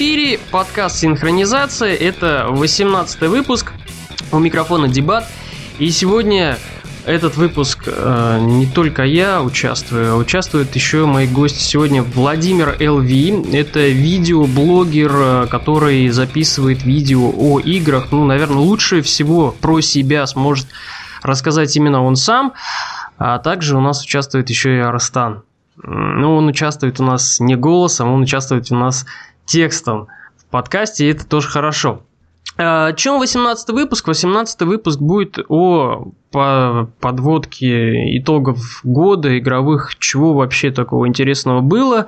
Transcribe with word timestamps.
эфире 0.00 0.40
подкаст 0.50 0.96
«Синхронизация». 0.96 1.94
Это 1.94 2.46
18 2.48 3.20
выпуск. 3.28 3.74
У 4.32 4.38
микрофона 4.38 4.88
дебат. 4.88 5.26
И 5.78 5.90
сегодня 5.90 6.56
этот 7.04 7.36
выпуск 7.36 7.80
э, 7.86 8.38
не 8.40 8.64
только 8.64 9.02
я 9.02 9.42
участвую, 9.42 10.14
а 10.14 10.16
участвуют 10.16 10.74
еще 10.74 11.04
мои 11.04 11.26
гости 11.26 11.62
сегодня 11.62 12.02
Владимир 12.02 12.78
ЛВ. 12.80 13.54
Это 13.54 13.88
видеоблогер, 13.88 15.12
э, 15.12 15.46
который 15.50 16.08
записывает 16.08 16.82
видео 16.82 17.30
о 17.36 17.60
играх. 17.60 18.06
Ну, 18.10 18.24
наверное, 18.24 18.56
лучше 18.56 19.02
всего 19.02 19.54
про 19.60 19.82
себя 19.82 20.26
сможет 20.26 20.68
рассказать 21.22 21.76
именно 21.76 22.02
он 22.02 22.16
сам. 22.16 22.54
А 23.18 23.38
также 23.38 23.76
у 23.76 23.82
нас 23.82 24.02
участвует 24.02 24.48
еще 24.48 24.78
и 24.78 24.80
Арстан. 24.80 25.42
Ну, 25.82 26.36
он 26.36 26.46
участвует 26.46 27.00
у 27.00 27.04
нас 27.04 27.38
не 27.38 27.54
голосом, 27.54 28.10
он 28.10 28.22
участвует 28.22 28.72
у 28.72 28.76
нас 28.76 29.04
текстом 29.50 30.06
в 30.36 30.46
подкасте, 30.46 31.06
и 31.06 31.10
это 31.10 31.26
тоже 31.26 31.48
хорошо. 31.48 32.02
А, 32.56 32.92
чем 32.92 33.18
18 33.18 33.70
выпуск? 33.70 34.06
18 34.06 34.62
выпуск 34.62 35.00
будет 35.00 35.38
о 35.48 36.12
подводке 36.30 38.16
итогов 38.18 38.80
года 38.84 39.36
игровых, 39.38 39.98
чего 39.98 40.34
вообще 40.34 40.70
такого 40.70 41.08
интересного 41.08 41.60
было, 41.60 42.06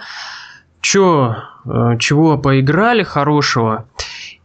чё, 0.81 1.35
э, 1.65 1.99
чего 1.99 2.39
поиграли 2.39 3.03
хорошего, 3.03 3.89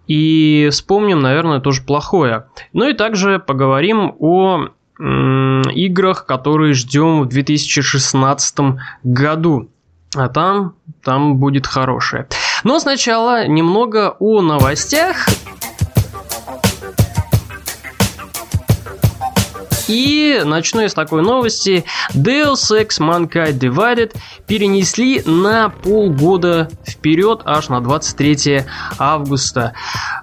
и 0.08 0.70
вспомним, 0.72 1.20
наверное, 1.20 1.60
тоже 1.60 1.84
плохое. 1.84 2.48
Ну 2.74 2.90
и 2.90 2.94
также 2.94 3.38
поговорим 3.40 4.16
о 4.20 4.70
играх, 5.00 6.26
которые 6.26 6.74
ждем 6.74 7.22
в 7.22 7.28
2016 7.28 8.80
году. 9.04 9.70
А 10.16 10.30
там, 10.30 10.74
там 11.04 11.38
будет 11.38 11.68
хорошее. 11.68 12.28
Но 12.64 12.80
сначала 12.80 13.48
немного 13.48 14.16
о 14.20 14.42
новостях. 14.42 15.28
И 19.88 20.42
начну 20.44 20.82
я 20.82 20.90
с 20.90 20.94
такой 20.94 21.22
новости. 21.22 21.86
Deus 22.14 22.72
Ex 22.72 23.00
Mankind 23.00 23.58
Divided 23.58 24.16
перенесли 24.46 25.22
на 25.26 25.70
полгода 25.70 26.70
вперед, 26.86 27.42
аж 27.46 27.70
на 27.70 27.80
23 27.80 28.66
августа. 29.00 29.74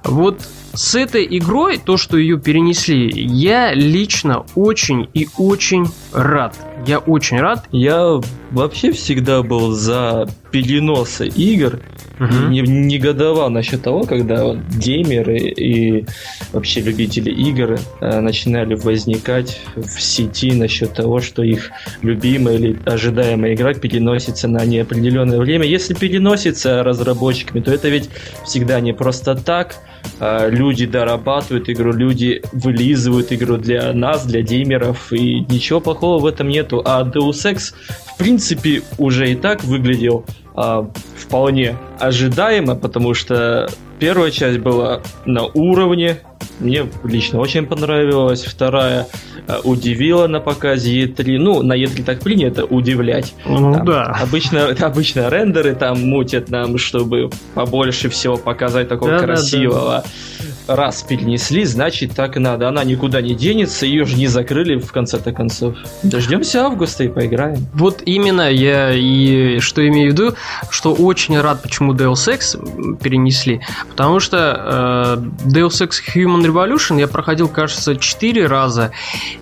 Вот 0.04 0.40
с 0.74 0.94
этой 0.94 1.26
игрой, 1.38 1.78
то, 1.78 1.96
что 1.96 2.16
ее 2.16 2.38
перенесли, 2.38 3.10
я 3.10 3.72
лично 3.74 4.44
очень 4.54 5.08
и 5.14 5.28
очень 5.38 5.86
рад. 6.12 6.56
Я 6.86 6.98
очень 6.98 7.40
рад. 7.40 7.64
Я 7.70 8.20
вообще 8.50 8.92
всегда 8.92 9.42
был 9.42 9.72
за 9.72 10.28
переносы 10.50 11.28
игр. 11.28 11.80
Угу. 12.20 12.48
Не, 12.50 12.60
негодовал 12.60 13.50
насчет 13.50 13.82
того, 13.82 14.04
когда 14.04 14.44
вот 14.44 14.58
геймеры 14.76 15.36
и 15.38 16.06
вообще 16.52 16.80
любители 16.80 17.30
игр 17.30 17.78
э, 18.00 18.20
начинали 18.20 18.74
возникать 18.74 19.60
в 19.74 20.00
сети 20.00 20.52
насчет 20.52 20.92
того, 20.94 21.20
что 21.20 21.42
их 21.42 21.70
любимая 22.02 22.56
или 22.56 22.78
ожидаемая 22.84 23.54
игра 23.54 23.74
переносится 23.74 24.46
на 24.46 24.64
неопределенное 24.64 25.40
время. 25.40 25.66
Если 25.66 25.94
переносится 25.94 26.84
разработчиками, 26.84 27.60
то 27.60 27.72
это 27.72 27.88
ведь 27.88 28.08
всегда 28.44 28.78
не 28.80 28.92
просто 28.92 29.34
так. 29.34 29.76
Э, 30.20 30.48
люди 30.50 30.86
дорабатывают 30.86 31.68
игру, 31.68 31.92
люди 31.92 32.42
вылизывают 32.52 33.32
игру 33.32 33.56
для 33.56 33.92
нас, 33.92 34.26
для 34.26 34.42
геймеров, 34.42 35.12
и 35.12 35.40
ничего 35.40 35.80
плохого 35.80 36.20
в 36.20 36.26
этом 36.26 36.48
нету. 36.48 36.82
А 36.84 37.02
Deus 37.04 37.44
Ex, 37.44 37.74
в 38.14 38.18
принципе, 38.18 38.82
уже 38.98 39.32
и 39.32 39.34
так 39.34 39.64
выглядел 39.64 40.24
а, 40.56 40.88
вполне 41.16 41.76
ожидаемо, 41.98 42.76
потому 42.76 43.14
что 43.14 43.68
первая 43.98 44.30
часть 44.30 44.58
была 44.58 45.00
на 45.24 45.46
уровне, 45.46 46.18
мне 46.60 46.86
лично 47.04 47.40
очень 47.40 47.66
понравилась, 47.66 48.44
вторая 48.44 49.06
а, 49.46 49.60
удивила 49.64 50.26
на 50.26 50.40
показе 50.40 51.04
E3. 51.04 51.38
Ну, 51.38 51.62
на 51.62 51.76
E3 51.76 52.04
так 52.04 52.20
принято 52.20 52.64
удивлять. 52.64 53.34
Ну 53.44 53.74
там, 53.74 53.84
да. 53.84 54.18
Обычно, 54.22 54.68
обычно 54.80 55.28
рендеры 55.28 55.74
там 55.74 56.00
мутят 56.00 56.48
нам, 56.50 56.78
чтобы 56.78 57.30
побольше 57.54 58.08
всего 58.08 58.36
показать 58.36 58.88
такого 58.88 59.12
да, 59.12 59.18
красивого. 59.18 59.90
Да, 59.90 60.02
да 60.02 60.53
раз 60.66 61.02
перенесли, 61.02 61.64
значит 61.64 62.14
так 62.14 62.36
и 62.36 62.40
надо. 62.40 62.68
Она 62.68 62.84
никуда 62.84 63.20
не 63.20 63.34
денется, 63.34 63.86
ее 63.86 64.04
же 64.04 64.16
не 64.16 64.26
закрыли 64.26 64.78
в 64.78 64.92
конце-то 64.92 65.32
концов. 65.32 65.76
Дождемся 66.02 66.64
августа 66.64 67.04
и 67.04 67.08
поиграем. 67.08 67.66
Вот 67.74 68.02
именно 68.04 68.50
я 68.50 68.92
и 68.92 69.58
что 69.60 69.86
имею 69.86 70.10
в 70.10 70.12
виду, 70.12 70.34
что 70.70 70.92
очень 70.92 71.40
рад, 71.40 71.62
почему 71.62 71.94
Deus 71.94 72.28
Ex 72.28 72.98
перенесли, 72.98 73.60
потому 73.88 74.20
что 74.20 75.18
э, 75.46 75.48
Deus 75.48 75.86
Ex 75.86 75.92
Human 76.14 76.44
Revolution 76.44 76.98
я 76.98 77.08
проходил, 77.08 77.48
кажется, 77.48 77.96
4 77.96 78.46
раза, 78.46 78.92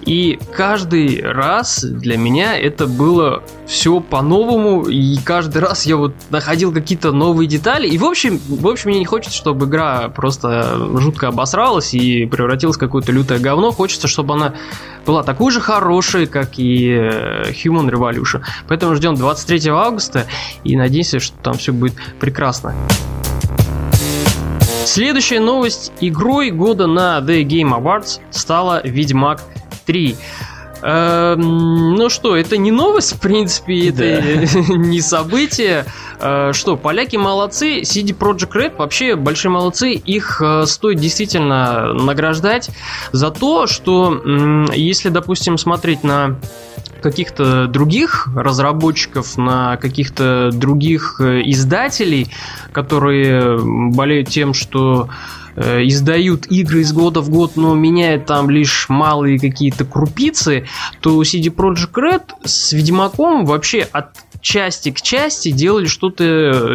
и 0.04 0.38
каждый 0.54 1.22
раз 1.22 1.84
для 1.84 2.16
меня 2.16 2.58
это 2.58 2.86
было 2.86 3.42
все 3.66 4.00
по-новому, 4.00 4.82
и 4.82 5.16
каждый 5.18 5.58
раз 5.58 5.86
я 5.86 5.96
вот 5.96 6.14
находил 6.30 6.72
какие-то 6.72 7.12
новые 7.12 7.48
детали, 7.48 7.86
и 7.88 7.98
в 7.98 8.04
общем, 8.04 8.40
в 8.48 8.66
общем 8.66 8.90
мне 8.90 9.00
не 9.00 9.06
хочется, 9.06 9.36
чтобы 9.36 9.66
игра 9.66 10.08
просто 10.08 10.76
жутко 11.12 11.28
обосралась 11.28 11.92
и 11.92 12.24
превратилась 12.26 12.76
в 12.76 12.80
какое-то 12.80 13.12
лютое 13.12 13.38
говно. 13.38 13.70
Хочется, 13.70 14.08
чтобы 14.08 14.34
она 14.34 14.54
была 15.04 15.22
такой 15.22 15.52
же 15.52 15.60
хорошей, 15.60 16.26
как 16.26 16.58
и 16.58 16.88
э, 16.88 17.50
Human 17.50 17.90
Revolution. 17.90 18.42
Поэтому 18.66 18.94
ждем 18.94 19.14
23 19.14 19.68
августа 19.70 20.26
и 20.64 20.74
надеемся, 20.76 21.20
что 21.20 21.36
там 21.42 21.54
все 21.54 21.72
будет 21.72 21.94
прекрасно. 22.18 22.74
Следующая 24.86 25.40
новость. 25.40 25.92
Игрой 26.00 26.50
года 26.50 26.86
на 26.86 27.18
The 27.18 27.44
Game 27.44 27.78
Awards 27.78 28.20
стала 28.30 28.80
Ведьмак 28.84 29.42
3. 29.86 30.16
Эм, 30.82 31.94
ну 31.94 32.08
что, 32.08 32.36
это 32.36 32.56
не 32.56 32.72
новость, 32.72 33.14
в 33.14 33.20
принципе, 33.20 33.88
это 33.88 33.98
да. 33.98 34.74
не 34.76 35.00
событие. 35.00 35.86
Э, 36.18 36.50
что, 36.52 36.76
поляки 36.76 37.16
молодцы, 37.16 37.82
CD 37.82 38.16
Project 38.16 38.52
Red 38.52 38.76
вообще 38.76 39.14
большие 39.14 39.52
молодцы, 39.52 39.92
их 39.92 40.42
э, 40.42 40.66
стоит 40.66 40.98
действительно 40.98 41.92
награждать 41.92 42.70
за 43.12 43.30
то, 43.30 43.66
что 43.66 44.20
если, 44.74 45.08
допустим, 45.08 45.56
смотреть 45.56 46.02
на 46.02 46.38
каких-то 47.00 47.66
других 47.66 48.28
разработчиков, 48.34 49.36
на 49.36 49.76
каких-то 49.76 50.50
других 50.52 51.20
э, 51.20 51.42
издателей, 51.44 52.28
которые 52.72 53.58
болеют 53.92 54.28
тем, 54.28 54.54
что 54.54 55.08
издают 55.56 56.46
игры 56.46 56.80
из 56.80 56.92
года 56.92 57.20
в 57.20 57.30
год, 57.30 57.56
но 57.56 57.74
меняют 57.74 58.26
там 58.26 58.50
лишь 58.50 58.88
малые 58.88 59.38
какие-то 59.38 59.84
крупицы, 59.84 60.66
то 61.00 61.22
CD 61.22 61.54
Projekt 61.54 61.92
Red 61.94 62.22
с 62.44 62.72
Ведьмаком 62.72 63.44
вообще 63.44 63.80
от 63.92 64.16
части 64.42 64.90
к 64.90 65.00
части 65.00 65.50
делали 65.52 65.86
что-то 65.86 66.24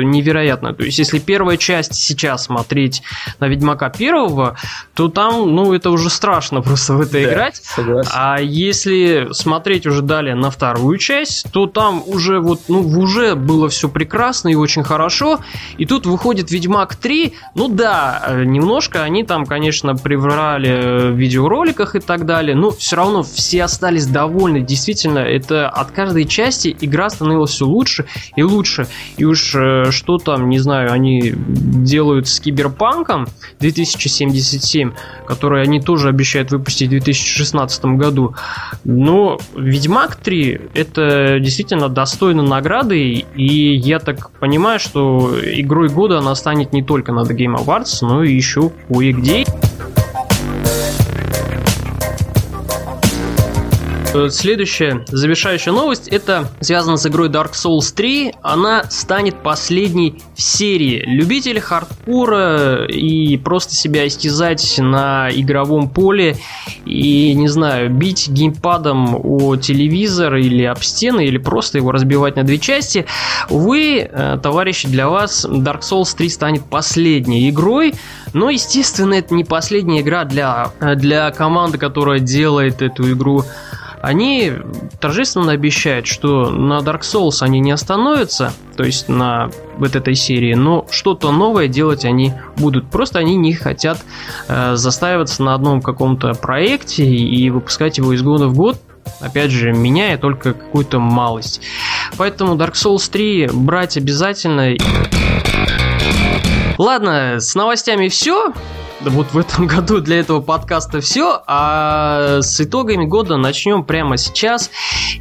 невероятное. 0.01 0.73
То 0.73 0.83
есть, 0.83 0.97
если 0.97 1.19
первая 1.19 1.57
часть 1.57 1.93
сейчас 1.93 2.45
смотреть 2.45 3.03
на 3.39 3.47
Ведьмака 3.47 3.89
первого, 3.89 4.57
то 4.95 5.09
там, 5.09 5.53
ну, 5.53 5.73
это 5.73 5.91
уже 5.91 6.09
страшно 6.09 6.61
просто 6.63 6.93
в 6.93 7.01
это 7.01 7.13
да, 7.13 7.23
играть. 7.23 7.57
Согласен. 7.57 8.11
А 8.13 8.39
если 8.39 9.27
смотреть 9.33 9.85
уже 9.85 10.01
далее 10.01 10.33
на 10.33 10.49
вторую 10.49 10.97
часть, 10.97 11.51
то 11.51 11.67
там 11.67 12.01
уже 12.07 12.39
вот, 12.39 12.61
ну, 12.69 12.79
уже 12.79 13.35
было 13.35 13.69
все 13.69 13.89
прекрасно 13.89 14.47
и 14.49 14.55
очень 14.55 14.83
хорошо. 14.83 15.39
И 15.77 15.85
тут 15.85 16.05
выходит 16.05 16.49
Ведьмак 16.49 16.95
3. 16.95 17.33
Ну 17.53 17.67
да, 17.67 18.23
немножко 18.67 19.03
они 19.03 19.23
там, 19.23 19.45
конечно, 19.45 19.95
приврали 19.95 21.11
в 21.11 21.15
видеороликах 21.15 21.95
и 21.95 21.99
так 21.99 22.25
далее, 22.25 22.53
но 22.53 22.69
все 22.71 22.97
равно 22.97 23.23
все 23.23 23.63
остались 23.63 24.07
довольны. 24.07 24.59
Действительно, 24.59 25.19
это 25.19 25.69
от 25.69 25.91
каждой 25.91 26.25
части 26.25 26.75
игра 26.81 27.09
становилась 27.09 27.51
все 27.51 27.65
лучше 27.65 28.05
и 28.35 28.43
лучше. 28.43 28.87
И 29.15 29.23
уж 29.23 29.55
э, 29.55 29.91
что 29.91 30.17
там, 30.17 30.49
не 30.49 30.59
знаю, 30.59 30.91
они 30.91 31.33
делают 31.33 32.27
с 32.27 32.41
Киберпанком 32.41 33.27
2077, 33.61 34.91
который 35.25 35.63
они 35.63 35.79
тоже 35.79 36.09
обещают 36.09 36.51
выпустить 36.51 36.87
в 36.87 36.91
2016 36.91 37.85
году. 37.85 38.35
Но 38.83 39.39
Ведьмак 39.55 40.17
3 40.17 40.61
это 40.73 41.39
действительно 41.39 41.87
достойно 41.87 42.43
награды, 42.43 42.99
и 43.01 43.75
я 43.77 43.99
так 43.99 44.31
понимаю, 44.31 44.79
что 44.79 45.33
игрой 45.41 45.87
года 45.87 46.19
она 46.19 46.35
станет 46.35 46.73
не 46.73 46.83
только 46.83 47.13
на 47.13 47.21
The 47.21 47.33
Game 47.33 47.55
Awards, 47.55 47.99
но 48.01 48.25
и 48.25 48.33
еще 48.33 48.56
кое-где. 48.89 49.45
Следующая 54.29 55.05
завершающая 55.07 55.71
новость 55.71 56.07
это 56.07 56.49
связано 56.61 56.97
с 56.97 57.05
игрой 57.05 57.29
Dark 57.29 57.53
Souls 57.53 57.93
3. 57.95 58.33
Она 58.41 58.83
станет 58.89 59.41
последней 59.43 60.21
в 60.35 60.41
серии. 60.41 61.03
Любители 61.05 61.59
хардкора 61.59 62.85
и 62.85 63.37
просто 63.37 63.75
себя 63.75 64.07
истязать 64.07 64.75
на 64.77 65.29
игровом 65.31 65.89
поле 65.89 66.37
и, 66.85 67.33
не 67.33 67.47
знаю, 67.47 67.89
бить 67.93 68.29
геймпадом 68.29 69.15
о 69.23 69.55
телевизор 69.55 70.35
или 70.35 70.63
об 70.63 70.79
стены, 70.79 71.25
или 71.25 71.37
просто 71.37 71.77
его 71.77 71.91
разбивать 71.91 72.35
на 72.35 72.43
две 72.43 72.57
части. 72.57 73.05
Увы, 73.49 73.99
э, 73.99 74.37
товарищи, 74.41 74.87
для 74.87 75.09
вас 75.09 75.45
Dark 75.45 75.81
Souls 75.81 76.15
3 76.15 76.29
станет 76.29 76.63
последней 76.65 77.49
игрой, 77.49 77.93
но, 78.33 78.49
естественно, 78.49 79.13
это 79.13 79.33
не 79.33 79.43
последняя 79.43 80.01
игра 80.01 80.25
для, 80.25 80.71
э, 80.79 80.95
для 80.95 81.31
команды, 81.31 81.77
которая 81.77 82.19
делает 82.19 82.81
эту 82.81 83.11
игру 83.11 83.43
они 84.07 84.53
торжественно 85.01 85.51
обещают, 85.51 86.07
что 86.07 86.49
на 86.49 86.79
Dark 86.79 87.01
Souls 87.01 87.41
они 87.41 87.59
не 87.59 87.71
остановятся, 87.71 88.53
то 88.77 88.85
есть 88.85 89.09
на 89.09 89.49
вот 89.75 89.97
этой 89.97 90.15
серии, 90.15 90.53
но 90.53 90.87
что-то 90.89 91.33
новое 91.33 91.67
делать 91.67 92.05
они 92.05 92.31
будут. 92.55 92.89
Просто 92.89 93.19
они 93.19 93.35
не 93.35 93.53
хотят 93.53 93.97
э, 94.47 94.77
застаиваться 94.77 95.43
на 95.43 95.55
одном 95.55 95.81
каком-то 95.81 96.33
проекте 96.35 97.03
и 97.03 97.49
выпускать 97.49 97.97
его 97.97 98.13
из 98.13 98.21
года 98.21 98.47
в 98.47 98.55
год, 98.55 98.79
опять 99.19 99.51
же, 99.51 99.73
меняя 99.73 100.17
только 100.17 100.53
какую-то 100.53 100.99
малость. 100.99 101.59
Поэтому 102.15 102.55
Dark 102.55 102.75
Souls 102.75 103.11
3 103.11 103.49
брать 103.51 103.97
обязательно. 103.97 104.77
Ладно, 106.77 107.41
с 107.41 107.53
новостями 107.55 108.07
все 108.07 108.53
вот 109.01 109.33
в 109.33 109.37
этом 109.37 109.67
году 109.67 109.99
для 109.99 110.19
этого 110.19 110.41
подкаста 110.41 111.01
все, 111.01 111.41
а 111.47 112.41
с 112.41 112.59
итогами 112.61 113.05
года 113.05 113.37
начнем 113.37 113.83
прямо 113.83 114.17
сейчас. 114.17 114.71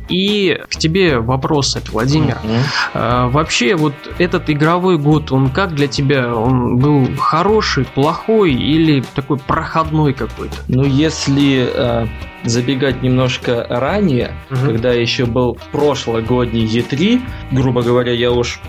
И 0.08 0.60
к 0.70 0.76
тебе 0.76 1.18
вопрос 1.18 1.76
от 1.76 1.88
Владимир. 1.90 2.38
Mm-hmm. 2.42 2.60
А, 2.94 3.28
вообще, 3.28 3.74
вот 3.74 3.94
этот 4.18 4.48
игровой 4.50 4.98
год, 4.98 5.32
он 5.32 5.50
как 5.50 5.74
для 5.74 5.88
тебя? 5.88 6.34
Он 6.34 6.78
был 6.78 7.08
хороший, 7.18 7.84
плохой 7.84 8.52
или 8.52 9.02
такой 9.14 9.38
проходной 9.38 10.12
какой-то? 10.12 10.56
Ну, 10.68 10.84
если 10.84 11.68
э, 11.72 12.06
забегать 12.44 13.02
немножко 13.02 13.66
ранее, 13.68 14.34
mm-hmm. 14.50 14.66
когда 14.66 14.92
еще 14.92 15.26
был 15.26 15.58
прошлогодний 15.72 16.66
E3, 16.66 17.20
грубо 17.50 17.82
говоря, 17.82 18.12
я 18.12 18.30
уж 18.30 18.60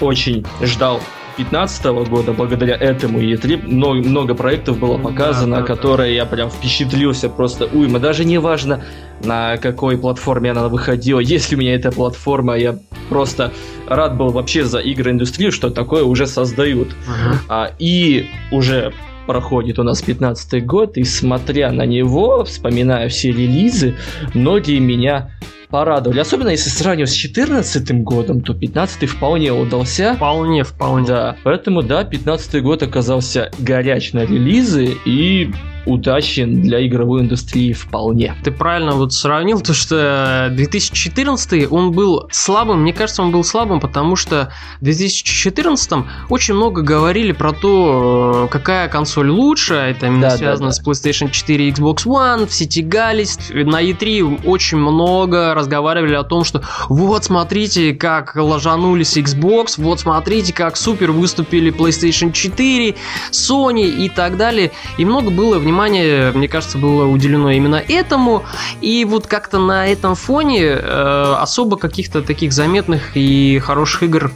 очень 0.00 0.44
ждал 0.60 1.00
2015 1.44 1.84
года, 2.08 2.32
благодаря 2.32 2.74
этому 2.74 3.20
E3, 3.20 3.66
много, 3.66 4.00
много 4.00 4.34
проектов 4.34 4.78
было 4.78 4.98
показано, 4.98 5.56
да, 5.56 5.62
да, 5.62 5.66
которые 5.66 6.10
да. 6.10 6.14
я 6.14 6.26
прям 6.26 6.50
впечатлился 6.50 7.28
просто 7.28 7.66
уйма. 7.66 7.98
Даже 7.98 8.24
не 8.24 8.38
важно, 8.38 8.84
на 9.24 9.56
какой 9.56 9.96
платформе 9.98 10.50
она 10.50 10.68
выходила. 10.68 11.20
Если 11.20 11.56
у 11.56 11.58
меня 11.58 11.74
эта 11.74 11.90
платформа, 11.90 12.56
я 12.56 12.78
просто 13.08 13.52
рад 13.88 14.16
был 14.16 14.30
вообще 14.30 14.64
за 14.64 14.78
игры 14.78 15.10
индустрию, 15.10 15.52
что 15.52 15.70
такое 15.70 16.04
уже 16.04 16.26
создают. 16.26 16.88
Uh-huh. 16.88 17.36
А, 17.48 17.70
и 17.78 18.28
уже 18.50 18.92
проходит 19.26 19.78
у 19.78 19.82
нас 19.82 20.02
15 20.02 20.66
год, 20.66 20.96
и 20.96 21.04
смотря 21.04 21.70
на 21.70 21.86
него, 21.86 22.44
вспоминая 22.44 23.08
все 23.08 23.30
релизы, 23.30 23.96
многие 24.34 24.78
меня 24.78 25.30
порадовали. 25.70 26.18
Особенно 26.20 26.48
если 26.48 26.70
сравнивать 26.70 27.10
с 27.10 27.14
2014 27.14 28.02
годом, 28.02 28.40
то 28.42 28.54
15 28.54 29.08
вполне 29.08 29.52
удался. 29.52 30.14
Вполне, 30.14 30.64
вполне. 30.64 31.06
Да, 31.06 31.36
поэтому 31.42 31.82
да, 31.82 32.04
15 32.04 32.62
год 32.62 32.82
оказался 32.82 33.50
горяч 33.58 34.12
на 34.12 34.24
релизы 34.24 34.96
и 35.04 35.52
удачен 35.86 36.62
для 36.62 36.86
игровой 36.86 37.22
индустрии 37.22 37.72
вполне. 37.72 38.34
Ты 38.44 38.50
правильно 38.50 38.92
вот 38.92 39.12
сравнил, 39.12 39.60
то 39.60 39.74
что 39.74 40.48
2014 40.52 41.70
он 41.70 41.92
был 41.92 42.28
слабым, 42.30 42.82
мне 42.82 42.92
кажется, 42.92 43.22
он 43.22 43.32
был 43.32 43.44
слабым, 43.44 43.80
потому 43.80 44.16
что 44.16 44.52
в 44.80 44.84
2014 44.84 46.04
очень 46.28 46.54
много 46.54 46.82
говорили 46.82 47.32
про 47.32 47.52
то, 47.52 48.48
какая 48.50 48.88
консоль 48.88 49.30
лучше, 49.30 49.74
это 49.74 50.06
именно 50.06 50.22
да, 50.22 50.36
связано 50.36 50.70
да, 50.70 50.76
да. 50.76 50.82
с 50.82 50.86
PlayStation 50.86 51.30
4 51.30 51.68
и 51.68 51.72
Xbox 51.72 52.06
One, 52.06 52.46
все 52.46 52.66
тягались, 52.66 53.38
на 53.50 53.82
E3 53.82 54.46
очень 54.46 54.78
много 54.78 55.54
разговаривали 55.60 56.14
о 56.14 56.24
том, 56.24 56.44
что 56.44 56.62
вот 56.88 57.24
смотрите, 57.24 57.94
как 57.94 58.36
ложанулись 58.36 59.16
Xbox, 59.16 59.74
вот 59.78 60.00
смотрите, 60.00 60.52
как 60.52 60.76
супер 60.76 61.12
выступили 61.12 61.72
PlayStation 61.72 62.32
4, 62.32 62.94
Sony 63.30 63.88
и 63.88 64.08
так 64.08 64.36
далее, 64.36 64.72
и 64.98 65.04
много 65.04 65.30
было 65.30 65.58
в 65.58 65.70
внимание, 65.70 66.32
мне 66.32 66.48
кажется, 66.48 66.78
было 66.78 67.06
уделено 67.06 67.50
именно 67.50 67.76
этому. 67.76 68.42
И 68.80 69.04
вот 69.04 69.26
как-то 69.26 69.58
на 69.58 69.86
этом 69.86 70.14
фоне 70.16 70.64
э, 70.64 71.34
особо 71.38 71.76
каких-то 71.76 72.22
таких 72.22 72.52
заметных 72.52 73.16
и 73.16 73.58
хороших 73.60 74.02
игр 74.04 74.32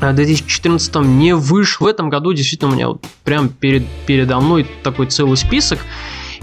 в 0.00 0.12
2014 0.12 0.96
не 0.96 1.34
вышло. 1.34 1.86
В 1.86 1.88
этом 1.88 2.10
году 2.10 2.32
действительно 2.32 2.72
у 2.72 2.74
меня 2.74 2.88
вот 2.88 3.04
прям 3.24 3.48
перед, 3.48 3.84
передо 4.06 4.38
мной 4.40 4.66
такой 4.82 5.06
целый 5.06 5.36
список. 5.36 5.78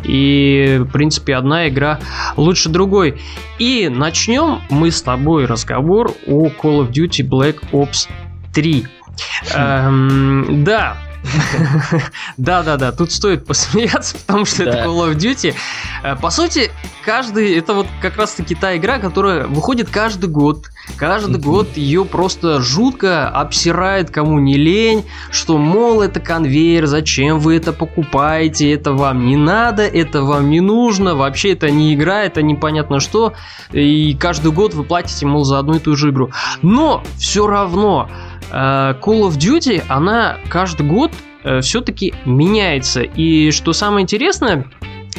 И, 0.04 0.80
в 0.80 0.92
принципе, 0.92 1.36
одна 1.36 1.68
игра 1.70 2.00
лучше 2.38 2.70
другой. 2.70 3.22
И 3.60 3.90
начнем 3.90 4.62
мы 4.70 4.92
с 4.92 5.02
тобой 5.02 5.46
разговор 5.46 6.12
о 6.28 6.48
Call 6.48 6.82
of 6.82 6.92
Duty 6.92 7.28
Black 7.28 7.64
Ops 7.72 8.08
3. 8.54 8.86
Эм, 9.56 10.64
да, 10.64 10.98
да-да-да, 12.38 12.92
тут 12.92 13.12
стоит 13.12 13.46
посмеяться, 13.46 14.16
потому 14.26 14.46
что 14.46 14.64
это 14.64 14.86
Call 14.86 15.10
of 15.10 15.16
Duty. 15.16 15.56
Э, 16.04 16.16
по 16.16 16.30
сути, 16.30 16.72
каждый, 17.06 17.58
это 17.58 17.74
вот 17.74 17.88
как 18.02 18.18
раз-таки 18.18 18.56
та 18.56 18.76
игра, 18.78 19.00
которая 19.00 19.48
выходит 19.48 19.90
каждый 19.90 20.30
год. 20.30 20.68
Каждый 20.98 21.40
год 21.40 21.78
ее 21.78 22.04
просто 22.04 22.62
жутко 22.62 23.30
обсирает, 23.30 24.12
кому 24.12 24.40
не 24.40 24.58
лень, 24.58 25.06
что, 25.32 25.58
мол, 25.58 26.02
это 26.02 26.20
конвейер, 26.20 26.88
зачем 26.88 27.40
вы 27.40 27.56
это 27.56 27.72
покупаете, 27.72 28.72
это 28.72 28.92
вам 28.92 29.26
не 29.26 29.38
надо, 29.38 29.84
это 29.84 30.24
вам 30.24 30.50
не 30.50 30.60
нужно, 30.60 31.16
вообще 31.16 31.54
это 31.54 31.70
не 31.70 31.94
игра, 31.94 32.24
это 32.24 32.42
непонятно 32.42 33.00
что, 33.00 33.34
и 33.72 34.14
каждый 34.16 34.52
год 34.52 34.74
вы 34.74 34.84
платите, 34.84 35.26
мол, 35.26 35.46
за 35.46 35.60
одну 35.60 35.76
и 35.76 35.80
ту 35.80 35.96
же 35.96 36.10
игру. 36.10 36.32
Но 36.62 37.04
все 37.18 37.48
равно 37.48 38.10
Call 38.54 39.28
of 39.28 39.38
Duty, 39.38 39.84
она 39.88 40.38
каждый 40.50 40.86
год 40.86 41.12
э, 41.44 41.62
все-таки 41.62 42.14
меняется. 42.26 43.02
И 43.02 43.52
что 43.52 43.74
самое 43.74 44.04
интересное, 44.04 44.66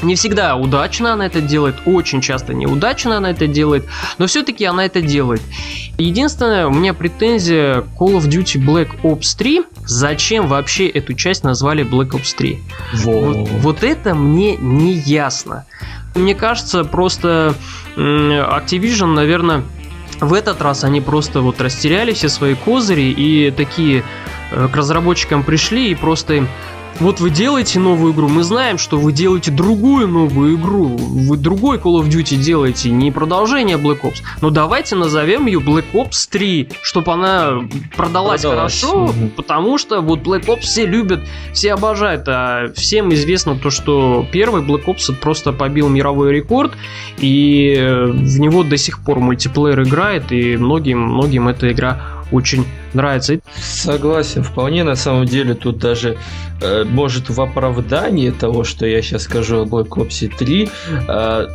не 0.02 0.16
всегда 0.16 0.56
удачно 0.56 1.12
она 1.12 1.26
это 1.26 1.40
делает, 1.40 1.76
очень 1.86 2.20
часто 2.20 2.54
неудачно 2.54 3.16
она 3.16 3.30
это 3.30 3.46
делает, 3.46 3.86
но 4.18 4.26
все-таки 4.26 4.64
она 4.64 4.84
это 4.84 5.00
делает. 5.00 5.42
Единственное, 5.98 6.66
у 6.66 6.70
меня 6.72 6.94
претензия 6.94 7.84
Call 7.98 8.18
of 8.18 8.28
Duty 8.28 8.64
Black 8.64 9.00
Ops 9.02 9.36
3, 9.36 9.62
зачем 9.86 10.46
вообще 10.46 10.88
эту 10.88 11.14
часть 11.14 11.44
назвали 11.44 11.84
Black 11.84 12.10
Ops 12.10 12.34
3? 12.36 12.58
Вот, 12.94 13.48
вот 13.48 13.82
это 13.82 14.14
мне 14.14 14.56
не 14.56 14.92
ясно. 14.92 15.66
Мне 16.14 16.34
кажется, 16.34 16.84
просто 16.84 17.54
Activision, 17.96 19.14
наверное, 19.14 19.64
в 20.20 20.32
этот 20.32 20.62
раз 20.62 20.84
они 20.84 21.00
просто 21.00 21.40
вот 21.40 21.60
растеряли 21.60 22.12
все 22.12 22.28
свои 22.28 22.54
козыри 22.54 23.10
и 23.10 23.50
такие 23.50 24.04
э, 24.50 24.68
к 24.68 24.76
разработчикам 24.76 25.42
пришли 25.42 25.90
и 25.90 25.94
просто 25.94 26.34
им 26.34 26.48
вот 27.00 27.20
вы 27.20 27.30
делаете 27.30 27.78
новую 27.78 28.12
игру, 28.12 28.28
мы 28.28 28.42
знаем, 28.42 28.78
что 28.78 28.98
вы 28.98 29.12
делаете 29.12 29.50
другую 29.50 30.08
новую 30.08 30.56
игру, 30.56 30.96
вы 30.96 31.36
другой 31.36 31.78
Call 31.78 32.00
of 32.00 32.08
Duty 32.08 32.36
делаете, 32.36 32.90
не 32.90 33.10
продолжение 33.10 33.76
Black 33.76 34.02
Ops, 34.02 34.22
но 34.40 34.50
давайте 34.50 34.94
назовем 34.94 35.46
ее 35.46 35.58
Black 35.58 35.84
Ops 35.92 36.28
3, 36.30 36.70
чтобы 36.82 37.12
она 37.12 37.62
продалась, 37.96 38.42
продалась. 38.42 38.80
хорошо, 38.80 39.04
угу. 39.04 39.28
потому 39.36 39.78
что 39.78 40.00
вот 40.00 40.20
Black 40.20 40.46
Ops 40.46 40.60
все 40.60 40.86
любят, 40.86 41.20
все 41.52 41.74
обожают, 41.74 42.24
а 42.28 42.72
всем 42.74 43.12
известно 43.12 43.56
то, 43.56 43.70
что 43.70 44.26
первый 44.32 44.62
Black 44.62 44.84
Ops 44.84 45.14
просто 45.14 45.52
побил 45.52 45.88
мировой 45.88 46.32
рекорд, 46.32 46.72
и 47.18 47.74
в 47.76 48.38
него 48.38 48.62
до 48.62 48.76
сих 48.76 49.02
пор 49.04 49.20
мультиплеер 49.20 49.82
играет, 49.82 50.30
и 50.32 50.56
многим, 50.56 51.00
многим 51.00 51.48
эта 51.48 51.72
игра 51.72 52.13
очень 52.32 52.64
нравится. 52.92 53.38
Согласен, 53.56 54.42
вполне 54.42 54.84
на 54.84 54.94
самом 54.94 55.26
деле 55.26 55.54
тут 55.54 55.78
даже 55.78 56.16
э, 56.60 56.84
может 56.84 57.30
в 57.30 57.40
оправдании 57.40 58.30
того, 58.30 58.64
что 58.64 58.86
я 58.86 59.02
сейчас 59.02 59.22
скажу 59.22 59.62
о 59.62 59.64
Black 59.64 59.88
Ops 59.88 60.36
3, 60.36 60.68
э, 61.08 61.46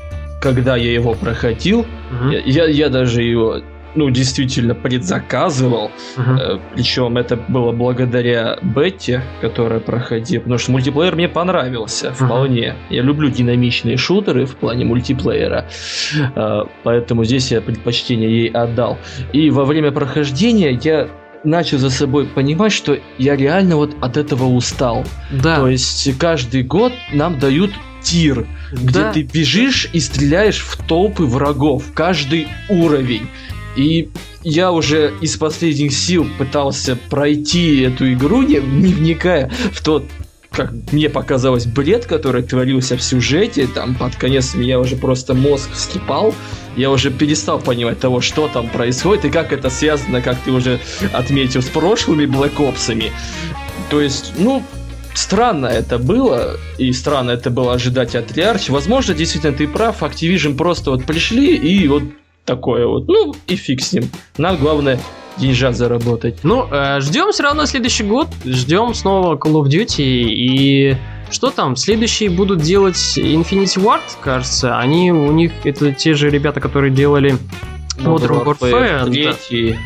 когда 0.42 0.76
я 0.76 0.94
его 0.94 1.14
проходил, 1.14 1.80
угу. 1.80 2.30
я, 2.30 2.66
я 2.66 2.90
даже 2.90 3.24
его 3.24 3.62
ну, 3.96 4.10
действительно 4.10 4.76
предзаказывал. 4.76 5.92
Uh-huh. 6.16 6.62
Причем 6.74 7.18
это 7.18 7.36
было 7.36 7.72
благодаря 7.72 8.58
Бетте, 8.62 9.24
которая 9.42 9.80
проходила. 9.80 10.42
Потому 10.42 10.58
что 10.58 10.72
мультиплеер 10.72 11.16
мне 11.16 11.28
понравился 11.28 12.08
uh-huh. 12.08 12.26
вполне. 12.26 12.76
Я 12.90 13.02
люблю 13.02 13.30
динамичные 13.30 13.98
шутеры 13.98 14.46
в 14.46 14.56
плане 14.56 14.86
мультиплеера. 14.86 15.66
Э, 16.36 16.64
поэтому 16.84 17.24
здесь 17.24 17.52
я 17.52 17.62
предпочтение 17.62 18.30
ей 18.30 18.50
отдал. 18.50 18.98
И 19.34 19.50
во 19.50 19.66
время 19.66 19.92
прохождения 19.92 20.80
я 20.82 21.10
начал 21.44 21.78
за 21.78 21.90
собой 21.90 22.26
понимать, 22.26 22.72
что 22.72 22.98
я 23.18 23.36
реально 23.36 23.78
вот 23.78 23.96
от 24.02 24.18
этого 24.18 24.46
устал. 24.46 25.06
Да. 25.32 25.58
То 25.58 25.70
есть 25.70 26.18
каждый 26.18 26.64
год 26.64 26.94
нам 27.14 27.40
дают 27.40 27.72
тир, 28.02 28.46
где 28.72 29.00
Да. 29.00 29.14
ты 29.14 29.24
бежишь 29.24 29.90
и 29.94 30.00
стреляешь 30.00 30.60
в 30.60 30.78
толпы 30.88 31.24
врагов, 31.24 31.84
каждый 31.94 32.48
уровень. 32.70 33.28
И 33.76 34.10
я 34.44 34.72
уже 34.72 35.14
из 35.22 35.38
последних 35.38 35.94
сил 35.94 36.28
пытался 36.38 36.98
пройти 37.10 37.82
эту 37.82 38.12
игру, 38.14 38.42
не, 38.42 38.58
не 38.58 38.94
вникая 38.94 39.52
в 39.72 39.84
тот 39.84 40.04
как 40.52 40.74
мне 40.92 41.10
показалось, 41.10 41.66
бред, 41.66 42.06
который 42.06 42.42
творился 42.42 42.98
в 42.98 43.04
сюжете, 43.04 43.68
там 43.68 43.96
под 43.96 44.16
конец 44.16 44.56
меня 44.56 44.80
уже 44.80 44.96
просто 44.96 45.34
мозг 45.34 45.70
вскипал, 45.74 46.34
я 46.76 46.90
уже 46.90 47.12
перестал 47.12 47.60
понимать 47.60 48.00
того, 48.00 48.20
что 48.20 48.48
там 48.48 48.68
происходит 48.68 49.26
и 49.26 49.30
как 49.30 49.54
это 49.54 49.70
связано, 49.70 50.22
как 50.22 50.38
ты 50.40 50.52
уже 50.52 50.80
отметил, 51.14 51.62
с 51.62 51.68
прошлыми 51.68 52.24
Black 52.24 52.58
Ops'ами. 52.58 53.12
То 53.90 54.02
есть, 54.02 54.34
ну, 54.38 54.64
странно 55.14 55.68
это 55.68 56.00
было, 56.00 56.58
и 56.78 56.92
странно 56.94 57.32
это 57.32 57.50
было 57.50 57.74
ожидать 57.74 58.16
от 58.16 58.32
Rearch. 58.32 58.72
Возможно, 58.72 59.14
действительно, 59.14 59.54
ты 59.54 59.68
прав, 59.68 60.02
Activision 60.02 60.56
просто 60.56 60.92
вот 60.92 61.06
пришли 61.06 61.56
и 61.56 61.88
вот 61.88 62.04
такое 62.50 62.88
вот, 62.88 63.08
ну 63.08 63.34
и 63.48 63.56
фиг 63.56 63.82
с 63.82 63.94
ним. 63.94 64.04
Нам 64.38 64.58
главное 64.58 65.00
деньжат 65.38 65.76
заработать. 65.76 66.40
Ну, 66.44 66.68
э, 66.70 67.00
ждем 67.00 67.32
все 67.32 67.44
равно 67.44 67.66
следующий 67.66 68.04
год, 68.04 68.28
ждем 68.46 68.94
снова 68.94 69.36
Call 69.36 69.54
of 69.54 69.68
Duty 69.68 70.04
и 70.04 70.98
что 71.32 71.52
там? 71.52 71.76
Следующие 71.76 72.30
будут 72.30 72.62
делать 72.62 72.98
Infinity 73.18 73.82
Ward, 73.82 74.02
кажется. 74.20 74.80
Они 74.80 75.12
у 75.12 75.32
них 75.32 75.52
это 75.64 75.94
те 75.94 76.16
же 76.16 76.30
ребята, 76.30 76.60
которые 76.60 76.92
делали 76.92 77.38
Modern 77.98 78.44
Warfare. 78.44 79.06
да. 79.06 79.12
третий 79.12 79.78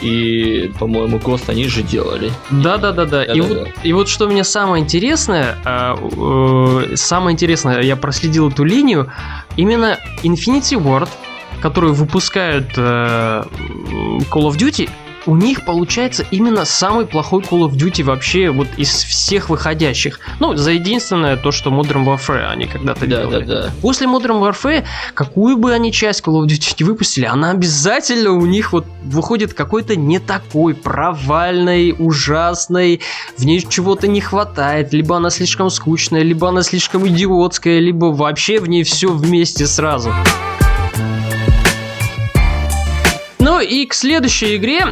и, 0.00 0.72
по-моему, 0.78 1.18
Ghost 1.18 1.44
они 1.48 1.68
же 1.68 1.82
делали. 1.82 2.32
Да, 2.50 2.76
да, 2.76 2.92
да, 2.92 3.04
да. 3.04 3.24
И 3.24 3.40
Да-да-да. 3.40 3.60
вот, 3.60 3.68
и 3.84 3.92
вот 3.92 4.08
что 4.08 4.26
мне 4.26 4.42
самое 4.42 4.82
интересное, 4.82 5.56
а, 5.64 5.96
э, 5.96 6.96
самое 6.96 7.34
интересное, 7.34 7.80
я 7.82 7.96
проследил 7.96 8.48
эту 8.48 8.64
линию, 8.64 9.12
именно 9.56 9.98
Infinity 10.24 10.82
Ward, 10.82 11.08
который 11.62 11.92
выпускают 11.92 12.72
э, 12.76 13.44
Call 14.30 14.48
of 14.50 14.56
Duty, 14.56 14.90
у 15.24 15.36
них 15.36 15.64
получается 15.64 16.26
именно 16.32 16.64
самый 16.64 17.06
плохой 17.06 17.42
Call 17.42 17.60
of 17.68 17.74
Duty 17.74 18.02
вообще 18.02 18.50
вот 18.50 18.66
из 18.76 18.88
всех 18.90 19.50
выходящих. 19.50 20.18
Ну, 20.40 20.56
за 20.56 20.72
единственное 20.72 21.36
то, 21.36 21.52
что 21.52 21.70
Modern 21.70 22.04
Warfare 22.04 22.46
они 22.50 22.66
когда-то 22.66 23.06
Да, 23.06 23.16
да, 23.18 23.22
делали. 23.22 23.44
да. 23.44 23.70
После 23.80 24.08
Modern 24.08 24.40
Warfare, 24.42 24.84
какую 25.14 25.56
бы 25.58 25.72
они 25.72 25.92
часть 25.92 26.22
Call 26.24 26.42
of 26.42 26.46
Duty 26.46 26.74
не 26.80 26.84
выпустили, 26.84 27.26
она 27.26 27.50
обязательно 27.50 28.32
у 28.32 28.46
них 28.46 28.72
вот 28.72 28.84
выходит 29.04 29.54
какой-то 29.54 29.94
не 29.94 30.18
такой, 30.18 30.74
провальной, 30.74 31.94
ужасной, 31.96 33.00
в 33.38 33.44
ней 33.44 33.64
чего-то 33.68 34.08
не 34.08 34.20
хватает, 34.20 34.92
либо 34.92 35.16
она 35.18 35.30
слишком 35.30 35.70
скучная, 35.70 36.22
либо 36.22 36.48
она 36.48 36.62
слишком 36.64 37.06
идиотская, 37.06 37.78
либо 37.78 38.06
вообще 38.06 38.58
в 38.58 38.68
ней 38.68 38.82
все 38.82 39.12
вместе 39.12 39.68
сразу. 39.68 40.12
Ну 43.42 43.60
и 43.60 43.86
к 43.86 43.94
следующей 43.94 44.56
игре, 44.56 44.86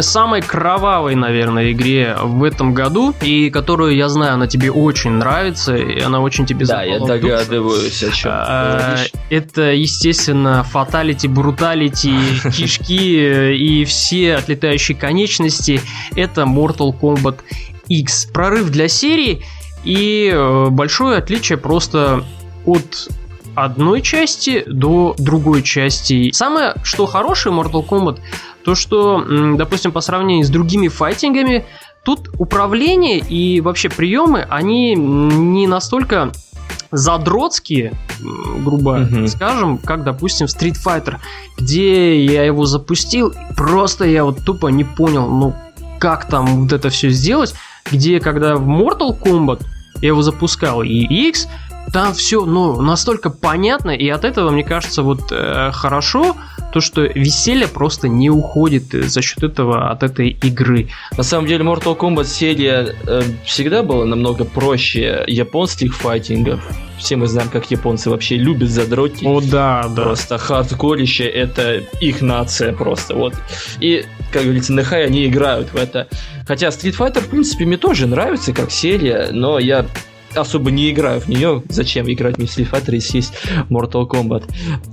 самой 0.00 0.40
кровавой, 0.40 1.14
наверное, 1.14 1.72
игре 1.72 2.16
в 2.18 2.42
этом 2.44 2.72
году, 2.72 3.14
и 3.20 3.50
которую, 3.50 3.94
я 3.94 4.08
знаю, 4.08 4.34
она 4.34 4.46
тебе 4.46 4.70
очень 4.70 5.10
нравится, 5.12 5.76
и 5.76 6.00
она 6.00 6.20
очень 6.20 6.46
тебе 6.46 6.64
Да, 6.64 6.82
я 6.82 6.98
душу. 6.98 7.08
догадываюсь, 7.12 8.02
о 8.02 8.10
чем 8.10 8.30
А, 8.34 8.96
Это, 9.28 9.72
естественно, 9.72 10.64
фаталити, 10.64 11.26
бруталити, 11.26 12.14
кишки 12.56 13.18
э, 13.20 13.54
и 13.54 13.84
все 13.84 14.36
отлетающие 14.36 14.96
конечности. 14.96 15.82
Это 16.16 16.42
Mortal 16.42 16.98
Kombat 16.98 17.40
X. 17.88 18.24
Прорыв 18.32 18.70
для 18.70 18.88
серии 18.88 19.42
и 19.84 20.30
э, 20.32 20.68
большое 20.70 21.18
отличие 21.18 21.58
просто 21.58 22.24
от 22.64 23.08
одной 23.54 24.02
части 24.02 24.64
до 24.66 25.14
другой 25.18 25.62
части. 25.62 26.30
Самое, 26.32 26.74
что 26.82 27.06
хорошее 27.06 27.54
Mortal 27.54 27.86
Kombat, 27.86 28.18
то 28.64 28.74
что, 28.74 29.24
допустим, 29.56 29.92
по 29.92 30.00
сравнению 30.00 30.44
с 30.44 30.50
другими 30.50 30.88
файтингами, 30.88 31.64
тут 32.04 32.28
управление 32.38 33.18
и 33.18 33.60
вообще 33.60 33.88
приемы, 33.88 34.46
они 34.48 34.94
не 34.94 35.66
настолько 35.66 36.32
задротские, 36.92 37.92
грубо 38.64 38.98
Мгм. 38.98 39.28
скажем, 39.28 39.78
как, 39.78 40.02
допустим, 40.04 40.46
Street 40.46 40.76
Fighter, 40.84 41.16
где 41.58 42.24
я 42.24 42.44
его 42.44 42.64
запустил, 42.66 43.32
просто 43.56 44.04
я 44.04 44.24
вот 44.24 44.44
тупо 44.44 44.68
не 44.68 44.84
понял, 44.84 45.28
ну, 45.28 45.54
как 45.98 46.26
там 46.26 46.62
вот 46.62 46.72
это 46.72 46.90
все 46.90 47.10
сделать, 47.10 47.54
где, 47.90 48.20
когда 48.20 48.56
в 48.56 48.68
Mortal 48.68 49.16
Kombat 49.18 49.62
я 50.00 50.08
его 50.08 50.22
запускал 50.22 50.82
и 50.82 51.28
X, 51.28 51.48
там 51.92 52.14
все, 52.14 52.44
ну, 52.44 52.80
настолько 52.80 53.30
понятно, 53.30 53.90
и 53.90 54.08
от 54.08 54.24
этого, 54.24 54.50
мне 54.50 54.64
кажется, 54.64 55.02
вот 55.02 55.32
э, 55.32 55.70
хорошо, 55.72 56.36
то, 56.72 56.80
что 56.80 57.02
веселье 57.02 57.66
просто 57.68 58.08
не 58.08 58.30
уходит 58.30 58.94
э, 58.94 59.02
за 59.02 59.22
счет 59.22 59.42
этого 59.42 59.90
от 59.90 60.02
этой 60.02 60.30
игры. 60.30 60.88
На 61.16 61.22
самом 61.22 61.46
деле 61.46 61.64
Mortal 61.64 61.96
Kombat 61.96 62.26
серия 62.26 62.94
э, 63.06 63.22
всегда 63.44 63.82
была 63.82 64.04
намного 64.04 64.44
проще 64.44 65.24
японских 65.26 65.96
файтингов. 65.96 66.60
Все 66.98 67.16
мы 67.16 67.26
знаем, 67.26 67.48
как 67.48 67.70
японцы 67.70 68.10
вообще 68.10 68.36
любят 68.36 68.68
задротить. 68.68 69.26
О, 69.26 69.40
да, 69.40 69.86
да. 69.88 70.02
Просто 70.02 70.38
хардкорище 70.38 71.24
это 71.24 71.78
их 72.00 72.20
нация 72.20 72.72
просто. 72.72 73.14
Вот. 73.14 73.34
И, 73.80 74.04
как 74.32 74.42
говорится, 74.42 74.72
на 74.74 74.84
хай 74.84 75.06
они 75.06 75.26
играют 75.26 75.72
в 75.72 75.76
это. 75.76 76.08
Хотя 76.46 76.68
Street 76.68 76.96
Fighter, 76.96 77.20
в 77.20 77.28
принципе, 77.28 77.64
мне 77.64 77.78
тоже 77.78 78.06
нравится 78.06 78.52
как 78.52 78.70
серия, 78.70 79.30
но 79.32 79.58
я 79.58 79.86
особо 80.34 80.70
не 80.70 80.90
играю 80.90 81.20
в 81.20 81.28
нее. 81.28 81.62
Зачем 81.68 82.10
играть 82.10 82.36
в 82.38 82.40
Street 82.42 82.70
Fighter, 82.70 82.94
если 82.94 83.18
есть 83.18 83.32
Mortal 83.68 84.08
Kombat? 84.08 84.44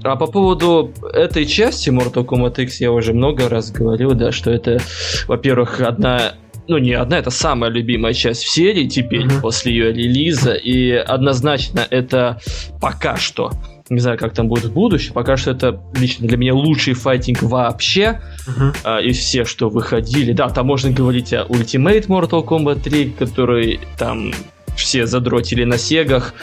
А 0.03 0.15
по 0.15 0.27
поводу 0.27 0.91
этой 1.13 1.46
части 1.46 1.89
Mortal 1.89 2.25
Kombat 2.25 2.62
X 2.63 2.82
я 2.82 2.91
уже 2.91 3.13
много 3.13 3.50
раз 3.50 3.72
говорил, 3.72 4.13
да, 4.13 4.32
что 4.32 4.51
это, 4.51 4.79
во-первых, 5.27 5.82
одна 5.82 6.34
ну 6.70 6.77
не 6.79 6.91
одна, 6.91 7.17
это 7.20 7.29
самая 7.29 7.72
любимая 7.72 8.12
часть 8.13 8.44
в 8.44 8.50
серии 8.50 8.89
теперь, 8.89 9.24
Мгм. 9.24 9.39
после 9.41 9.72
ее 9.72 9.94
релиза, 9.94 10.51
и 10.53 10.91
однозначно 10.91 11.88
это 11.89 12.41
пока 12.82 13.15
что, 13.15 13.53
не 13.89 14.01
знаю, 14.01 14.17
как 14.17 14.34
там 14.34 14.50
будет 14.50 14.65
в 14.65 14.74
будущем, 14.74 15.13
пока 15.13 15.38
что 15.38 15.51
это 15.51 15.82
лично 15.98 16.27
для 16.27 16.36
меня 16.36 16.53
лучший 16.53 16.94
файтинг 16.94 17.41
вообще 17.44 18.20
Мгм. 18.48 18.74
а, 18.84 19.00
из 19.00 19.17
всех, 19.17 19.48
что 19.48 19.70
выходили. 19.70 20.34
Да, 20.34 20.50
там 20.50 20.67
можно 20.67 20.91
говорить 20.91 21.32
о 21.32 21.46
Ultimate 21.46 22.08
Mortal 22.08 22.44
Kombat 22.46 22.82
3, 22.82 23.12
который 23.17 23.79
там 23.98 24.34
все 24.77 25.05
задротили 25.05 25.63
на 25.63 25.77
сегах, 25.77 26.34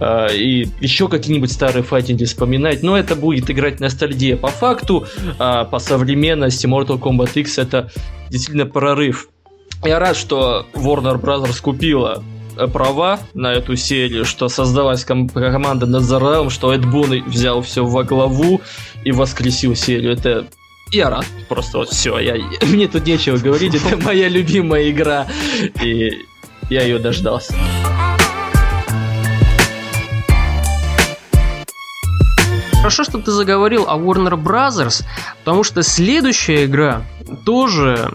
а, 0.00 0.26
и 0.26 0.68
еще 0.80 1.08
какие-нибудь 1.08 1.52
старые 1.52 1.82
файтинги 1.82 2.24
вспоминать, 2.24 2.82
но 2.82 2.96
это 2.96 3.16
будет 3.16 3.50
играть 3.50 3.80
ностальгия. 3.80 4.36
По 4.36 4.48
факту, 4.48 5.06
а, 5.38 5.64
по 5.64 5.78
современности 5.78 6.66
Mortal 6.66 6.98
Kombat 6.98 7.32
X 7.34 7.58
это 7.58 7.90
действительно 8.30 8.66
прорыв. 8.66 9.28
Я 9.84 9.98
рад, 9.98 10.16
что 10.16 10.66
Warner 10.74 11.20
Bros. 11.20 11.60
купила 11.60 12.24
э, 12.56 12.66
права 12.68 13.20
на 13.34 13.52
эту 13.52 13.76
серию, 13.76 14.24
что 14.24 14.48
создалась 14.48 15.04
ком- 15.04 15.28
команда 15.28 15.86
над 15.86 16.02
Зарелом, 16.02 16.48
что 16.48 16.72
Эд 16.72 16.86
Бун 16.86 17.22
взял 17.26 17.60
все 17.60 17.84
во 17.84 18.02
главу 18.02 18.62
и 19.04 19.12
воскресил 19.12 19.74
серию. 19.74 20.12
Это 20.12 20.46
я 20.90 21.10
рад. 21.10 21.26
Просто 21.48 21.78
вот 21.78 21.90
все. 21.90 22.18
Я... 22.18 22.36
Мне 22.62 22.88
тут 22.88 23.06
нечего 23.06 23.36
говорить. 23.36 23.74
Это 23.74 23.96
моя 23.96 24.28
любимая 24.28 24.90
игра. 24.90 25.26
И 25.82 26.12
я 26.70 26.82
ее 26.82 26.98
дождался. 26.98 27.54
Хорошо, 32.84 33.04
что 33.04 33.18
ты 33.18 33.30
заговорил 33.30 33.86
о 33.88 33.96
Warner 33.96 34.34
Brothers, 34.34 35.06
потому 35.38 35.64
что 35.64 35.82
следующая 35.82 36.66
игра 36.66 37.02
тоже 37.46 38.10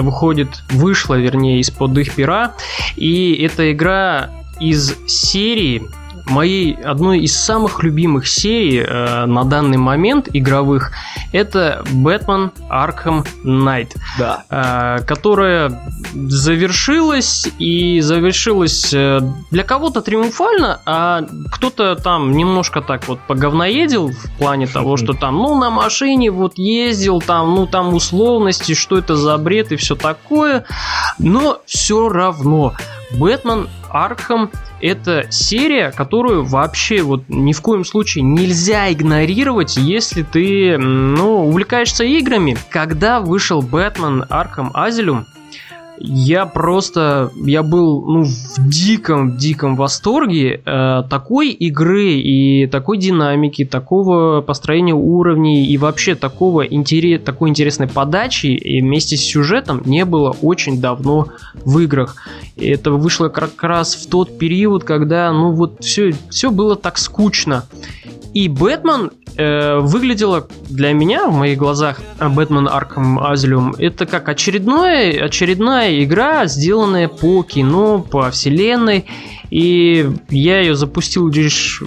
выходит, 0.00 0.48
вышла, 0.70 1.14
вернее, 1.14 1.60
из-под 1.60 1.96
их 1.98 2.16
пера, 2.16 2.54
и 2.96 3.34
эта 3.34 3.70
игра 3.70 4.30
из 4.58 4.96
серии 5.06 5.88
моей 6.28 6.74
одной 6.74 7.20
из 7.20 7.36
самых 7.36 7.82
любимых 7.82 8.26
серий 8.28 8.80
э, 8.80 9.26
на 9.26 9.44
данный 9.44 9.78
момент 9.78 10.28
игровых 10.32 10.92
это 11.32 11.82
Batman 11.92 12.50
Arkham 12.70 13.26
Knight 13.44 13.96
Да. 14.18 14.44
э, 14.50 15.04
которая 15.04 15.72
завершилась 16.14 17.48
и 17.58 18.00
завершилась 18.00 18.92
э, 18.92 19.20
для 19.50 19.64
кого-то 19.64 20.00
триумфально, 20.00 20.80
а 20.86 21.22
кто-то 21.52 21.96
там 21.96 22.32
немножко 22.32 22.80
так 22.80 23.06
вот 23.08 23.20
поговноедил 23.26 24.08
в 24.08 24.38
плане 24.38 24.66
того, 24.66 24.96
что 24.96 25.12
там, 25.12 25.36
ну, 25.36 25.58
на 25.58 25.70
машине 25.70 26.30
вот 26.30 26.54
ездил, 26.56 27.20
там, 27.20 27.54
ну, 27.54 27.66
там 27.66 27.94
условности, 27.94 28.74
что 28.74 28.98
это 28.98 29.16
за 29.16 29.36
бред 29.38 29.72
и 29.72 29.76
все 29.76 29.96
такое, 29.96 30.64
но 31.18 31.60
все 31.66 32.08
равно 32.08 32.74
Бэтмен 33.12 33.68
Arkham 33.92 34.50
это 34.80 35.26
серия, 35.30 35.90
которую 35.90 36.44
вообще 36.44 37.02
вот 37.02 37.24
ни 37.28 37.52
в 37.52 37.60
коем 37.60 37.84
случае 37.84 38.22
нельзя 38.24 38.92
игнорировать, 38.92 39.76
если 39.76 40.22
ты, 40.22 40.78
ну, 40.78 41.46
увлекаешься 41.46 42.04
играми. 42.04 42.56
Когда 42.70 43.20
вышел 43.20 43.62
Бэтмен 43.62 44.22
Arkham 44.30 44.72
Asylum, 44.72 45.24
я 46.00 46.46
просто, 46.46 47.30
я 47.44 47.62
был 47.62 48.04
ну, 48.06 48.24
в 48.24 48.68
диком-диком 48.68 49.76
восторге 49.76 50.60
э, 50.64 51.02
такой 51.08 51.50
игры 51.50 52.12
и 52.12 52.66
такой 52.66 52.98
динамики, 52.98 53.64
такого 53.64 54.40
построения 54.40 54.94
уровней 54.94 55.66
и 55.66 55.76
вообще 55.78 56.14
такого 56.14 56.66
интерес, 56.66 57.22
такой 57.22 57.50
интересной 57.50 57.88
подачи 57.88 58.46
и 58.46 58.80
вместе 58.80 59.16
с 59.16 59.20
сюжетом 59.20 59.82
не 59.84 60.04
было 60.04 60.36
очень 60.42 60.80
давно 60.80 61.28
в 61.64 61.78
играх. 61.80 62.16
И 62.56 62.68
это 62.68 62.92
вышло 62.92 63.28
как 63.28 63.62
раз 63.62 63.94
в 63.94 64.08
тот 64.08 64.38
период, 64.38 64.84
когда, 64.84 65.32
ну 65.32 65.52
вот, 65.52 65.84
все, 65.84 66.12
все 66.30 66.50
было 66.50 66.76
так 66.76 66.98
скучно. 66.98 67.64
И 68.34 68.48
Бэтмен 68.48 69.10
э, 69.36 69.78
выглядела 69.78 70.46
для 70.68 70.92
меня, 70.92 71.28
в 71.28 71.34
моих 71.34 71.58
глазах, 71.58 72.00
Бэтмен 72.20 72.68
Arkham 72.68 73.18
Asylum, 73.18 73.74
это 73.78 74.06
как 74.06 74.28
очередное, 74.28 75.24
очередная 75.24 76.02
игра, 76.04 76.46
сделанная 76.46 77.08
по 77.08 77.42
кино, 77.42 78.00
по 78.00 78.30
вселенной. 78.30 79.06
И 79.50 80.10
я 80.28 80.60
ее 80.60 80.74
запустил 80.74 81.28
лишь 81.28 81.82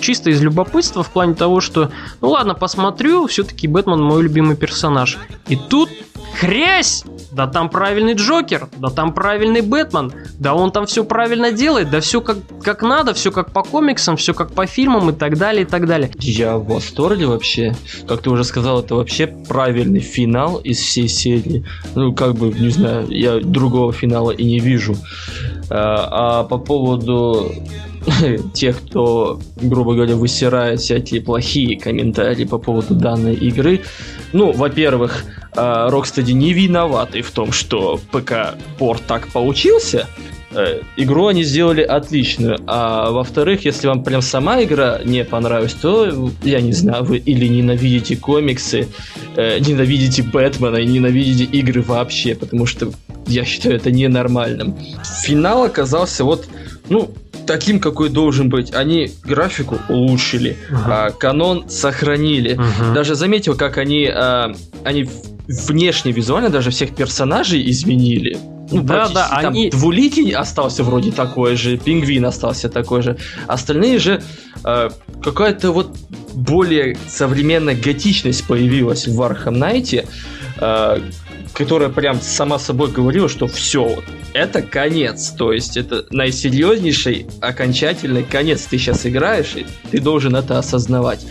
чисто 0.00 0.30
из 0.30 0.40
любопытства 0.42 1.02
в 1.02 1.10
плане 1.10 1.34
того, 1.34 1.60
что, 1.60 1.90
ну 2.20 2.30
ладно, 2.30 2.54
посмотрю, 2.54 3.26
все-таки 3.26 3.66
Бэтмен 3.66 4.00
мой 4.00 4.22
любимый 4.22 4.56
персонаж. 4.56 5.18
И 5.48 5.56
тут 5.56 5.90
хрясь! 6.34 7.04
Да 7.32 7.46
там 7.46 7.68
правильный 7.68 8.14
Джокер, 8.14 8.68
да 8.78 8.88
там 8.88 9.12
правильный 9.12 9.60
Бэтмен, 9.60 10.12
да 10.38 10.54
он 10.54 10.72
там 10.72 10.86
все 10.86 11.04
правильно 11.04 11.52
делает, 11.52 11.90
да 11.90 12.00
все 12.00 12.20
как, 12.20 12.38
как 12.62 12.82
надо, 12.82 13.14
все 13.14 13.30
как 13.30 13.52
по 13.52 13.62
комиксам, 13.62 14.16
все 14.16 14.34
как 14.34 14.52
по 14.52 14.66
фильмам 14.66 15.10
и 15.10 15.12
так 15.12 15.38
далее, 15.38 15.62
и 15.62 15.66
так 15.66 15.86
далее. 15.86 16.10
Я 16.18 16.56
в 16.56 16.66
восторге 16.66 17.26
вообще. 17.26 17.74
Как 18.08 18.22
ты 18.22 18.30
уже 18.30 18.44
сказал, 18.44 18.80
это 18.80 18.96
вообще 18.96 19.26
правильный 19.26 20.00
финал 20.00 20.58
из 20.58 20.78
всей 20.78 21.08
серии. 21.08 21.64
Ну, 21.94 22.14
как 22.14 22.34
бы, 22.34 22.52
не 22.52 22.70
знаю, 22.70 23.06
я 23.08 23.38
другого 23.38 23.92
финала 23.92 24.30
и 24.30 24.44
не 24.44 24.58
вижу. 24.58 24.96
А, 25.70 26.40
а 26.40 26.44
по 26.44 26.58
поводу 26.58 27.52
тех, 28.54 28.80
кто, 28.82 29.40
грубо 29.56 29.94
говоря, 29.94 30.16
высирает 30.16 30.80
всякие 30.80 31.20
плохие 31.20 31.78
комментарии 31.78 32.44
по 32.44 32.58
поводу 32.58 32.94
данной 32.94 33.34
игры. 33.34 33.80
Ну, 34.32 34.52
во-первых, 34.52 35.24
Rocksteady 35.54 36.32
не 36.32 36.52
виноваты 36.52 37.22
в 37.22 37.30
том, 37.30 37.52
что 37.52 38.00
ПК-порт 38.12 39.02
так 39.06 39.28
получился. 39.28 40.06
Э, 40.52 40.80
игру 40.96 41.26
они 41.26 41.44
сделали 41.44 41.82
отличную. 41.82 42.58
А 42.66 43.10
во-вторых, 43.10 43.64
если 43.64 43.86
вам 43.86 44.02
прям 44.02 44.20
сама 44.20 44.62
игра 44.62 45.00
не 45.04 45.24
понравилась, 45.24 45.74
то, 45.74 46.30
я 46.42 46.60
не 46.60 46.72
знаю, 46.72 47.04
вы 47.04 47.18
или 47.18 47.46
ненавидите 47.46 48.16
комиксы, 48.16 48.88
э, 49.36 49.58
ненавидите 49.60 50.22
Бэтмена 50.22 50.76
и 50.76 50.86
ненавидите 50.86 51.44
игры 51.44 51.82
вообще, 51.82 52.34
потому 52.34 52.66
что 52.66 52.90
я 53.26 53.44
считаю 53.44 53.76
это 53.76 53.92
ненормальным. 53.92 54.76
Финал 55.22 55.64
оказался 55.64 56.24
вот, 56.24 56.48
ну, 56.88 57.12
таким, 57.50 57.80
какой 57.80 58.10
должен 58.10 58.48
быть. 58.48 58.72
Они 58.72 59.10
графику 59.24 59.78
улучшили, 59.88 60.56
uh-huh. 60.70 60.76
а, 60.86 61.10
канон 61.10 61.68
сохранили. 61.68 62.56
Uh-huh. 62.56 62.94
Даже 62.94 63.16
заметил, 63.16 63.56
как 63.56 63.76
они, 63.76 64.06
а, 64.06 64.54
они 64.84 65.08
внешне 65.48 66.12
визуально 66.12 66.48
даже 66.48 66.70
всех 66.70 66.94
персонажей 66.94 67.68
изменили. 67.68 68.38
Ну, 68.70 68.82
да, 68.84 69.08
да, 69.08 69.28
там 69.42 69.52
они... 69.52 69.70
Двуликий 69.70 70.30
остался 70.30 70.84
вроде 70.84 71.10
такой 71.10 71.56
же, 71.56 71.76
Пингвин 71.76 72.24
остался 72.24 72.68
такой 72.68 73.02
же. 73.02 73.16
Остальные 73.48 73.98
же 73.98 74.22
э, 74.64 74.90
какая-то 75.20 75.72
вот 75.72 75.96
более 76.32 76.96
современная 77.08 77.74
готичность 77.74 78.46
появилась 78.46 79.08
в 79.08 79.20
Arkham 79.20 79.56
Knight, 79.56 80.06
э, 80.60 81.00
которая 81.52 81.88
прям 81.88 82.20
сама 82.20 82.58
собой 82.58 82.90
говорила, 82.90 83.28
что 83.28 83.46
все, 83.46 84.02
это 84.32 84.62
конец. 84.62 85.30
То 85.30 85.52
есть 85.52 85.76
это 85.76 86.06
наисерьезнейший 86.10 87.26
окончательный 87.40 88.22
конец. 88.22 88.62
Ты 88.62 88.78
сейчас 88.78 89.06
играешь, 89.06 89.54
и 89.56 89.66
ты 89.90 90.00
должен 90.00 90.36
это 90.36 90.58
осознавать. 90.58 91.26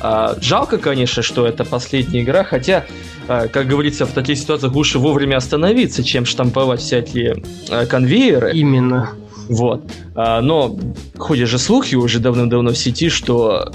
А, 0.00 0.36
жалко, 0.40 0.78
конечно, 0.78 1.22
что 1.22 1.46
это 1.46 1.64
последняя 1.64 2.22
игра, 2.22 2.44
хотя 2.44 2.84
а, 3.28 3.46
как 3.46 3.66
говорится, 3.66 4.06
в 4.06 4.12
таких 4.12 4.38
ситуациях 4.38 4.74
лучше 4.74 4.98
вовремя 4.98 5.36
остановиться, 5.36 6.02
чем 6.02 6.24
штамповать 6.24 6.80
всякие 6.80 7.42
а, 7.68 7.84
конвейеры. 7.84 8.52
Именно. 8.54 9.12
Вот. 9.48 9.82
А, 10.14 10.40
но 10.40 10.78
ходят 11.16 11.48
же 11.48 11.58
слухи 11.58 11.94
уже 11.94 12.20
давным-давно 12.20 12.70
в 12.70 12.78
сети, 12.78 13.10
что 13.10 13.72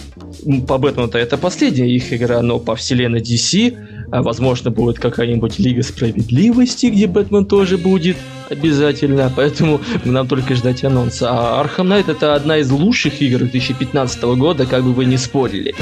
по 0.68 0.78
Бэтмену-то 0.78 1.18
это 1.18 1.38
последняя 1.38 1.90
их 1.90 2.12
игра, 2.14 2.42
но 2.42 2.60
по 2.60 2.76
вселенной 2.76 3.22
DC, 3.22 3.93
возможно, 4.22 4.70
будет 4.70 5.00
какая-нибудь 5.00 5.60
Лига 5.60 5.84
Справедливости, 5.84 6.88
где 6.88 7.08
Бэтмен 7.08 7.46
тоже 7.46 7.78
будет 7.78 8.18
обязательно, 8.50 9.32
поэтому 9.36 9.82
нам 10.06 10.28
только 10.28 10.56
ждать 10.56 10.84
анонса. 10.84 11.30
А 11.32 11.64
Arkham 11.64 11.88
Knight 11.88 12.12
это 12.12 12.36
одна 12.36 12.58
из 12.58 12.70
лучших 12.70 13.22
игр 13.22 13.40
2015 13.40 14.24
года, 14.24 14.66
как 14.66 14.84
бы 14.84 14.94
вы 14.94 15.06
не 15.06 15.18
спорили. 15.18 15.74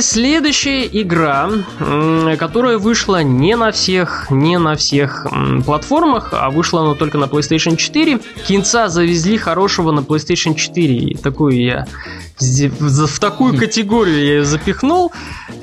Следующая 0.00 0.86
игра, 0.86 1.50
которая 2.38 2.78
вышла 2.78 3.22
не 3.22 3.56
на 3.56 3.70
всех, 3.72 4.30
не 4.30 4.58
на 4.58 4.76
всех 4.76 5.26
платформах, 5.64 6.30
а 6.32 6.50
вышла 6.50 6.82
она 6.82 6.94
только 6.94 7.18
на 7.18 7.24
PlayStation 7.24 7.76
4. 7.76 8.20
Кинца 8.46 8.88
завезли 8.88 9.36
хорошего 9.36 9.90
на 9.90 10.00
PlayStation 10.00 10.54
4. 10.54 10.94
И 10.94 11.14
такую 11.16 11.62
я 11.62 11.86
в 12.38 13.18
такую 13.18 13.58
категорию 13.58 14.16
я 14.16 14.34
ее 14.34 14.44
запихнул. 14.44 15.12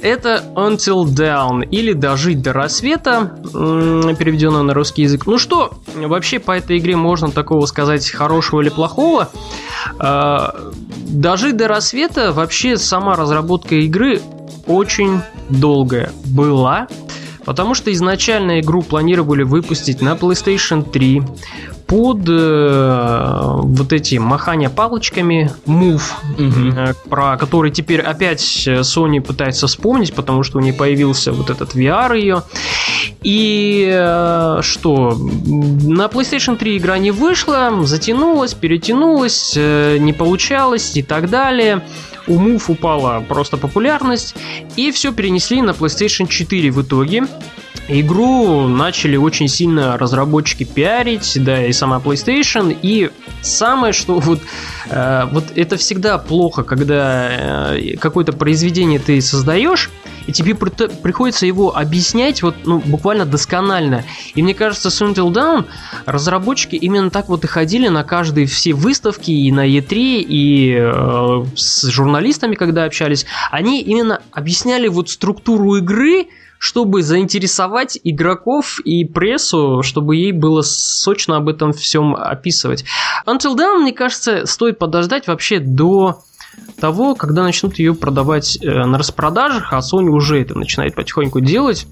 Это 0.01 0.43
Until 0.55 1.05
Dawn 1.05 1.65
или 1.65 1.93
Дожить 1.93 2.41
до 2.41 2.53
рассвета, 2.53 3.39
переведенное 3.43 4.61
на 4.61 4.73
русский 4.75 5.01
язык. 5.03 5.25
Ну 5.25 5.39
что, 5.39 5.71
вообще 5.95 6.39
по 6.39 6.51
этой 6.51 6.77
игре 6.77 6.95
можно 6.95 7.31
такого 7.31 7.65
сказать 7.65 8.09
хорошего 8.11 8.61
или 8.61 8.69
плохого? 8.69 9.29
Дожить 11.07 11.55
до 11.55 11.67
рассвета 11.69 12.33
вообще 12.33 12.77
сама 12.77 13.15
разработка 13.15 13.75
игры 13.75 14.21
очень 14.65 15.21
долгая 15.49 16.11
была. 16.25 16.87
Потому 17.47 17.75
что 17.75 17.93
изначально 17.93 18.59
игру 18.59 18.81
планировали 18.81 19.43
выпустить 19.43 20.01
на 20.01 20.15
PlayStation 20.15 20.83
3 20.83 21.23
под 21.87 22.27
э, 22.27 23.41
вот 23.61 23.93
эти 23.93 24.15
махания 24.15 24.69
палочками 24.69 25.49
Move, 25.65 26.01
угу. 26.33 26.77
э, 26.77 26.93
про 27.09 27.37
который 27.37 27.71
теперь 27.71 28.01
опять 28.01 28.41
Sony 28.67 29.21
пытается 29.21 29.67
вспомнить, 29.67 30.13
потому 30.13 30.43
что 30.43 30.57
у 30.57 30.61
нее 30.61 30.73
появился 30.73 31.31
вот 31.31 31.49
этот 31.49 31.73
VR 31.73 32.19
ее. 32.19 32.43
И 33.23 33.87
э, 33.89 34.59
что? 34.61 35.17
На 35.17 36.07
PlayStation 36.07 36.57
3 36.57 36.77
игра 36.77 36.97
не 36.97 37.11
вышла, 37.11 37.71
затянулась, 37.83 38.55
перетянулась, 38.55 39.53
э, 39.55 39.95
не 39.99 40.11
получалось 40.11 40.97
и 40.97 41.01
так 41.01 41.29
далее 41.29 41.81
у 42.27 42.39
Move 42.39 42.63
упала 42.67 43.23
просто 43.27 43.57
популярность, 43.57 44.35
и 44.75 44.91
все 44.91 45.11
перенесли 45.11 45.61
на 45.61 45.71
PlayStation 45.71 46.27
4 46.27 46.71
в 46.71 46.81
итоге. 46.81 47.23
Игру 47.87 48.67
начали 48.67 49.15
очень 49.15 49.47
сильно 49.47 49.97
разработчики 49.97 50.63
пиарить, 50.63 51.37
да, 51.43 51.65
и 51.65 51.71
сама 51.71 51.97
PlayStation. 51.97 52.77
И 52.81 53.11
самое, 53.41 53.93
что 53.93 54.19
вот, 54.19 54.39
э, 54.89 55.23
вот 55.31 55.45
это 55.55 55.77
всегда 55.77 56.17
плохо, 56.17 56.63
когда 56.63 57.75
э, 57.75 57.97
какое-то 57.97 58.33
произведение 58.33 58.99
ты 58.99 59.21
создаешь, 59.21 59.89
и 60.27 60.33
тебе 60.33 60.53
при, 60.55 60.69
приходится 60.69 61.45
его 61.45 61.75
объяснять 61.75 62.43
вот, 62.43 62.55
ну, 62.65 62.79
буквально 62.79 63.25
досконально. 63.25 64.03
И 64.35 64.43
мне 64.43 64.53
кажется, 64.53 64.89
с 64.89 65.01
Until 65.01 65.31
Dawn 65.31 65.65
разработчики 66.05 66.75
именно 66.75 67.09
так 67.09 67.29
вот 67.29 67.45
и 67.45 67.47
ходили 67.47 67.87
на 67.87 68.03
каждые 68.03 68.45
все 68.45 68.73
выставки 68.73 69.31
и 69.31 69.51
на 69.51 69.67
E3, 69.67 69.93
и 69.95 70.77
э, 70.77 71.45
с 71.55 71.89
журналистами, 71.89 72.55
когда 72.55 72.83
общались. 72.83 73.25
Они 73.51 73.81
именно 73.81 74.21
объясняли 74.31 74.89
вот 74.89 75.09
структуру 75.09 75.77
игры, 75.77 76.27
чтобы 76.59 77.03
заинтересовать 77.03 77.99
игроков 78.03 78.79
и 78.83 79.05
прессу, 79.05 79.81
чтобы 79.83 80.15
ей 80.15 80.31
было 80.31 80.61
сочно 80.61 81.37
об 81.37 81.49
этом 81.49 81.73
всем 81.73 82.15
описывать. 82.15 82.83
Until 83.25 83.55
Dawn, 83.55 83.79
мне 83.79 83.93
кажется, 83.93 84.45
стоит 84.45 84.79
подождать 84.79 85.27
вообще 85.27 85.59
до 85.59 86.23
того, 86.79 87.15
когда 87.15 87.43
начнут 87.43 87.77
ее 87.79 87.93
продавать 87.93 88.57
э, 88.61 88.85
на 88.85 88.97
распродажах, 88.97 89.73
а 89.73 89.79
Sony 89.79 90.09
уже 90.09 90.41
это 90.41 90.57
начинает 90.57 90.95
потихоньку 90.95 91.39
делать. 91.39 91.87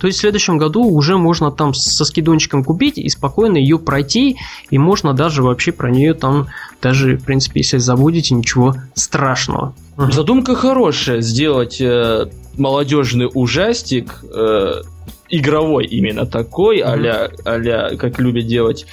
То 0.00 0.06
есть 0.06 0.18
в 0.18 0.20
следующем 0.20 0.58
году 0.58 0.84
уже 0.84 1.16
можно 1.16 1.50
там 1.50 1.74
со 1.74 2.04
скидончиком 2.04 2.64
купить 2.64 2.98
и 2.98 3.08
спокойно 3.08 3.56
ее 3.56 3.78
пройти, 3.78 4.36
и 4.70 4.78
можно 4.78 5.12
даже 5.14 5.42
вообще 5.42 5.72
про 5.72 5.90
нее 5.90 6.14
там, 6.14 6.48
даже, 6.80 7.16
в 7.16 7.24
принципе, 7.24 7.60
если 7.60 7.78
забудете, 7.78 8.34
ничего 8.34 8.74
страшного. 8.94 9.74
Задумка 9.96 10.56
хорошая, 10.56 11.20
сделать 11.20 11.80
э, 11.80 12.26
молодежный 12.56 13.28
ужастик, 13.32 14.24
э, 14.24 14.82
игровой 15.28 15.86
именно 15.86 16.26
такой, 16.26 16.80
mm-hmm. 16.80 17.30
а-ля, 17.44 17.90
а 17.90 17.96
как 17.96 18.18
любят 18.18 18.46
делать 18.46 18.86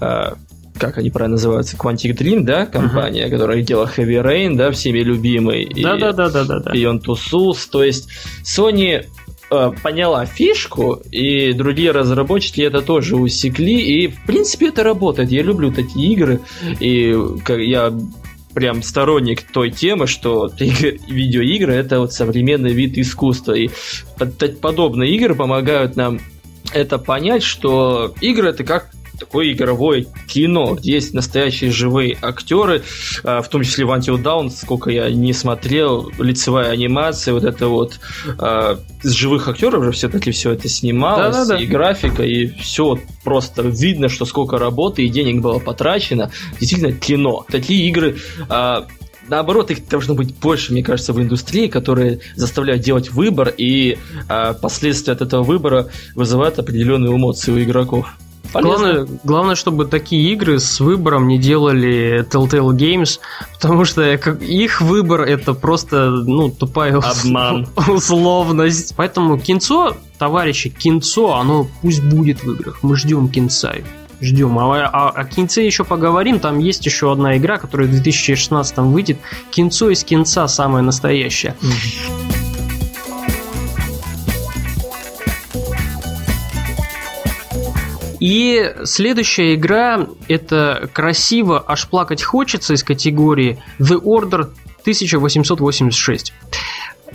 э, 0.00 0.32
как 0.80 0.98
они 0.98 1.10
правильно 1.10 1.36
называются, 1.36 1.76
Quantic 1.76 2.16
Dream, 2.16 2.40
да, 2.40 2.64
компания, 2.64 3.26
uh-huh. 3.26 3.30
которая 3.30 3.62
делала 3.62 3.90
Heavy 3.94 4.22
Rain, 4.24 4.56
да, 4.56 4.70
всеми 4.70 5.00
любимый. 5.00 5.70
Да, 5.80 5.96
да, 5.96 6.12
да, 6.12 6.30
да, 6.30 6.44
да, 6.44 6.58
да. 6.60 6.72
Beyond 6.72 7.02
Two 7.04 7.16
Souls. 7.16 7.68
То 7.70 7.84
есть 7.84 8.08
Sony 8.42 9.04
э, 9.50 9.72
поняла 9.82 10.26
фишку, 10.26 11.00
и 11.10 11.52
другие 11.52 11.90
разработчики 11.90 12.60
это 12.60 12.82
тоже 12.82 13.16
усекли, 13.16 13.80
и 13.80 14.08
в 14.08 14.24
принципе 14.26 14.68
это 14.68 14.82
работает. 14.82 15.30
Я 15.30 15.42
люблю 15.42 15.72
такие 15.72 16.12
игры, 16.12 16.40
и 16.78 17.16
как, 17.44 17.58
я 17.58 17.92
прям 18.54 18.82
сторонник 18.82 19.42
той 19.42 19.70
темы, 19.70 20.06
что 20.06 20.50
видеоигры 20.58 21.74
это 21.74 22.00
вот 22.00 22.12
современный 22.12 22.72
вид 22.72 22.98
искусства. 22.98 23.52
И 23.52 23.70
подобные 24.60 25.14
игры 25.14 25.34
помогают 25.34 25.96
нам 25.96 26.20
это 26.72 26.98
понять, 26.98 27.42
что 27.42 28.14
игры 28.20 28.50
это 28.50 28.64
как 28.64 28.90
такое 29.20 29.52
игровое 29.52 30.06
кино, 30.26 30.74
где 30.74 30.94
есть 30.94 31.14
настоящие 31.14 31.70
живые 31.70 32.16
актеры, 32.20 32.82
а, 33.22 33.42
в 33.42 33.48
том 33.48 33.62
числе 33.62 33.84
в 33.84 33.90
Until 33.90 34.20
Dawn, 34.20 34.50
сколько 34.50 34.90
я 34.90 35.10
не 35.10 35.32
смотрел, 35.32 36.10
лицевая 36.18 36.70
анимация, 36.70 37.34
вот 37.34 37.44
это 37.44 37.68
вот 37.68 38.00
а, 38.38 38.80
с 39.02 39.10
живых 39.10 39.46
актеров 39.46 39.84
же 39.84 39.92
все-таки 39.92 40.30
все 40.32 40.52
это 40.52 40.68
снималось, 40.68 41.36
да, 41.36 41.44
да, 41.44 41.56
да. 41.56 41.62
и 41.62 41.66
графика, 41.66 42.22
и 42.22 42.46
все 42.46 42.98
просто 43.22 43.62
видно, 43.62 44.08
что 44.08 44.24
сколько 44.24 44.58
работы 44.58 45.04
и 45.04 45.08
денег 45.08 45.42
было 45.42 45.58
потрачено. 45.58 46.30
Действительно, 46.58 46.92
кино. 46.92 47.44
Такие 47.48 47.86
игры 47.88 48.16
а, 48.48 48.86
наоборот, 49.28 49.70
их 49.70 49.86
должно 49.88 50.14
быть 50.14 50.34
больше, 50.34 50.72
мне 50.72 50.82
кажется, 50.82 51.12
в 51.12 51.20
индустрии, 51.20 51.68
которые 51.68 52.20
заставляют 52.34 52.82
делать 52.82 53.10
выбор, 53.10 53.54
и 53.56 53.96
э, 54.28 54.54
последствия 54.60 55.12
от 55.12 55.22
этого 55.22 55.42
выбора 55.42 55.88
вызывают 56.14 56.58
определенные 56.58 57.14
эмоции 57.14 57.52
у 57.52 57.62
игроков. 57.62 58.12
Главное, 58.52 59.06
главное, 59.22 59.54
чтобы 59.54 59.86
такие 59.86 60.32
игры 60.32 60.58
с 60.58 60.80
выбором 60.80 61.28
не 61.28 61.38
делали 61.38 62.26
Telltale 62.28 62.74
Games, 62.76 63.20
потому 63.54 63.84
что 63.84 64.02
их 64.12 64.80
выбор 64.80 65.22
это 65.22 65.54
просто 65.54 66.10
ну 66.10 66.50
тупая 66.50 66.96
обман, 66.96 67.68
условность. 67.88 68.94
Поэтому 68.96 69.38
кинцо, 69.38 69.96
товарищи, 70.18 70.68
кинцо, 70.70 71.34
оно 71.34 71.68
пусть 71.82 72.02
будет 72.02 72.42
в 72.42 72.52
играх. 72.52 72.78
Мы 72.82 72.96
ждем 72.96 73.28
кинца. 73.28 73.72
Ждем. 74.20 74.58
А, 74.58 74.90
а 74.92 75.08
о 75.08 75.24
кинце 75.24 75.64
еще 75.64 75.84
поговорим. 75.84 76.40
Там 76.40 76.58
есть 76.58 76.84
еще 76.84 77.10
одна 77.10 77.38
игра, 77.38 77.56
которая 77.56 77.88
в 77.88 77.90
2016 77.90 78.76
выйдет. 78.78 79.18
Кинцо 79.50 79.88
из 79.88 80.04
кинца 80.04 80.46
самое 80.46 80.84
настоящее. 80.84 81.56
Mm-hmm. 81.62 82.29
И 88.20 88.74
следующая 88.84 89.54
игра 89.54 90.06
это 90.28 90.88
красиво 90.92 91.64
аж 91.66 91.88
плакать 91.88 92.22
хочется 92.22 92.74
из 92.74 92.84
категории 92.84 93.62
The 93.78 94.00
Order 94.00 94.52
1886. 94.82 96.32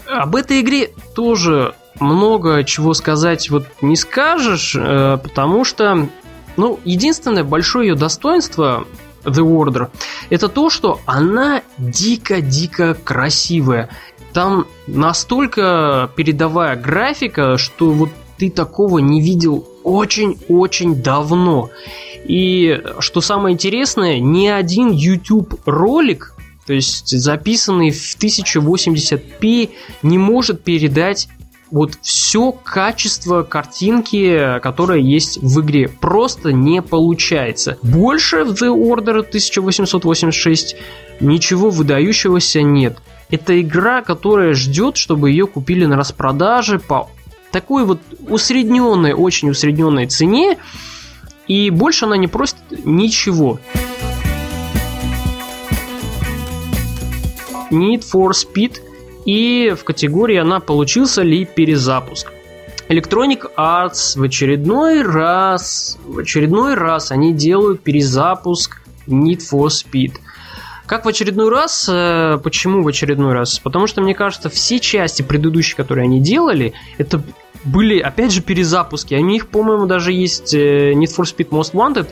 Об 0.07 0.35
этой 0.35 0.61
игре 0.61 0.89
тоже 1.15 1.75
много 1.99 2.63
чего 2.63 2.93
сказать 2.93 3.49
вот 3.49 3.67
не 3.81 3.95
скажешь, 3.95 4.75
э, 4.75 5.17
потому 5.21 5.63
что, 5.63 6.09
ну, 6.57 6.79
единственное 6.83 7.43
большое 7.43 7.89
ее 7.89 7.95
достоинство 7.95 8.85
The 9.23 9.43
Order 9.43 9.89
это 10.29 10.49
то, 10.49 10.69
что 10.69 11.01
она 11.05 11.61
дико-дико 11.77 12.95
красивая. 12.95 13.89
Там 14.33 14.65
настолько 14.87 16.09
передовая 16.15 16.75
графика, 16.75 17.57
что 17.57 17.91
вот 17.91 18.09
ты 18.37 18.49
такого 18.49 18.99
не 18.99 19.21
видел 19.21 19.67
очень-очень 19.85 21.01
давно. 21.01 21.69
И 22.25 22.81
что 22.99 23.21
самое 23.21 23.53
интересное, 23.53 24.19
ни 24.19 24.47
один 24.47 24.89
YouTube 24.91 25.61
ролик, 25.65 26.33
то 26.65 26.73
есть 26.73 27.09
записанный 27.09 27.91
в 27.91 28.17
1080p, 28.17 29.69
не 30.01 30.17
может 30.17 30.63
передать 30.63 31.29
вот 31.69 31.97
все 32.01 32.51
качество 32.51 33.43
картинки, 33.43 34.59
которое 34.61 34.99
есть 34.99 35.37
в 35.41 35.61
игре, 35.61 35.87
просто 35.87 36.51
не 36.51 36.81
получается. 36.81 37.77
Больше 37.83 38.43
в 38.43 38.51
The 38.53 38.73
Order 38.73 39.19
1886 39.19 40.75
ничего 41.19 41.69
выдающегося 41.69 42.61
нет. 42.61 42.97
Это 43.29 43.59
игра, 43.59 44.01
которая 44.01 44.53
ждет, 44.53 44.97
чтобы 44.97 45.31
ее 45.31 45.47
купили 45.47 45.85
на 45.85 45.95
распродаже 45.95 46.79
по 46.79 47.09
такой 47.55 47.85
вот 47.85 47.99
усредненной, 48.27 49.13
очень 49.13 49.49
усредненной 49.49 50.07
цене, 50.07 50.57
и 51.47 51.69
больше 51.69 52.03
она 52.03 52.17
не 52.17 52.27
просит 52.27 52.57
ничего. 52.83 53.59
Need 57.71 58.03
for 58.13 58.31
Speed, 58.31 58.81
и 59.25 59.73
в 59.79 59.85
категории 59.85 60.35
она 60.35 60.59
получился 60.59 61.21
ли 61.21 61.45
перезапуск. 61.45 62.27
Electronic 62.89 63.43
Arts 63.57 64.19
в 64.19 64.23
очередной 64.23 65.01
раз, 65.01 65.97
в 66.05 66.19
очередной 66.19 66.73
раз 66.73 67.11
они 67.11 67.33
делают 67.33 67.81
перезапуск 67.83 68.81
Need 69.07 69.39
for 69.49 69.67
Speed. 69.67 70.15
Как 70.85 71.05
в 71.05 71.07
очередной 71.07 71.49
раз? 71.49 71.89
Э, 71.91 72.37
почему 72.43 72.83
в 72.83 72.87
очередной 72.87 73.33
раз? 73.33 73.59
Потому 73.59 73.87
что, 73.87 74.01
мне 74.01 74.13
кажется, 74.13 74.49
все 74.49 74.79
части 74.79 75.21
предыдущие, 75.21 75.75
которые 75.75 76.05
они 76.05 76.19
делали, 76.19 76.73
это 76.97 77.21
были, 77.63 77.99
опять 77.99 78.31
же, 78.31 78.41
перезапуски. 78.41 79.15
У 79.15 79.25
них, 79.25 79.47
по-моему, 79.47 79.87
даже 79.87 80.11
есть 80.11 80.53
э, 80.53 80.93
Need 80.93 81.15
for 81.17 81.25
Speed 81.25 81.49
Most 81.49 81.73
Wanted, 81.73 82.07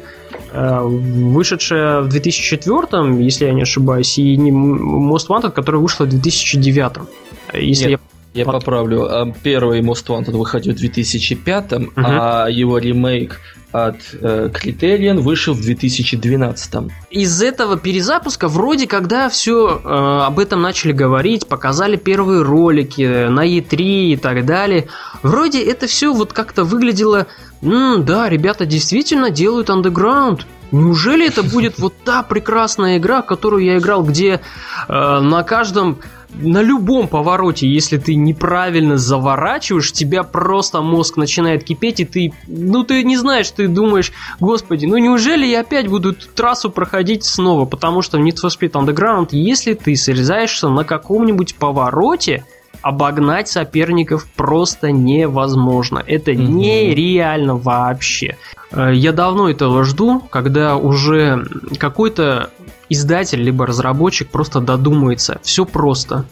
э, 0.51 0.79
вышедшая 0.81 2.01
в 2.01 2.09
2004, 2.09 3.23
если 3.23 3.45
я 3.45 3.53
не 3.53 3.62
ошибаюсь, 3.62 4.17
и 4.17 4.36
Most 4.36 5.27
Wanted, 5.27 5.51
которая 5.51 5.81
вышла 5.81 6.05
в 6.05 6.09
2009. 6.09 7.07
Если 7.53 7.89
Нет. 7.89 7.91
я 7.91 8.12
я 8.34 8.46
поправлю. 8.46 9.06
А 9.10 9.32
первый 9.43 9.82
Most 9.82 10.08
Wanted 10.08 10.32
выходил 10.32 10.74
в 10.74 10.78
2005, 10.78 11.72
uh-huh. 11.72 11.91
а 11.98 12.48
его 12.48 12.78
ремейк 12.78 13.39
от 13.72 13.96
э, 14.13 14.50
Criterion 14.54 15.19
вышел 15.19 15.56
в 15.56 15.62
2012. 15.62 16.74
Из 17.10 17.41
этого 17.41 17.76
перезапуска 17.78 18.48
вроде 18.48 18.86
когда 18.86 19.30
все 19.30 19.82
э, 19.84 20.26
об 20.28 20.38
этом 20.38 20.62
начали 20.62 20.91
говорить, 20.91 21.48
показали 21.48 21.96
первые 21.96 22.43
ролики 22.43 23.28
на 23.28 23.48
E3 23.48 23.76
и 24.13 24.15
так 24.17 24.46
далее. 24.46 24.88
Вроде 25.24 25.63
это 25.63 25.88
все 25.88 26.13
вот 26.13 26.34
как-то 26.34 26.63
выглядело, 26.63 27.28
М, 27.63 28.04
да, 28.04 28.30
ребята 28.30 28.65
действительно 28.65 29.30
делают 29.30 29.69
Underground. 29.69 30.41
Неужели 30.72 31.28
это 31.28 31.43
будет 31.43 31.80
вот 31.80 31.93
та 32.04 32.24
прекрасная 32.24 32.98
игра, 32.98 33.22
которую 33.22 33.63
я 33.63 33.78
играл, 33.78 34.04
где 34.04 34.41
э, 34.88 35.19
на 35.19 35.43
каждом 35.43 36.00
на 36.36 36.62
любом 36.62 37.08
повороте, 37.08 37.67
если 37.67 37.98
ты 37.98 38.15
неправильно 38.15 38.98
заворачиваешь, 38.98 39.91
тебя 39.91 40.24
просто 40.24 40.82
мозг 40.82 41.17
начинает 41.17 41.63
кипеть, 41.63 42.00
и 42.00 42.06
ты, 42.06 42.34
ну 42.48 42.84
ты 42.84 43.04
не 43.04 43.17
знаешь, 43.17 43.50
ты 43.52 43.67
думаешь, 43.67 44.12
господи, 44.39 44.86
ну 44.86 44.98
неужели 44.98 45.46
я 45.46 45.62
опять 45.62 45.88
буду 45.88 46.12
эту 46.12 46.28
трассу 46.28 46.69
проходить 46.69 47.24
снова, 47.24 47.65
потому 47.65 48.02
что 48.02 48.17
в 48.17 48.22
Need 48.22 48.38
for 48.43 48.50
Speed 48.50 48.72
Underground, 48.72 49.30
если 49.32 49.74
ты 49.74 49.96
срезаешься 49.96 50.69
на 50.69 50.84
каком-нибудь 50.84 51.56
повороте, 51.56 52.46
обогнать 52.82 53.48
соперников 53.48 54.28
просто 54.36 54.91
невозможно. 54.91 56.04
Это 56.06 56.32
mm-hmm. 56.32 56.48
нереально 56.48 57.56
вообще. 57.56 58.38
Э, 58.72 58.91
я 58.93 59.13
давно 59.13 59.50
этого 59.50 59.84
жду, 59.86 60.19
когда 60.19 60.76
уже 60.76 61.48
какой-то 61.80 62.50
издатель 62.89 63.41
либо 63.41 63.65
разработчик 63.65 64.30
просто 64.30 64.60
додумается. 64.60 65.39
Все 65.43 65.65
просто. 65.65 66.26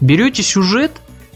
Берете 0.00 0.42
сюжет, 0.42 0.92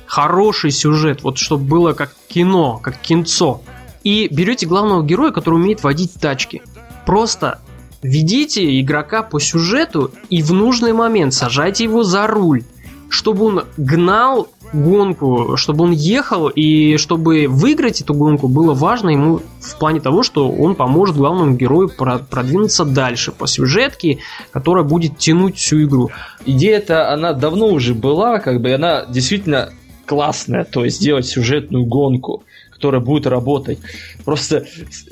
хороший 0.07 0.71
сюжет, 0.71 1.23
вот 1.23 1.39
чтобы 1.39 1.65
было 1.65 1.93
как 1.93 2.15
кино, 2.29 2.79
как 2.83 2.99
кинцо, 2.99 3.63
и 4.03 4.29
берете 4.31 4.67
главного 4.67 5.03
героя, 5.03 5.33
который 5.33 5.55
умеет 5.55 5.83
водить 5.83 6.15
тачки. 6.15 6.63
Просто 7.07 7.61
ведите 8.03 8.81
игрока 8.81 9.23
по 9.23 9.41
сюжету 9.41 10.13
и 10.29 10.43
в 10.43 10.53
нужный 10.53 10.93
момент 10.93 11.35
сажайте 11.35 11.85
его 11.85 12.03
за 12.03 12.27
руль, 12.27 12.65
чтобы 13.09 13.45
он 13.47 13.65
гнал 13.77 14.49
гонку, 14.75 15.57
чтобы 15.57 15.85
он 15.85 15.93
ехал, 15.93 16.49
и 16.49 16.97
чтобы 16.97 17.47
выиграть 17.49 18.01
эту 18.01 18.15
гонку, 18.15 18.49
было 18.49 18.75
важно 18.75 19.11
ему 19.11 19.41
в 19.61 19.79
плане 19.79 20.01
того, 20.01 20.23
что 20.23 20.51
он 20.51 20.75
поможет 20.75 21.17
главному 21.17 21.55
герою 21.55 21.89
продвинуться 21.89 22.85
дальше 22.85 23.33
по 23.33 23.47
сюжетке, 23.47 24.19
которая 24.51 24.85
будет 24.85 25.19
тянуть 25.19 25.57
всю 25.57 25.85
игру. 25.85 26.11
Идея-то, 26.45 27.13
она 27.13 27.33
давно 27.33 27.69
уже 27.69 27.95
была, 27.95 28.39
как 28.41 28.61
бы 28.61 28.73
она 28.73 29.07
действительно 29.07 29.71
классная, 30.07 30.65
то 30.65 30.85
есть 30.85 30.97
сделать 30.97 31.27
сюжетную 31.27 31.85
гонку, 31.87 32.43
которая 32.71 33.01
будет 33.01 33.27
работать. 33.27 33.79
Просто 34.25 34.67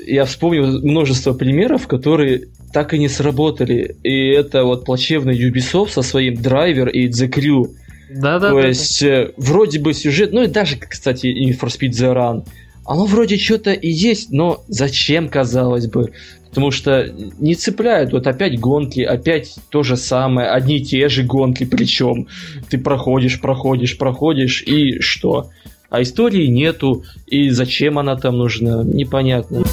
я 0.05 0.25
вспомнил 0.25 0.81
множество 0.81 1.33
примеров, 1.33 1.87
которые 1.87 2.49
так 2.71 2.93
и 2.93 2.99
не 2.99 3.07
сработали. 3.07 3.95
И 4.03 4.29
это 4.29 4.63
вот 4.63 4.85
плачевный 4.85 5.37
Ubisoft 5.37 5.89
со 5.89 6.01
своим 6.01 6.35
драйвер 6.35 6.89
и 6.89 7.07
The 7.07 7.29
Crew 7.29 7.69
да, 8.09 8.39
да. 8.39 8.49
То 8.49 8.61
да, 8.61 8.67
есть, 8.67 9.01
да. 9.01 9.07
Э, 9.07 9.31
вроде 9.37 9.79
бы 9.79 9.93
сюжет, 9.93 10.31
ну 10.33 10.43
и 10.43 10.47
даже, 10.47 10.77
кстати, 10.77 11.27
и 11.27 11.51
for 11.51 11.67
Speed 11.67 11.91
The 11.91 12.13
Run. 12.13 12.45
оно 12.85 13.05
вроде 13.05 13.37
что-то 13.37 13.71
и 13.71 13.89
есть, 13.89 14.31
но 14.31 14.63
зачем, 14.67 15.29
казалось 15.29 15.87
бы? 15.87 16.11
Потому 16.49 16.69
что 16.69 17.11
не 17.39 17.55
цепляют. 17.55 18.11
Вот 18.11 18.27
опять 18.27 18.59
гонки, 18.59 19.01
опять 19.01 19.55
то 19.69 19.81
же 19.81 19.97
самое, 19.97 20.49
одни 20.49 20.77
и 20.77 20.83
те 20.83 21.09
же 21.09 21.23
гонки, 21.23 21.63
причем 21.63 22.27
ты 22.69 22.77
проходишь, 22.77 23.41
проходишь, 23.41 23.97
проходишь, 23.97 24.61
и 24.61 24.99
что? 24.99 25.49
А 25.89 26.01
истории 26.01 26.47
нету, 26.47 27.03
и 27.25 27.49
зачем 27.49 27.97
она 27.97 28.15
там 28.15 28.37
нужна, 28.37 28.83
непонятно 28.83 29.63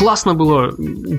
классно 0.00 0.34
было. 0.34 0.74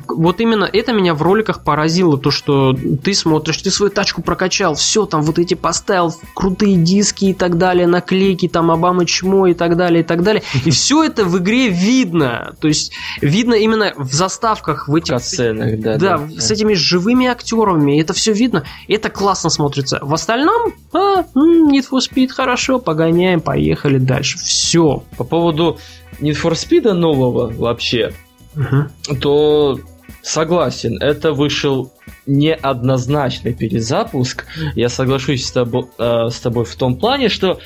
Вот 0.07 0.41
именно 0.41 0.65
это 0.65 0.91
меня 0.91 1.13
в 1.13 1.21
роликах 1.21 1.63
поразило, 1.63 2.17
то, 2.17 2.31
что 2.31 2.73
ты 2.73 3.13
смотришь, 3.13 3.57
ты 3.57 3.69
свою 3.69 3.91
тачку 3.91 4.23
прокачал, 4.23 4.73
все, 4.73 5.05
там 5.05 5.21
вот 5.21 5.37
эти 5.37 5.53
поставил, 5.53 6.13
крутые 6.33 6.77
диски 6.77 7.25
и 7.25 7.33
так 7.35 7.59
далее, 7.59 7.85
наклейки, 7.85 8.47
там 8.47 8.71
Обама 8.71 9.05
чмо 9.05 9.47
и 9.47 9.53
так 9.53 9.77
далее, 9.77 10.01
и 10.01 10.03
так 10.03 10.23
далее. 10.23 10.41
И 10.65 10.71
все 10.71 11.03
это 11.03 11.25
в 11.25 11.37
игре 11.37 11.69
видно. 11.69 12.55
То 12.59 12.67
есть 12.67 12.91
видно 13.21 13.53
именно 13.53 13.93
в 13.95 14.11
заставках, 14.11 14.87
в 14.87 14.95
этих... 14.95 15.19
Сценах, 15.19 15.79
да, 15.79 15.97
да, 15.97 16.17
да, 16.17 16.41
с 16.41 16.49
этими 16.49 16.73
живыми 16.73 17.27
актерами. 17.27 18.01
Это 18.01 18.13
все 18.13 18.33
видно. 18.33 18.63
Это 18.87 19.09
классно 19.09 19.51
смотрится. 19.51 19.99
В 20.01 20.13
остальном, 20.13 20.73
а, 20.91 21.21
Need 21.35 21.85
for 21.91 21.99
Speed, 21.99 22.29
хорошо, 22.29 22.79
погоняем, 22.79 23.41
поехали 23.41 23.99
дальше. 23.99 24.39
Все. 24.39 25.03
По 25.17 25.23
поводу 25.23 25.77
Need 26.19 26.41
for 26.41 26.53
Speed 26.53 26.91
нового 26.93 27.51
вообще, 27.51 28.13
угу. 28.55 29.15
то 29.19 29.79
согласен, 30.21 30.97
это 31.01 31.33
вышел 31.33 31.91
неоднозначный 32.25 33.53
перезапуск. 33.53 34.45
Я 34.75 34.89
соглашусь 34.89 35.45
с 35.45 35.51
тобой, 35.51 35.85
э, 35.97 36.29
с 36.29 36.39
тобой 36.39 36.65
в 36.65 36.75
том 36.75 36.95
плане, 36.97 37.29
что 37.29 37.59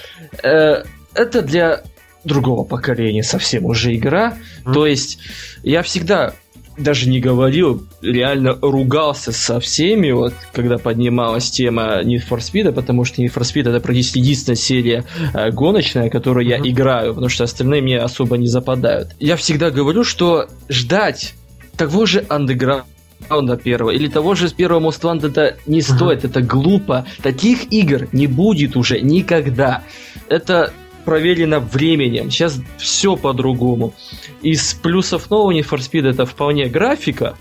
э, 0.43 0.83
это 1.13 1.41
для 1.41 1.83
другого 2.23 2.63
поколения 2.63 3.23
совсем 3.23 3.65
уже 3.65 3.95
игра. 3.95 4.37
Mm. 4.65 4.73
То 4.73 4.87
есть 4.87 5.19
я 5.63 5.81
всегда 5.83 6.33
даже 6.77 7.09
не 7.09 7.19
говорил, 7.19 7.85
реально 8.01 8.57
ругался 8.61 9.31
со 9.31 9.59
всеми, 9.59 10.11
вот, 10.11 10.33
когда 10.53 10.77
поднималась 10.77 11.49
тема 11.49 12.01
Need 12.03 12.23
for 12.29 12.39
Speed, 12.39 12.71
потому 12.73 13.05
что 13.05 13.21
Need 13.21 13.33
for 13.33 13.41
Speed 13.41 13.69
это 13.69 13.79
практически 13.79 14.19
единственная 14.19 14.57
серия 14.57 15.05
э, 15.33 15.51
гоночная, 15.51 16.09
которую 16.09 16.45
mm-hmm. 16.45 16.65
я 16.65 16.71
играю, 16.71 17.13
потому 17.13 17.29
что 17.29 17.43
остальные 17.43 17.81
мне 17.81 17.99
особо 17.99 18.37
не 18.37 18.47
западают. 18.47 19.15
Я 19.19 19.35
всегда 19.35 19.71
говорю, 19.71 20.03
что 20.03 20.47
ждать 20.69 21.33
того 21.77 22.05
же 22.05 22.25
андеграунда 22.29 23.57
первого 23.57 23.91
или 23.91 24.07
того 24.07 24.35
же 24.35 24.49
первого 24.49 24.89
Most 24.89 25.01
Wanted 25.01 25.27
это 25.27 25.57
не 25.65 25.81
стоит, 25.81 26.23
uh-huh. 26.23 26.29
это 26.29 26.41
глупо. 26.41 27.05
Таких 27.21 27.71
игр 27.71 28.07
не 28.11 28.27
будет 28.27 28.75
уже 28.75 28.99
никогда. 29.01 29.83
Это 30.29 30.71
проверено 31.05 31.59
временем. 31.59 32.31
Сейчас 32.31 32.59
все 32.77 33.15
по-другому. 33.15 33.93
Из 34.41 34.73
плюсов 34.73 35.29
нового 35.29 35.51
Need 35.51 35.69
for 35.69 35.79
Speed 35.79 36.09
это 36.09 36.25
вполне 36.25 36.65
графика. 36.65 37.37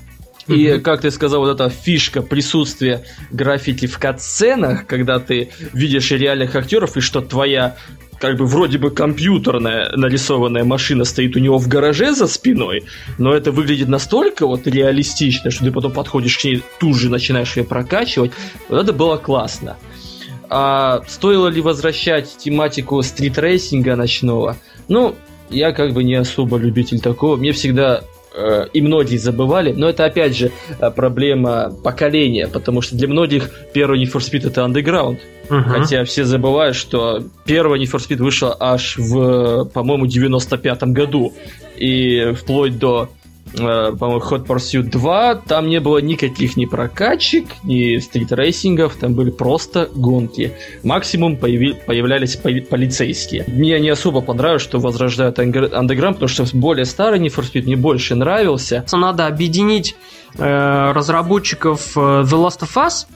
Mm-hmm. 0.46 0.77
И, 0.77 0.81
как 0.81 1.00
ты 1.00 1.11
сказал, 1.11 1.40
вот 1.40 1.55
эта 1.55 1.70
фишка 1.70 2.20
присутствия 2.20 3.05
граффити 3.31 3.87
в 3.87 3.98
катсценах, 3.98 4.87
когда 4.87 5.18
ты 5.18 5.50
видишь 5.72 6.11
реальных 6.11 6.55
актеров, 6.55 6.96
и 6.96 7.00
что 7.00 7.22
твоя 7.22 7.77
как 8.18 8.37
бы 8.37 8.46
вроде 8.46 8.79
бы 8.79 8.90
компьютерная 8.90 9.90
нарисованная 9.96 10.64
машина 10.64 11.05
стоит 11.05 11.37
у 11.37 11.40
него 11.40 11.59
в 11.59 11.68
гараже 11.68 12.14
за 12.14 12.27
спиной, 12.27 12.85
но 13.18 13.35
это 13.35 13.53
выглядит 13.53 13.88
настолько 13.88 14.46
вот 14.46 14.66
реалистично, 14.66 15.50
что 15.50 15.64
ты 15.64 15.72
потом 15.72 15.92
подходишь 15.92 16.38
к 16.38 16.44
ней, 16.44 16.62
тут 16.79 16.96
же 16.96 17.11
начинаешь 17.11 17.57
ее 17.57 17.64
прокачивать. 17.64 18.33
Вот 18.68 18.83
это 18.83 18.92
было 18.92 19.16
классно. 19.16 19.77
А 20.50 21.02
стоило 21.07 21.48
ли 21.48 21.61
возвращать 21.61 22.37
тематику 22.38 23.02
стритрейсинга 23.02 23.96
ночного? 23.96 24.57
Ну, 24.88 25.14
я 25.50 25.72
как 25.72 25.92
бы 25.92 26.04
не 26.04 26.14
особо 26.14 26.57
любитель 26.59 27.00
такого. 27.00 27.37
Мне 27.37 27.52
всегда 27.52 28.02
э, 28.35 28.66
и 28.72 28.80
многие 28.83 29.16
забывали, 29.16 29.72
но 29.72 29.88
это 29.88 30.04
опять 30.04 30.37
же 30.37 30.50
э, 30.78 30.90
проблема 30.90 31.72
поколения, 31.83 32.48
потому 32.48 32.83
что 32.83 32.96
для 32.96 33.09
многих 33.09 33.50
первый 33.72 34.02
Need 34.02 34.12
for 34.12 34.20
Speed 34.20 34.48
это 34.48 34.62
Underground. 34.62 35.18
Uh-huh. 35.48 35.62
Хотя 35.62 36.04
все 36.04 36.24
забывают, 36.24 36.76
что 36.76 37.22
первый 37.44 37.80
Need 37.80 37.92
for 37.92 37.98
Speed 37.98 38.22
вышел 38.22 38.54
аж 38.59 38.96
в, 38.96 39.64
по-моему, 39.66 40.07
95-м 40.07 40.92
году. 40.92 41.33
И 41.76 42.33
вплоть 42.35 42.78
до 42.78 43.11
по-моему, 43.57 44.21
Hot 44.21 44.47
Pursuit 44.47 44.90
2, 44.90 45.35
там 45.47 45.69
не 45.69 45.81
было 45.81 45.99
никаких 45.99 46.57
ни 46.57 46.67
прокачек, 46.67 47.47
ни 47.62 47.99
стритрейсингов, 47.99 48.97
там 48.97 49.14
были 49.14 49.31
просто 49.31 49.88
гонки. 49.95 50.53
Максимум 50.83 51.35
появи- 51.37 51.77
появлялись 51.87 52.37
поли- 52.37 52.61
полицейские. 52.62 53.45
Мне 53.47 53.79
не 53.81 53.90
особо 53.90 54.21
понравилось, 54.21 54.62
что 54.62 54.79
возрождают 54.81 55.38
Underground, 55.38 56.14
потому 56.14 56.29
что 56.29 56.45
более 56.55 56.85
старый 56.85 57.21
Need 57.21 57.35
for 57.35 57.45
Speed 57.45 57.64
мне 57.64 57.77
больше 57.77 58.14
нравился. 58.14 58.85
Надо 58.93 59.27
объединить 59.27 59.95
э, 60.37 60.93
разработчиков 60.93 61.97
э, 61.97 62.01
The 62.01 62.25
Last 62.25 62.61
of 62.62 62.75
Us, 62.77 63.07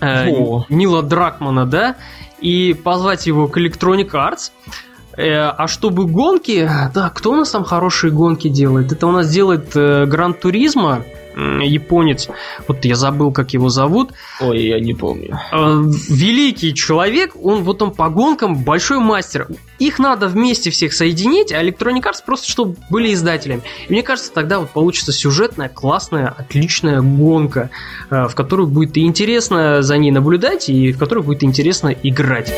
э, 0.00 0.24
Нила 0.70 1.02
Дракмана, 1.02 1.66
да, 1.66 1.96
и 2.40 2.74
позвать 2.74 3.26
его 3.26 3.46
к 3.48 3.58
Electronic 3.58 4.10
Arts, 4.12 4.50
Э, 4.66 4.91
а 5.16 5.66
чтобы 5.68 6.06
гонки, 6.06 6.68
да, 6.94 7.10
кто 7.10 7.32
у 7.32 7.36
нас 7.36 7.50
там 7.50 7.64
хорошие 7.64 8.12
гонки 8.12 8.48
делает? 8.48 8.92
Это 8.92 9.06
у 9.06 9.12
нас 9.12 9.28
делает 9.28 9.72
э, 9.74 10.06
Гран 10.06 10.34
Туризма, 10.34 11.04
японец, 11.34 12.28
вот 12.68 12.84
я 12.84 12.94
забыл, 12.94 13.32
как 13.32 13.54
его 13.54 13.68
зовут. 13.70 14.12
Ой, 14.40 14.66
я 14.66 14.80
не 14.80 14.94
помню. 14.94 15.38
Э, 15.50 15.82
великий 16.08 16.74
человек, 16.74 17.32
он 17.42 17.62
вот 17.62 17.80
он 17.82 17.92
по 17.92 18.10
гонкам 18.10 18.62
большой 18.64 18.98
мастер. 18.98 19.48
Их 19.78 19.98
надо 19.98 20.28
вместе 20.28 20.70
всех 20.70 20.92
соединить, 20.92 21.52
а 21.52 21.62
Electronic 21.62 22.02
Arts 22.02 22.22
просто 22.24 22.50
чтобы 22.50 22.76
были 22.90 23.12
издателями. 23.14 23.62
И 23.88 23.92
мне 23.92 24.02
кажется, 24.02 24.32
тогда 24.32 24.60
вот 24.60 24.70
получится 24.70 25.12
сюжетная, 25.12 25.68
классная, 25.68 26.28
отличная 26.28 27.00
гонка, 27.00 27.70
в 28.10 28.32
которую 28.34 28.68
будет 28.68 28.96
интересно 28.98 29.82
за 29.82 29.96
ней 29.96 30.10
наблюдать, 30.10 30.68
и 30.68 30.92
в 30.92 30.98
которую 30.98 31.24
будет 31.24 31.42
интересно 31.42 31.88
играть. 31.88 32.52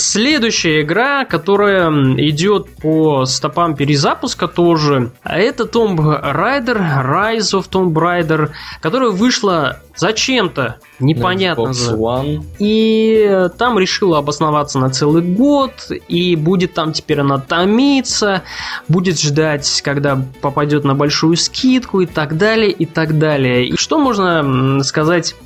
Следующая 0.00 0.80
игра, 0.80 1.26
которая 1.26 1.90
идет 2.16 2.74
по 2.76 3.26
стопам 3.26 3.76
перезапуска 3.76 4.48
тоже, 4.48 5.12
а 5.22 5.38
это 5.38 5.64
Tomb 5.64 5.96
Raider, 5.96 6.78
Rise 7.04 7.52
of 7.52 7.68
Tomb 7.70 7.92
Raider, 7.92 8.48
которая 8.80 9.10
вышла 9.10 9.80
зачем-то, 9.94 10.76
непонятно. 11.00 11.70
One. 11.70 12.42
И 12.58 13.48
там 13.58 13.78
решила 13.78 14.18
обосноваться 14.18 14.78
на 14.78 14.88
целый 14.88 15.22
год, 15.22 15.72
и 16.08 16.34
будет 16.34 16.72
там 16.72 16.94
теперь 16.94 17.20
она 17.20 17.38
томиться, 17.38 18.42
будет 18.88 19.20
ждать, 19.20 19.82
когда 19.84 20.18
попадет 20.40 20.84
на 20.84 20.94
большую 20.94 21.36
скидку 21.36 22.00
и 22.00 22.06
так 22.06 22.38
далее, 22.38 22.70
и 22.70 22.86
так 22.86 23.18
далее. 23.18 23.66
И 23.66 23.76
что 23.76 23.98
можно 23.98 24.82
сказать 24.82 25.36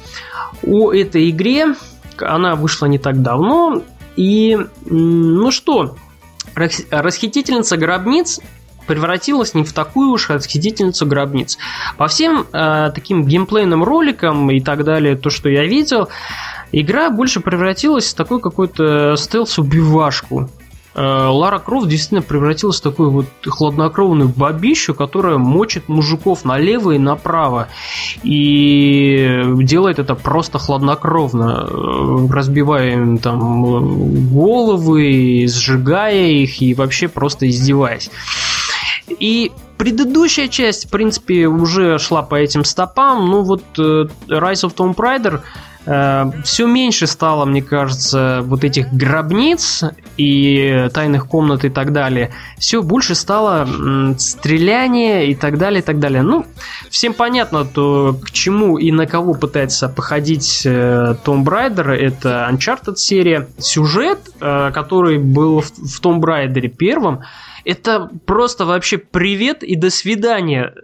о 0.65 0.93
этой 0.93 1.29
игре? 1.31 1.75
Она 2.21 2.55
вышла 2.55 2.87
не 2.87 2.99
так 2.99 3.23
давно, 3.23 3.83
и, 4.17 4.59
ну 4.85 5.51
что, 5.51 5.97
расхитительница 6.55 7.77
гробниц 7.77 8.41
превратилась 8.87 9.55
не 9.55 9.65
в 9.65 9.73
такую 9.73 10.11
уж 10.11 10.31
расхитительницу 10.31 11.07
гробниц. 11.07 11.59
По 11.97 12.07
всем 12.07 12.47
э, 12.53 12.91
таким 12.95 13.25
геймплейным 13.25 13.83
роликам 13.83 14.51
и 14.51 14.61
так 14.61 14.85
далее, 14.85 15.17
то, 15.17 15.31
что 15.31 15.49
я 15.49 15.65
видел, 15.65 16.09
игра 16.73 17.11
больше 17.11 17.41
превратилась 17.41 18.13
в 18.13 18.15
такую 18.15 18.41
какую-то 18.41 19.17
стелс-убивашку. 19.17 20.51
Э, 20.95 21.27
Лара 21.29 21.59
Крофт 21.59 21.89
действительно 21.89 22.23
превратилась 22.23 22.81
в 22.81 22.83
такую 22.83 23.11
вот 23.11 23.27
хладнокровную 23.45 24.29
бабищу, 24.29 24.95
которая 24.95 25.39
мочит 25.39 25.89
мужиков 25.89 26.45
налево 26.45 26.93
и 26.93 26.99
направо. 26.99 27.69
И 28.23 29.43
делает 29.63 29.99
это 29.99 30.15
просто 30.15 30.59
хладнокровно, 30.59 31.67
э, 31.69 32.33
разбивая 32.33 32.93
им 32.93 33.19
там 33.19 34.31
головы, 34.33 35.47
сжигая 35.49 36.29
их 36.29 36.63
и 36.63 36.75
вообще 36.75 37.09
просто 37.09 37.49
издеваясь. 37.49 38.11
И 39.19 39.53
предыдущая 39.77 40.49
часть, 40.49 40.87
в 40.87 40.91
принципе, 40.91 41.47
уже 41.47 41.99
шла 41.99 42.23
по 42.23 42.37
этим 42.37 42.65
стопам. 42.65 43.29
Ну 43.29 43.43
вот 43.43 43.65
э, 43.79 44.07
Rise 44.29 44.65
of 44.65 44.75
Tomb 44.75 44.95
Raider 44.95 45.41
Э, 45.41 45.43
все 45.85 46.67
меньше 46.67 47.07
стало, 47.07 47.45
мне 47.45 47.63
кажется, 47.63 48.41
вот 48.45 48.65
этих 48.65 48.93
гробниц 48.93 49.85
и 50.17 50.89
тайных 50.95 51.27
комнат 51.27 51.65
и 51.65 51.69
так 51.69 51.93
далее. 51.93 52.33
Все 52.59 52.83
больше 52.83 53.15
стало 53.15 53.69
стреляния 54.19 55.25
и 55.25 55.35
так 55.35 55.59
далее, 55.59 55.81
и 55.81 55.83
так 55.83 55.99
далее. 55.99 56.23
Ну, 56.23 56.47
всем 56.91 57.13
понятно, 57.13 57.65
то 57.65 58.19
к 58.23 58.31
чему 58.31 58.79
и 58.79 58.93
на 58.93 59.07
кого 59.07 59.35
пытается 59.35 59.89
походить 59.89 60.63
э, 60.65 61.17
Том 61.23 61.45
Брайдер. 61.45 61.91
Это 61.91 62.49
Uncharted 62.51 62.97
серия. 62.97 63.49
Сюжет, 63.59 64.31
э, 64.41 64.71
который 64.73 65.19
был 65.19 65.61
в, 65.61 66.01
Том 66.01 66.21
Брайдере 66.21 66.69
первом, 66.69 67.23
это 67.65 68.11
просто 68.27 68.65
вообще 68.65 68.99
привет 68.99 69.63
и 69.63 69.77
до 69.77 69.91
свидания 69.91 70.75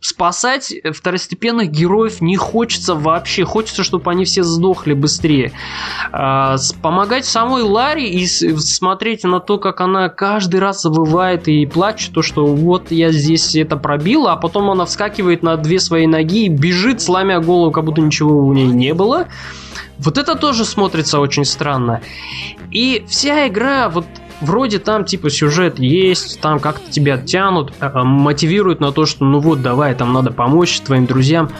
спасать 0.00 0.72
второстепенных 0.92 1.70
героев 1.70 2.20
не 2.20 2.36
хочется 2.36 2.94
вообще. 2.94 3.44
Хочется, 3.44 3.82
чтобы 3.82 4.10
они 4.10 4.24
все 4.24 4.42
сдохли 4.42 4.94
быстрее. 4.94 5.52
А, 6.12 6.56
помогать 6.82 7.24
самой 7.24 7.62
Ларе 7.62 8.08
и 8.08 8.26
смотреть 8.26 9.24
на 9.24 9.40
то, 9.40 9.58
как 9.58 9.80
она 9.80 10.08
каждый 10.08 10.60
раз 10.60 10.82
завывает 10.82 11.48
и 11.48 11.66
плачет, 11.66 12.12
то, 12.12 12.22
что 12.22 12.46
вот 12.46 12.90
я 12.90 13.10
здесь 13.10 13.56
это 13.56 13.76
пробила, 13.76 14.32
а 14.32 14.36
потом 14.36 14.70
она 14.70 14.84
вскакивает 14.86 15.42
на 15.42 15.56
две 15.56 15.80
свои 15.80 16.06
ноги 16.06 16.46
и 16.46 16.48
бежит, 16.48 17.02
сломя 17.02 17.40
голову, 17.40 17.72
как 17.72 17.84
будто 17.84 18.00
ничего 18.00 18.46
у 18.46 18.52
нее 18.52 18.68
не 18.68 18.94
было. 18.94 19.26
Вот 19.98 20.16
это 20.16 20.36
тоже 20.36 20.64
смотрится 20.64 21.18
очень 21.18 21.44
странно. 21.44 22.02
И 22.70 23.04
вся 23.08 23.48
игра, 23.48 23.88
вот 23.88 24.06
вроде 24.40 24.78
там 24.78 25.04
типа 25.04 25.30
сюжет 25.30 25.78
есть, 25.78 26.40
там 26.40 26.60
как-то 26.60 26.90
тебя 26.90 27.18
тянут, 27.18 27.72
э, 27.80 27.90
мотивируют 28.02 28.80
на 28.80 28.92
то, 28.92 29.06
что 29.06 29.24
ну 29.24 29.40
вот 29.40 29.62
давай, 29.62 29.94
там 29.94 30.12
надо 30.12 30.32
помочь 30.32 30.80
твоим 30.80 31.06
друзьям. 31.06 31.50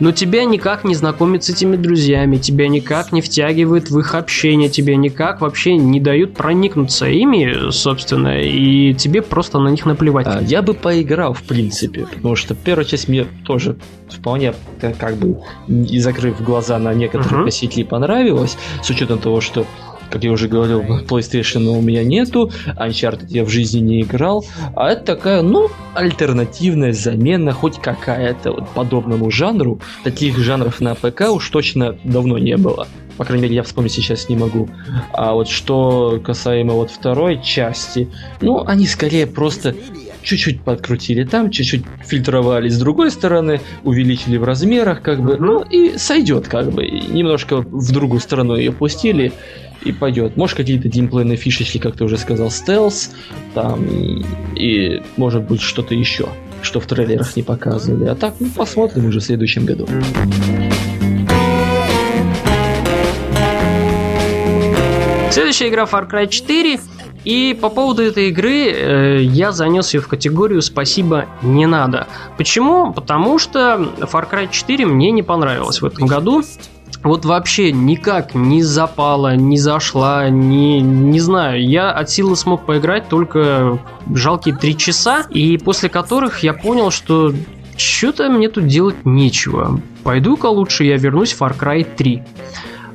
Но 0.00 0.12
тебя 0.12 0.46
никак 0.46 0.82
не 0.84 0.94
знакомят 0.94 1.44
с 1.44 1.50
этими 1.50 1.76
друзьями, 1.76 2.38
тебя 2.38 2.68
никак 2.68 3.12
не 3.12 3.20
втягивают 3.20 3.90
в 3.90 3.98
их 3.98 4.14
общение, 4.14 4.70
тебя 4.70 4.96
никак 4.96 5.42
вообще 5.42 5.76
не 5.76 6.00
дают 6.00 6.34
проникнуться 6.34 7.06
ими, 7.06 7.70
собственно, 7.70 8.40
и 8.40 8.94
тебе 8.94 9.20
просто 9.20 9.58
на 9.58 9.68
них 9.68 9.84
наплевать. 9.84 10.26
А, 10.26 10.40
я 10.40 10.62
бы 10.62 10.72
поиграл, 10.72 11.34
в 11.34 11.42
принципе, 11.42 12.06
потому 12.06 12.34
что 12.34 12.54
первая 12.54 12.86
часть 12.86 13.08
мне 13.08 13.26
тоже 13.44 13.76
вполне, 14.08 14.54
как 14.80 15.16
бы, 15.16 15.42
и 15.68 15.98
закрыв 15.98 16.40
глаза 16.42 16.78
на 16.78 16.94
некоторые 16.94 17.42
uh-huh. 17.42 17.44
косяки, 17.44 17.84
понравилась, 17.84 18.56
с 18.82 18.88
учетом 18.88 19.18
того, 19.18 19.42
что 19.42 19.66
как 20.10 20.24
я 20.24 20.32
уже 20.32 20.48
говорил, 20.48 20.80
PlayStation 20.80 21.66
у 21.66 21.80
меня 21.80 22.02
нету, 22.04 22.50
Uncharted 22.66 23.28
я 23.28 23.44
в 23.44 23.48
жизни 23.48 23.80
не 23.80 24.02
играл, 24.02 24.44
а 24.74 24.90
это 24.90 25.16
такая, 25.16 25.42
ну, 25.42 25.68
альтернативная 25.94 26.92
замена, 26.92 27.52
хоть 27.52 27.78
какая-то 27.80 28.52
вот 28.52 28.68
подобному 28.70 29.30
жанру. 29.30 29.80
Таких 30.04 30.38
жанров 30.38 30.80
на 30.80 30.94
ПК 30.94 31.30
уж 31.30 31.48
точно 31.48 31.96
давно 32.04 32.38
не 32.38 32.56
было. 32.56 32.86
По 33.16 33.24
крайней 33.24 33.42
мере, 33.44 33.56
я 33.56 33.62
вспомнить 33.62 33.92
сейчас 33.92 34.28
не 34.28 34.36
могу. 34.36 34.68
А 35.12 35.34
вот 35.34 35.48
что 35.48 36.20
касаемо 36.24 36.72
вот 36.72 36.90
второй 36.90 37.42
части, 37.42 38.08
ну, 38.40 38.64
они 38.66 38.86
скорее 38.86 39.26
просто 39.26 39.74
чуть-чуть 40.22 40.62
подкрутили 40.62 41.24
там, 41.24 41.50
чуть-чуть 41.50 41.84
фильтровали 42.06 42.68
с 42.68 42.78
другой 42.78 43.10
стороны, 43.10 43.60
увеличили 43.84 44.36
в 44.36 44.44
размерах, 44.44 45.02
как 45.02 45.20
бы, 45.20 45.36
ну 45.36 45.62
и 45.62 45.98
сойдет, 45.98 46.48
как 46.48 46.70
бы. 46.70 46.86
немножко 46.86 47.58
в 47.58 47.92
другую 47.92 48.20
сторону 48.20 48.56
ее 48.56 48.72
пустили, 48.72 49.32
и 49.82 49.92
пойдет. 49.92 50.36
Может, 50.36 50.56
какие-то 50.56 50.88
геймплейные 50.88 51.36
фишечки, 51.36 51.78
как 51.78 51.96
ты 51.96 52.04
уже 52.04 52.16
сказал, 52.18 52.50
стелс, 52.50 53.12
там, 53.54 53.84
и 54.56 55.02
может 55.16 55.42
быть 55.44 55.60
что-то 55.60 55.94
еще, 55.94 56.28
что 56.62 56.80
в 56.80 56.86
трейлерах 56.86 57.34
не 57.36 57.42
показывали. 57.42 58.06
А 58.08 58.14
так, 58.14 58.34
ну, 58.40 58.48
посмотрим 58.48 59.06
уже 59.06 59.20
в 59.20 59.24
следующем 59.24 59.64
году. 59.64 59.86
Следующая 65.30 65.68
игра 65.68 65.84
Far 65.84 66.10
Cry 66.10 66.28
4. 66.28 66.80
И 67.24 67.56
по 67.60 67.68
поводу 67.68 68.02
этой 68.02 68.30
игры 68.30 68.72
э, 68.72 69.22
я 69.22 69.52
занес 69.52 69.92
ее 69.92 70.00
в 70.00 70.08
категорию 70.08 70.62
«Спасибо, 70.62 71.26
не 71.42 71.66
надо». 71.66 72.06
Почему? 72.38 72.92
Потому 72.94 73.38
что 73.38 73.92
Far 74.00 74.28
Cry 74.30 74.48
4 74.50 74.86
мне 74.86 75.10
не 75.10 75.22
понравилось 75.22 75.82
в 75.82 75.86
этом 75.86 76.06
году 76.06 76.42
вот 77.02 77.24
вообще 77.24 77.72
никак 77.72 78.34
не 78.34 78.62
запала, 78.62 79.34
не 79.34 79.58
зашла, 79.58 80.28
не, 80.28 80.80
не 80.80 81.18
знаю. 81.20 81.66
Я 81.66 81.90
от 81.90 82.10
силы 82.10 82.36
смог 82.36 82.66
поиграть 82.66 83.08
только 83.08 83.78
жалкие 84.12 84.54
три 84.54 84.76
часа, 84.76 85.26
и 85.30 85.56
после 85.56 85.88
которых 85.88 86.42
я 86.42 86.52
понял, 86.52 86.90
что 86.90 87.32
что-то 87.76 88.28
мне 88.28 88.48
тут 88.48 88.66
делать 88.66 89.06
нечего. 89.06 89.80
Пойду-ка 90.04 90.46
лучше 90.46 90.84
я 90.84 90.96
вернусь 90.96 91.32
в 91.32 91.40
Far 91.40 91.58
Cry 91.58 91.86
3. 91.96 92.22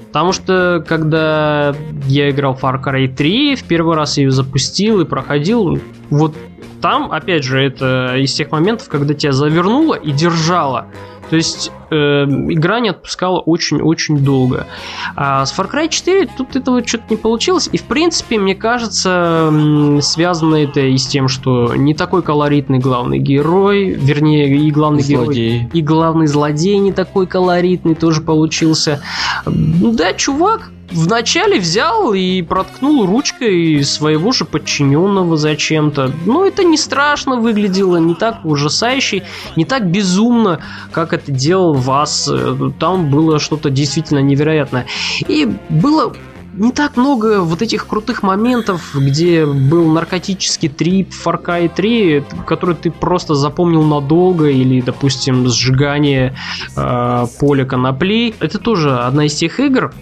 Потому 0.07 0.31
что, 0.31 0.83
когда 0.87 1.75
я 2.05 2.29
играл 2.29 2.55
в 2.55 2.63
Far 2.63 2.81
Cry 2.81 3.07
3, 3.07 3.55
в 3.55 3.63
первый 3.63 3.95
раз 3.95 4.17
ее 4.17 4.31
запустил 4.31 5.01
и 5.01 5.05
проходил, 5.05 5.79
вот 6.09 6.35
там, 6.81 7.11
опять 7.11 7.43
же, 7.43 7.59
это 7.61 8.15
из 8.17 8.33
тех 8.33 8.51
моментов, 8.51 8.87
когда 8.87 9.15
тебя 9.15 9.31
завернуло 9.31 9.95
и 9.95 10.11
держало. 10.11 10.85
То 11.29 11.35
есть 11.35 11.71
э, 11.89 12.25
игра 12.49 12.79
не 12.79 12.89
отпускала 12.89 13.39
очень-очень 13.39 14.17
долго. 14.19 14.67
А 15.15 15.45
с 15.45 15.57
Far 15.57 15.71
Cry 15.71 15.89
4 15.89 16.29
тут 16.37 16.55
этого 16.55 16.85
что-то 16.85 17.05
не 17.09 17.17
получилось. 17.17 17.69
И 17.71 17.77
в 17.77 17.83
принципе, 17.83 18.37
мне 18.37 18.55
кажется, 18.55 19.51
связано 20.01 20.55
это 20.55 20.81
и 20.81 20.97
с 20.97 21.07
тем, 21.07 21.27
что 21.27 21.75
не 21.75 21.93
такой 21.93 22.21
колоритный 22.21 22.79
главный 22.79 23.19
герой, 23.19 23.89
вернее, 23.91 24.55
и 24.55 24.71
главный 24.71 25.03
злодей. 25.03 25.59
герой, 25.59 25.69
и 25.73 25.81
главный 25.81 26.27
злодей 26.27 26.77
не 26.77 26.91
такой 26.91 27.27
колоритный 27.27 27.95
тоже 27.95 28.21
получился. 28.21 29.01
Да, 29.45 30.13
чувак, 30.13 30.71
вначале 30.91 31.59
взял 31.59 32.13
и 32.13 32.41
проткнул 32.41 33.05
ручкой 33.05 33.83
своего 33.83 34.31
же 34.31 34.45
подчиненного 34.45 35.37
зачем-то. 35.37 36.11
Ну, 36.25 36.45
это 36.45 36.63
не 36.63 36.77
страшно 36.77 37.37
выглядело, 37.37 37.97
не 37.97 38.15
так 38.15 38.45
ужасающе, 38.45 39.23
не 39.55 39.65
так 39.65 39.89
безумно, 39.89 40.61
как 40.91 41.13
это 41.13 41.31
делал 41.31 41.74
вас. 41.77 42.29
Там 42.79 43.09
было 43.09 43.39
что-то 43.39 43.69
действительно 43.69 44.19
невероятное. 44.19 44.85
И 45.27 45.49
было 45.69 46.13
не 46.57 46.71
так 46.71 46.97
много 46.97 47.41
вот 47.41 47.61
этих 47.61 47.87
крутых 47.87 48.23
моментов, 48.23 48.95
где 48.95 49.45
был 49.45 49.91
наркотический 49.91 50.69
трип 50.69 51.09
Far 51.09 51.43
Cry 51.43 51.71
3, 51.73 52.23
который 52.45 52.75
ты 52.75 52.91
просто 52.91 53.35
запомнил 53.35 53.83
надолго, 53.83 54.49
или, 54.49 54.81
допустим, 54.81 55.47
сжигание 55.49 56.35
э, 56.75 57.25
поля 57.39 57.65
конопли. 57.65 58.33
Это 58.39 58.59
тоже 58.59 58.97
одна 58.97 59.25
из 59.25 59.35
тех 59.35 59.59
игр, 59.59 59.93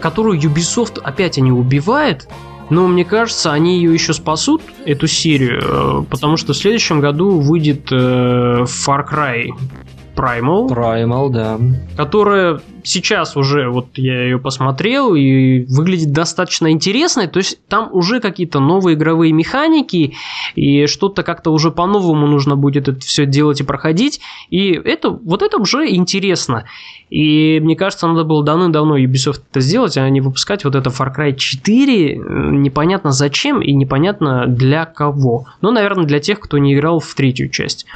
которую 0.00 0.38
Ubisoft 0.38 1.00
опять 1.02 1.38
они 1.38 1.52
убивает, 1.52 2.28
но 2.70 2.86
мне 2.86 3.04
кажется, 3.04 3.52
они 3.52 3.76
ее 3.76 3.92
еще 3.92 4.12
спасут, 4.12 4.62
эту 4.84 5.06
серию, 5.06 5.62
э, 5.62 6.04
потому 6.10 6.36
что 6.36 6.52
в 6.52 6.56
следующем 6.56 7.00
году 7.00 7.40
выйдет 7.40 7.88
э, 7.90 8.64
Far 8.64 9.08
Cry 9.10 9.50
Primal. 10.16 10.68
Primal, 10.68 11.30
да. 11.30 11.58
Которая 11.96 12.60
сейчас 12.84 13.36
уже, 13.36 13.68
вот 13.68 13.86
я 13.96 14.24
ее 14.24 14.38
посмотрел, 14.38 15.14
и 15.14 15.64
выглядит 15.66 16.12
достаточно 16.12 16.70
интересной. 16.70 17.26
То 17.26 17.38
есть 17.38 17.58
там 17.68 17.88
уже 17.92 18.20
какие-то 18.20 18.60
новые 18.60 18.94
игровые 18.94 19.32
механики, 19.32 20.14
и 20.54 20.86
что-то 20.86 21.22
как-то 21.22 21.50
уже 21.50 21.70
по-новому 21.70 22.26
нужно 22.26 22.56
будет 22.56 22.88
это 22.88 23.00
все 23.00 23.26
делать 23.26 23.60
и 23.60 23.64
проходить. 23.64 24.20
И 24.50 24.72
это, 24.72 25.10
вот 25.10 25.42
это 25.42 25.58
уже 25.58 25.88
интересно. 25.88 26.64
И 27.10 27.60
мне 27.60 27.76
кажется, 27.76 28.06
надо 28.06 28.24
было 28.24 28.44
давно-давно 28.44 28.98
Ubisoft 28.98 29.42
это 29.50 29.60
сделать, 29.60 29.96
а 29.96 30.08
не 30.08 30.20
выпускать 30.20 30.64
вот 30.64 30.74
это 30.74 30.90
Far 30.90 31.14
Cry 31.16 31.34
4 31.34 32.16
непонятно 32.16 33.12
зачем 33.12 33.60
и 33.60 33.72
непонятно 33.72 34.46
для 34.46 34.84
кого. 34.84 35.46
Ну, 35.60 35.70
наверное, 35.70 36.06
для 36.06 36.20
тех, 36.20 36.40
кто 36.40 36.58
не 36.58 36.74
играл 36.74 36.98
в 37.00 37.14
третью 37.14 37.50
часть. 37.50 37.86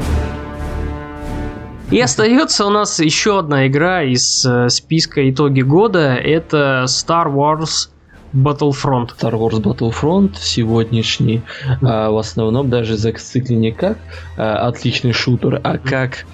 И 1.90 2.00
остается 2.00 2.66
у 2.66 2.70
нас 2.70 3.00
еще 3.00 3.38
одна 3.38 3.66
игра 3.66 4.02
из 4.02 4.44
э, 4.44 4.68
списка 4.68 5.28
итоги 5.30 5.62
года. 5.62 6.16
Это 6.16 6.84
Star 6.86 7.32
Wars 7.32 7.88
Battlefront. 8.34 9.12
Star 9.18 9.32
Wars 9.32 9.62
Battlefront 9.62 10.36
сегодняшний 10.38 11.40
а, 11.80 12.10
в 12.10 12.18
основном 12.18 12.68
даже 12.68 12.98
зациклен 12.98 13.60
не 13.60 13.72
как 13.72 13.96
а, 14.36 14.68
отличный 14.68 15.12
шутер, 15.12 15.62
а 15.64 15.78
как 15.78 16.26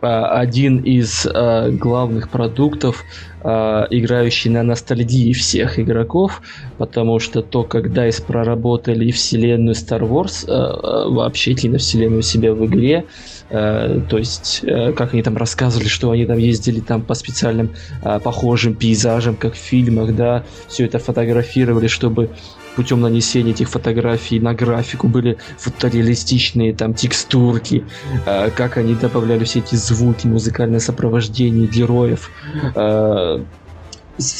а, 0.00 0.40
один 0.40 0.78
из 0.78 1.24
а, 1.24 1.70
главных 1.70 2.28
продуктов, 2.28 3.04
а, 3.42 3.86
играющий 3.90 4.50
на 4.50 4.64
ностальгии 4.64 5.32
всех 5.32 5.78
игроков, 5.78 6.42
потому 6.78 7.20
что 7.20 7.42
то, 7.42 7.62
когда 7.62 8.08
DICE 8.08 8.26
проработали 8.26 9.12
вселенную 9.12 9.76
Star 9.76 10.00
Wars, 10.00 10.44
а, 10.48 11.04
а, 11.04 11.08
вообще 11.08 11.54
киновселенную 11.54 12.22
себя 12.22 12.52
в 12.52 12.66
игре, 12.66 13.04
Э, 13.48 14.00
то 14.08 14.18
есть, 14.18 14.60
э, 14.62 14.92
как 14.92 15.12
они 15.12 15.22
там 15.22 15.36
рассказывали, 15.36 15.88
что 15.88 16.10
они 16.10 16.26
там 16.26 16.38
ездили 16.38 16.80
там 16.80 17.02
по 17.02 17.14
специальным 17.14 17.74
э, 18.02 18.18
похожим 18.20 18.74
пейзажам, 18.74 19.36
как 19.36 19.54
в 19.54 19.58
фильмах, 19.58 20.14
да, 20.14 20.44
все 20.68 20.86
это 20.86 20.98
фотографировали, 20.98 21.86
чтобы 21.86 22.30
путем 22.74 23.00
нанесения 23.00 23.52
этих 23.52 23.70
фотографий 23.70 24.40
на 24.40 24.52
графику 24.52 25.08
были 25.08 25.38
фотореалистичные 25.58 26.74
там 26.74 26.92
текстурки, 26.92 27.84
как 28.26 28.76
они 28.76 28.94
добавляли 28.94 29.44
все 29.44 29.60
эти 29.60 29.76
звуки, 29.76 30.26
музыкальное 30.26 30.80
сопровождение 30.80 31.66
героев. 31.66 32.30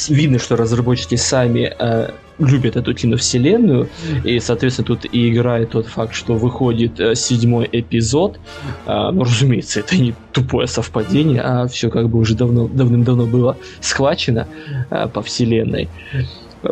Видно, 0.09 0.37
что 0.37 0.55
разработчики 0.55 1.15
сами 1.15 1.73
любят 2.39 2.75
эту 2.75 2.93
киновселенную, 2.93 3.89
и, 4.23 4.39
соответственно, 4.39 4.85
тут 4.85 5.05
и 5.11 5.29
играет 5.29 5.71
тот 5.71 5.87
факт, 5.87 6.13
что 6.13 6.35
выходит 6.35 6.99
э, 6.99 7.15
седьмой 7.15 7.67
эпизод. 7.71 8.39
Э, 8.85 9.09
ну, 9.11 9.23
разумеется, 9.23 9.79
это 9.79 9.97
не 9.97 10.13
тупое 10.31 10.67
совпадение, 10.67 11.41
а 11.41 11.67
все 11.67 11.89
как 11.89 12.09
бы 12.09 12.19
уже 12.19 12.35
давно, 12.35 12.67
давным-давно 12.67 13.25
было 13.25 13.57
схвачено 13.81 14.47
э, 14.89 15.07
по 15.07 15.21
вселенной. 15.21 15.89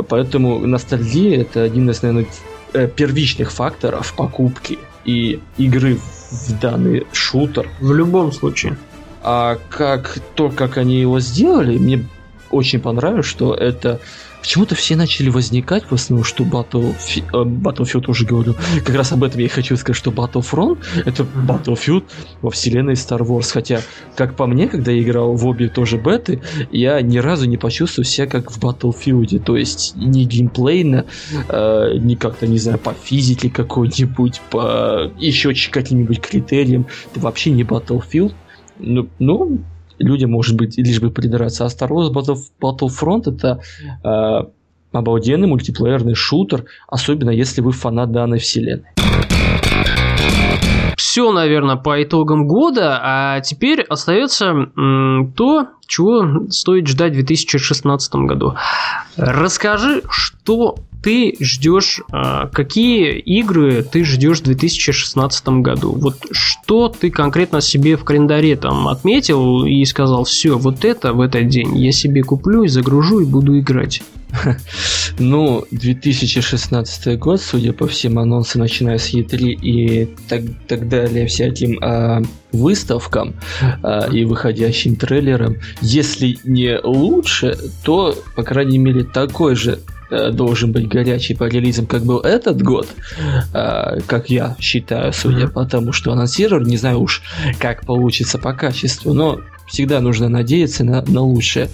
Поэтому 0.10 0.60
ностальгия 0.60 1.42
это 1.42 1.64
один 1.64 1.90
из, 1.90 2.02
наверное, 2.02 2.28
э, 2.74 2.88
первичных 2.88 3.52
факторов 3.52 4.14
покупки 4.16 4.78
и 5.06 5.40
игры 5.58 5.98
в 6.32 6.60
данный 6.60 7.06
шутер. 7.12 7.70
В 7.80 7.94
любом 7.94 8.32
случае. 8.32 8.78
А 9.24 9.58
как 9.70 10.20
то, 10.36 10.50
как 10.50 10.78
они 10.78 11.00
его 11.00 11.20
сделали, 11.20 11.78
мне 11.78 12.06
очень 12.52 12.80
понравилось, 12.80 13.26
что 13.26 13.54
это 13.54 14.00
Почему-то 14.46 14.76
все 14.76 14.96
начали 14.96 15.30
возникать 15.30 15.86
в 15.90 15.94
основном, 15.94 16.24
что 16.24 16.44
Battlefield, 16.44 16.96
э, 17.34 17.46
Battlefield 17.46 18.06
уже 18.08 18.28
говорю, 18.28 18.54
как 18.86 18.96
раз 18.96 19.12
об 19.12 19.24
этом 19.24 19.40
я 19.40 19.48
и 19.48 19.50
хочу 19.50 19.76
сказать, 19.76 19.98
что 19.98 20.12
Battlefront 20.12 20.78
это 21.04 21.24
Battlefield 21.24 22.04
во 22.44 22.52
вселенной 22.52 22.94
Star 22.94 23.22
Wars. 23.22 23.52
Хотя, 23.52 23.82
как 24.16 24.36
по 24.36 24.46
мне, 24.46 24.68
когда 24.68 24.92
я 24.92 25.02
играл 25.02 25.34
в 25.34 25.48
обе 25.48 25.68
тоже 25.68 25.98
беты, 25.98 26.44
я 26.72 27.02
ни 27.02 27.18
разу 27.18 27.48
не 27.48 27.58
почувствовал 27.58 28.06
себя 28.06 28.28
как 28.28 28.52
в 28.52 28.60
Battlefield. 28.60 29.40
То 29.40 29.58
есть 29.58 29.94
ни 29.96 30.26
геймплейно, 30.26 31.06
э, 31.50 31.94
ни 31.98 32.14
как-то, 32.14 32.46
не 32.46 32.60
знаю, 32.60 32.78
по 32.78 32.94
физике 32.94 33.50
какой-нибудь, 33.50 34.42
по 34.52 35.12
еще 35.18 35.56
каким-нибудь 35.72 36.22
критериям. 36.22 36.86
Это 37.10 37.20
вообще 37.20 37.50
не 37.50 37.64
Battlefield. 37.64 38.36
Ну, 38.78 39.10
ну, 39.18 39.64
людям, 40.00 40.32
может 40.32 40.56
быть, 40.56 40.78
лишь 40.78 41.00
бы 41.00 41.12
придраться. 41.12 41.66
А 41.66 41.68
Star 41.68 41.90
Wars 41.90 42.12
Battlefront 42.62 43.34
это 43.34 43.62
э, 44.04 44.50
обалденный 44.92 45.48
мультиплеерный 45.48 46.16
шутер, 46.16 46.66
особенно 46.88 47.30
если 47.30 47.62
вы 47.62 47.72
фанат 47.72 48.12
данной 48.12 48.40
вселенной. 48.40 48.94
Все, 51.16 51.32
наверное, 51.32 51.78
по 51.78 52.04
итогам 52.04 52.46
года, 52.46 53.00
а 53.02 53.40
теперь 53.40 53.84
остается 53.84 54.68
то, 55.38 55.68
чего 55.88 56.50
стоит 56.50 56.88
ждать 56.88 57.14
в 57.14 57.16
2016 57.16 58.16
году. 58.16 58.56
Расскажи, 59.16 60.04
что 60.10 60.76
ты 61.02 61.38
ждешь, 61.40 62.02
а, 62.12 62.48
какие 62.48 63.18
игры 63.20 63.82
ты 63.84 64.04
ждешь 64.04 64.40
в 64.40 64.44
2016 64.44 65.48
году? 65.62 65.94
Вот 65.94 66.18
что 66.32 66.90
ты 66.90 67.12
конкретно 67.12 67.62
себе 67.62 67.96
в 67.96 68.04
календаре 68.04 68.58
там 68.58 68.90
отметил 68.90 69.64
и 69.66 69.86
сказал, 69.86 70.26
все, 70.26 70.58
вот 70.58 70.84
это 70.84 71.14
в 71.14 71.22
этот 71.22 71.48
день 71.48 71.78
я 71.78 71.94
себе 71.94 72.24
куплю 72.24 72.64
и 72.64 72.68
загружу 72.68 73.22
и 73.22 73.26
буду 73.26 73.58
играть? 73.58 74.02
Ну, 75.20 75.66
2016 75.72 77.20
год, 77.20 77.42
судя 77.42 77.74
по 77.74 77.88
всем 77.88 78.20
анонсам, 78.20 78.62
начиная 78.62 78.98
с 78.98 79.14
E3 79.14 79.38
и 79.40 80.06
так, 80.28 80.42
так 80.68 80.88
далее, 81.08 81.28
всяким 81.28 81.80
э, 81.80 82.22
выставкам 82.52 83.36
э, 83.84 84.12
и 84.12 84.26
выходящим 84.26 84.96
трейлерам, 84.96 85.58
если 85.82 86.38
не 86.44 86.80
лучше, 86.84 87.58
то, 87.84 88.16
по 88.36 88.44
крайней 88.44 88.78
мере, 88.78 89.04
такой 89.04 89.56
же 89.56 89.80
Э, 90.10 90.32
должен 90.32 90.72
быть 90.72 90.88
горячий 90.88 91.34
по 91.34 91.46
релизам, 91.46 91.88
как 91.88 92.04
был 92.04 92.20
этот 92.20 92.62
год, 92.62 92.88
э, 93.54 94.00
как 94.06 94.30
я 94.30 94.56
считаю, 94.60 95.12
судя 95.14 95.48
по 95.48 95.66
тому, 95.66 95.92
что 95.94 96.12
анонсировали. 96.12 96.70
Не 96.70 96.78
знаю 96.78 97.02
уж, 97.02 97.24
как 97.60 97.86
получится 97.86 98.38
по 98.38 98.54
качеству, 98.54 99.14
но 99.14 99.42
всегда 99.68 100.02
нужно 100.02 100.30
надеяться 100.30 100.84
на, 100.84 101.02
на 101.02 101.22
лучшее. 101.22 101.70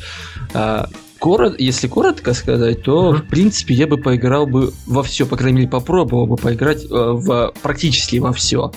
Э, 0.54 0.86
корот, 1.20 1.60
если 1.60 1.88
коротко 1.88 2.34
сказать, 2.34 2.84
то, 2.84 3.12
в 3.12 3.24
принципе, 3.24 3.74
я 3.74 3.86
бы 3.86 3.98
поиграл 3.98 4.48
бы 4.48 4.72
во 4.88 5.04
все, 5.04 5.26
по 5.26 5.36
крайней 5.36 5.58
мере, 5.58 5.70
попробовал 5.70 6.26
бы 6.26 6.38
поиграть 6.38 6.86
в 6.90 7.54
практически 7.62 8.18
во 8.18 8.32
все. 8.32 8.72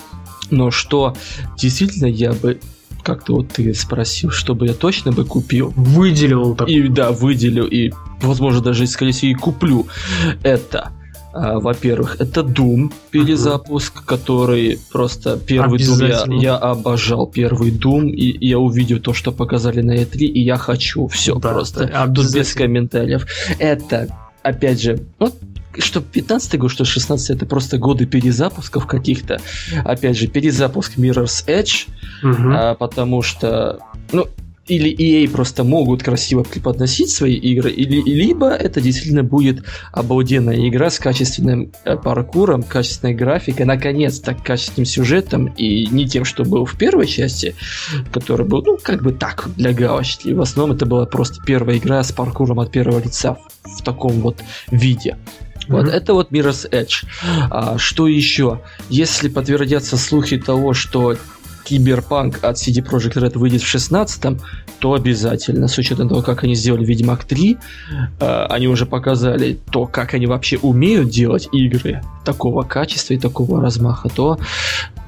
Но 0.51 0.71
что 0.71 1.15
действительно 1.57 2.07
я 2.07 2.33
бы 2.33 2.59
как-то 3.03 3.35
вот 3.35 3.49
ты 3.49 3.73
спросил, 3.73 4.31
чтобы 4.31 4.67
я 4.67 4.73
точно 4.73 5.11
бы 5.11 5.25
купил. 5.25 5.71
Выделил 5.75 6.55
так. 6.55 6.67
И 6.67 6.87
да, 6.87 7.11
выделил, 7.11 7.67
и, 7.67 7.91
возможно, 8.21 8.61
даже, 8.61 8.87
скорее 8.87 9.11
всего, 9.11 9.31
и 9.31 9.35
куплю 9.35 9.87
это. 10.43 10.91
А, 11.31 11.59
во-первых, 11.59 12.15
это 12.19 12.41
Doom 12.41 12.91
перезапуск, 13.11 13.97
uh-huh. 13.97 14.05
который 14.05 14.79
просто 14.91 15.37
первый 15.37 15.79
Doom 15.79 16.07
я, 16.07 16.41
я 16.41 16.55
обожал 16.55 17.27
первый 17.27 17.71
Doom, 17.71 18.09
и, 18.09 18.47
я 18.47 18.57
увидел 18.57 18.99
то, 18.99 19.13
что 19.13 19.31
показали 19.31 19.81
на 19.81 19.97
E3, 19.97 20.17
и 20.19 20.41
я 20.41 20.57
хочу 20.57 21.07
все 21.07 21.35
да, 21.35 21.51
просто. 21.51 22.07
Тут 22.15 22.33
без 22.33 22.53
комментариев. 22.53 23.27
Это, 23.59 24.07
опять 24.43 24.81
же, 24.81 24.99
вот 25.19 25.35
что 25.79 26.01
15 26.01 26.59
год, 26.59 26.71
что 26.71 26.85
16 26.85 27.29
это 27.31 27.45
просто 27.45 27.77
годы 27.77 28.05
перезапусков 28.05 28.87
каких-то. 28.87 29.39
Опять 29.83 30.17
же, 30.17 30.27
перезапуск 30.27 30.97
Mirror's 30.97 31.45
Edge, 31.47 31.87
угу. 32.23 32.51
а, 32.51 32.75
потому 32.75 33.21
что, 33.21 33.79
ну, 34.11 34.27
или 34.67 34.89
EA 34.89 35.29
просто 35.29 35.63
могут 35.63 36.01
красиво 36.03 36.43
преподносить 36.43 37.11
свои 37.11 37.35
игры, 37.35 37.71
или, 37.71 38.01
либо 38.01 38.49
это 38.49 38.81
действительно 38.81 39.23
будет 39.23 39.63
обалденная 39.91 40.67
игра 40.67 40.89
с 40.89 40.97
качественным 40.99 41.71
э, 41.83 41.97
паркуром, 41.97 42.63
качественной 42.63 43.13
графикой, 43.13 43.65
наконец-то 43.65 44.33
качественным 44.33 44.85
сюжетом, 44.85 45.47
и 45.57 45.87
не 45.87 46.07
тем, 46.07 46.25
что 46.25 46.43
был 46.43 46.65
в 46.65 46.77
первой 46.77 47.05
части, 47.05 47.55
который 48.11 48.45
был, 48.45 48.63
ну, 48.63 48.77
как 48.81 49.03
бы 49.03 49.11
так, 49.13 49.49
для 49.55 49.71
галочки. 49.71 50.29
В 50.29 50.41
основном 50.41 50.75
это 50.75 50.85
была 50.85 51.05
просто 51.05 51.43
первая 51.45 51.77
игра 51.77 52.03
с 52.03 52.11
паркуром 52.11 52.59
от 52.59 52.71
первого 52.71 52.99
лица 52.99 53.35
в, 53.35 53.79
в 53.79 53.83
таком 53.83 54.13
вот 54.21 54.41
виде. 54.71 55.17
Вот, 55.67 55.85
mm-hmm. 55.85 55.91
это 55.91 56.13
вот 56.13 56.31
Mirror's 56.31 56.69
Edge. 56.69 57.05
А, 57.49 57.77
что 57.77 58.07
еще? 58.07 58.61
Если 58.89 59.29
подтвердятся 59.29 59.97
слухи 59.97 60.37
того, 60.37 60.73
что 60.73 61.15
Киберпанк 61.65 62.43
от 62.43 62.57
CD 62.57 62.83
Projekt 62.83 63.15
Red 63.15 63.37
выйдет 63.37 63.61
в 63.61 63.67
16 63.67 64.37
то 64.79 64.93
обязательно, 64.93 65.67
с 65.67 65.77
учетом 65.77 66.09
того, 66.09 66.21
как 66.21 66.43
они 66.43 66.53
сделали 66.53 66.85
Ведьмак 66.85 67.23
3, 67.23 67.57
э, 68.19 68.45
они 68.49 68.67
уже 68.67 68.85
показали 68.85 69.57
то, 69.71 69.87
как 69.87 70.13
они 70.13 70.27
вообще 70.27 70.57
умеют 70.57 71.09
делать 71.09 71.49
игры 71.51 72.01
такого 72.23 72.63
качества 72.63 73.13
и 73.13 73.17
такого 73.17 73.61
размаха, 73.61 74.09
то 74.09 74.37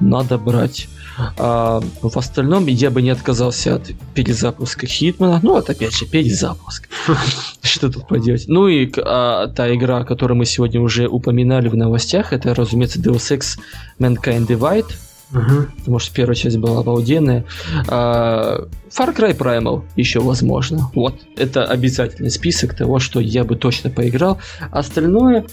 надо 0.00 0.38
брать. 0.38 0.88
А, 1.36 1.80
в 2.02 2.16
остальном 2.16 2.66
я 2.66 2.90
бы 2.90 3.02
не 3.02 3.10
отказался 3.10 3.76
от 3.76 3.90
перезапуска 4.14 4.86
Хитмана. 4.86 5.40
Ну, 5.42 5.52
вот 5.52 5.68
опять 5.68 5.96
же, 5.96 6.06
перезапуск. 6.06 6.88
Что 7.62 7.90
тут 7.90 8.06
поделать? 8.06 8.44
Ну 8.46 8.68
и 8.68 8.90
а, 8.98 9.48
та 9.48 9.74
игра, 9.74 10.04
которую 10.04 10.38
мы 10.38 10.44
сегодня 10.44 10.80
уже 10.80 11.08
упоминали 11.08 11.68
в 11.68 11.76
новостях, 11.76 12.32
это, 12.32 12.54
разумеется, 12.54 13.00
Deus 13.00 13.36
Ex 13.36 13.58
Mankind 13.98 14.46
Divide. 14.46 14.92
Угу. 15.30 15.66
Потому 15.78 15.98
что 15.98 16.14
первая 16.14 16.34
часть 16.34 16.56
была 16.56 16.80
обалденная. 16.80 17.44
А, 17.88 18.66
Far 18.90 19.14
Cry 19.14 19.36
Primal 19.36 19.82
еще 19.96 20.20
возможно. 20.20 20.90
Вот, 20.94 21.16
это 21.36 21.64
обязательный 21.64 22.30
список 22.30 22.74
того, 22.74 22.98
что 22.98 23.20
я 23.20 23.44
бы 23.44 23.56
точно 23.56 23.90
поиграл. 23.90 24.38
Остальное 24.70 25.44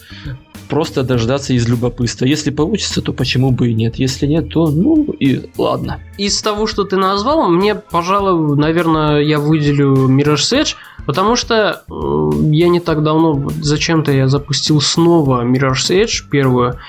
просто 0.67 1.03
дождаться 1.03 1.53
из 1.53 1.67
любопытства. 1.67 2.25
Если 2.25 2.51
получится, 2.51 3.01
то 3.01 3.13
почему 3.13 3.51
бы 3.51 3.69
и 3.69 3.73
нет. 3.73 3.95
Если 3.95 4.25
нет, 4.27 4.49
то 4.49 4.69
ну 4.69 5.05
и 5.19 5.49
ладно. 5.57 5.99
Из 6.17 6.41
того, 6.41 6.67
что 6.67 6.83
ты 6.83 6.97
назвал, 6.97 7.49
мне, 7.49 7.75
пожалуй, 7.75 8.57
наверное, 8.57 9.21
я 9.21 9.39
выделю 9.39 10.07
Mirror's 10.07 10.51
Edge, 10.51 10.75
потому 11.05 11.35
что 11.35 11.83
я 11.89 12.67
не 12.69 12.79
так 12.79 13.03
давно, 13.03 13.49
зачем-то 13.61 14.11
я 14.11 14.27
запустил 14.27 14.81
снова 14.81 15.45
Mirror's 15.45 15.89
Edge 15.89 16.29
первую, 16.29 16.79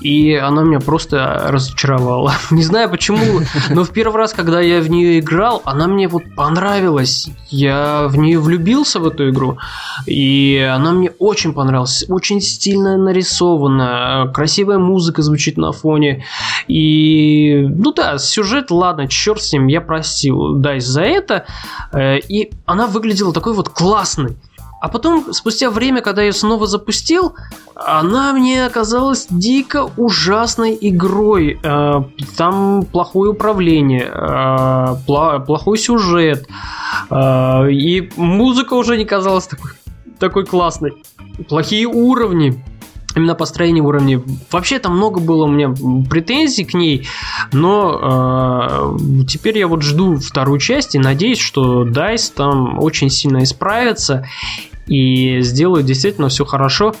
и 0.00 0.34
она 0.34 0.62
меня 0.62 0.80
просто 0.80 1.46
разочаровала. 1.48 2.34
Не 2.50 2.62
знаю 2.62 2.90
почему, 2.90 3.40
но 3.70 3.84
в 3.84 3.90
первый 3.90 4.16
раз, 4.16 4.32
когда 4.32 4.60
я 4.60 4.80
в 4.80 4.90
нее 4.90 5.20
играл, 5.20 5.62
она 5.64 5.86
мне 5.86 6.08
вот 6.08 6.22
понравилась. 6.34 7.28
Я 7.48 8.06
в 8.08 8.16
нее 8.16 8.38
влюбился 8.38 9.00
в 9.00 9.06
эту 9.06 9.30
игру, 9.30 9.58
и 10.06 10.58
она 10.72 10.92
мне 10.92 11.10
очень 11.18 11.52
понравилась. 11.52 12.04
Очень 12.08 12.40
стильно 12.40 12.96
нарисована, 12.96 14.30
красивая 14.34 14.78
музыка 14.78 15.22
звучит 15.22 15.56
на 15.56 15.72
фоне. 15.72 16.24
И, 16.68 17.66
ну 17.68 17.92
да, 17.92 18.18
сюжет, 18.18 18.70
ладно, 18.70 19.08
черт 19.08 19.42
с 19.42 19.52
ним, 19.52 19.66
я 19.66 19.80
простил, 19.80 20.54
да, 20.54 20.76
из-за 20.76 21.02
это. 21.02 21.46
Э, 21.92 22.18
и 22.18 22.50
она 22.66 22.86
выглядела 22.86 23.32
такой 23.32 23.54
вот 23.54 23.68
классной. 23.68 24.36
А 24.86 24.88
потом, 24.88 25.32
спустя 25.32 25.68
время, 25.68 26.00
когда 26.00 26.22
я 26.22 26.32
снова 26.32 26.68
запустил, 26.68 27.34
она 27.74 28.32
мне 28.32 28.64
оказалась 28.64 29.26
дико 29.28 29.90
ужасной 29.96 30.78
игрой. 30.80 31.58
Э, 31.60 32.04
там 32.36 32.84
плохое 32.84 33.32
управление, 33.32 34.08
э, 34.08 34.96
плохой 35.44 35.78
сюжет, 35.78 36.46
э, 37.10 37.70
и 37.72 38.08
музыка 38.16 38.74
уже 38.74 38.96
не 38.96 39.04
казалась 39.04 39.48
такой, 39.48 39.72
такой 40.20 40.46
классной. 40.46 40.92
Плохие 41.48 41.88
уровни 41.88 42.62
именно 43.16 43.34
построение 43.34 43.82
уровней. 43.82 44.20
Вообще 44.52 44.78
там 44.78 44.96
много 44.96 45.18
было 45.18 45.46
у 45.46 45.48
меня 45.48 45.74
претензий 46.08 46.64
к 46.64 46.74
ней, 46.74 47.08
но 47.50 48.94
э, 49.00 49.24
теперь 49.26 49.58
я 49.58 49.66
вот 49.66 49.82
жду 49.82 50.18
вторую 50.18 50.60
часть 50.60 50.94
и 50.94 50.98
надеюсь, 51.00 51.40
что 51.40 51.84
DICE 51.84 52.32
там 52.36 52.78
очень 52.78 53.10
сильно 53.10 53.42
исправится 53.42 54.26
и 54.86 55.40
сделают 55.40 55.86
действительно 55.86 56.28
все 56.28 56.44
хорошо. 56.44 56.94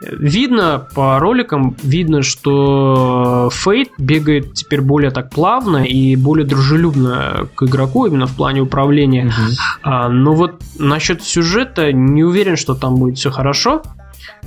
Видно 0.00 0.88
по 0.94 1.18
роликам, 1.20 1.76
видно, 1.82 2.22
что 2.22 3.50
Фейт 3.52 3.90
бегает 3.98 4.54
теперь 4.54 4.80
более 4.80 5.10
так 5.10 5.30
плавно 5.30 5.84
и 5.84 6.16
более 6.16 6.46
дружелюбно 6.46 7.48
к 7.54 7.62
игроку 7.62 8.06
именно 8.06 8.26
в 8.26 8.34
плане 8.34 8.62
управления. 8.62 9.26
Угу. 9.26 9.56
А, 9.82 10.08
но 10.08 10.32
вот 10.32 10.60
насчет 10.78 11.22
сюжета 11.22 11.92
не 11.92 12.24
уверен, 12.24 12.56
что 12.56 12.74
там 12.74 12.96
будет 12.96 13.18
все 13.18 13.30
хорошо. 13.30 13.82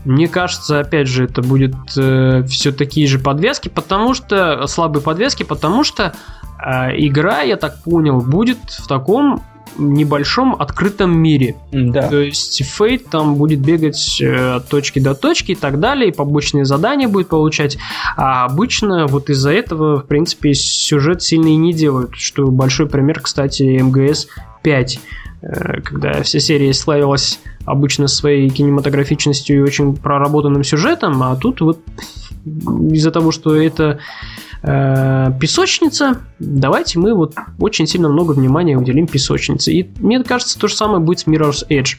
Мне 0.05 0.27
кажется, 0.27 0.79
опять 0.79 1.07
же, 1.07 1.25
это 1.25 1.41
будет 1.41 1.75
э, 1.97 2.43
все 2.43 2.71
такие 2.71 3.07
же 3.07 3.19
подвески, 3.19 3.69
потому 3.69 4.13
что 4.13 4.65
слабые 4.67 5.03
подвески, 5.03 5.43
потому 5.43 5.83
что 5.83 6.13
э, 6.57 6.97
игра, 6.97 7.41
я 7.41 7.57
так 7.57 7.83
понял, 7.83 8.19
будет 8.21 8.59
в 8.67 8.87
таком 8.87 9.43
небольшом 9.77 10.55
открытом 10.59 11.17
мире. 11.17 11.55
Да. 11.71 12.07
То 12.09 12.19
есть 12.19 12.63
Фейт 12.63 13.09
там 13.09 13.35
будет 13.35 13.59
бегать 13.59 14.19
э, 14.21 14.55
от 14.55 14.67
точки 14.67 14.99
до 14.99 15.15
точки 15.15 15.53
и 15.53 15.55
так 15.55 15.79
далее, 15.79 16.09
и 16.09 16.11
побочные 16.13 16.65
задания 16.65 17.07
будет 17.07 17.29
получать. 17.29 17.77
А 18.17 18.45
обычно 18.45 19.07
вот 19.07 19.29
из-за 19.29 19.51
этого, 19.51 20.01
в 20.01 20.05
принципе, 20.05 20.53
сюжет 20.53 21.21
сильно 21.21 21.47
и 21.47 21.55
не 21.55 21.73
делают. 21.73 22.15
Что 22.15 22.47
большой 22.47 22.87
пример, 22.87 23.21
кстати, 23.21 23.79
МГС 23.79 24.27
5 24.63 24.99
э, 25.41 25.81
когда 25.81 26.23
вся 26.23 26.39
серия 26.39 26.73
славилась 26.73 27.39
обычно 27.65 28.07
своей 28.07 28.49
кинематографичностью 28.49 29.57
и 29.57 29.61
очень 29.61 29.95
проработанным 29.95 30.63
сюжетом, 30.63 31.21
а 31.23 31.35
тут 31.35 31.61
вот 31.61 31.79
из-за 32.45 33.11
того, 33.11 33.31
что 33.31 33.55
это 33.55 33.99
песочница, 34.61 36.17
давайте 36.39 36.99
мы 36.99 37.13
вот 37.13 37.35
очень 37.59 37.87
сильно 37.87 38.09
много 38.09 38.33
внимания 38.33 38.77
уделим 38.77 39.07
песочнице. 39.07 39.71
И 39.71 39.89
мне 39.99 40.23
кажется, 40.23 40.59
то 40.59 40.67
же 40.67 40.75
самое 40.75 40.99
будет 40.99 41.19
с 41.19 41.27
Mirror's 41.27 41.65
Edge. 41.69 41.97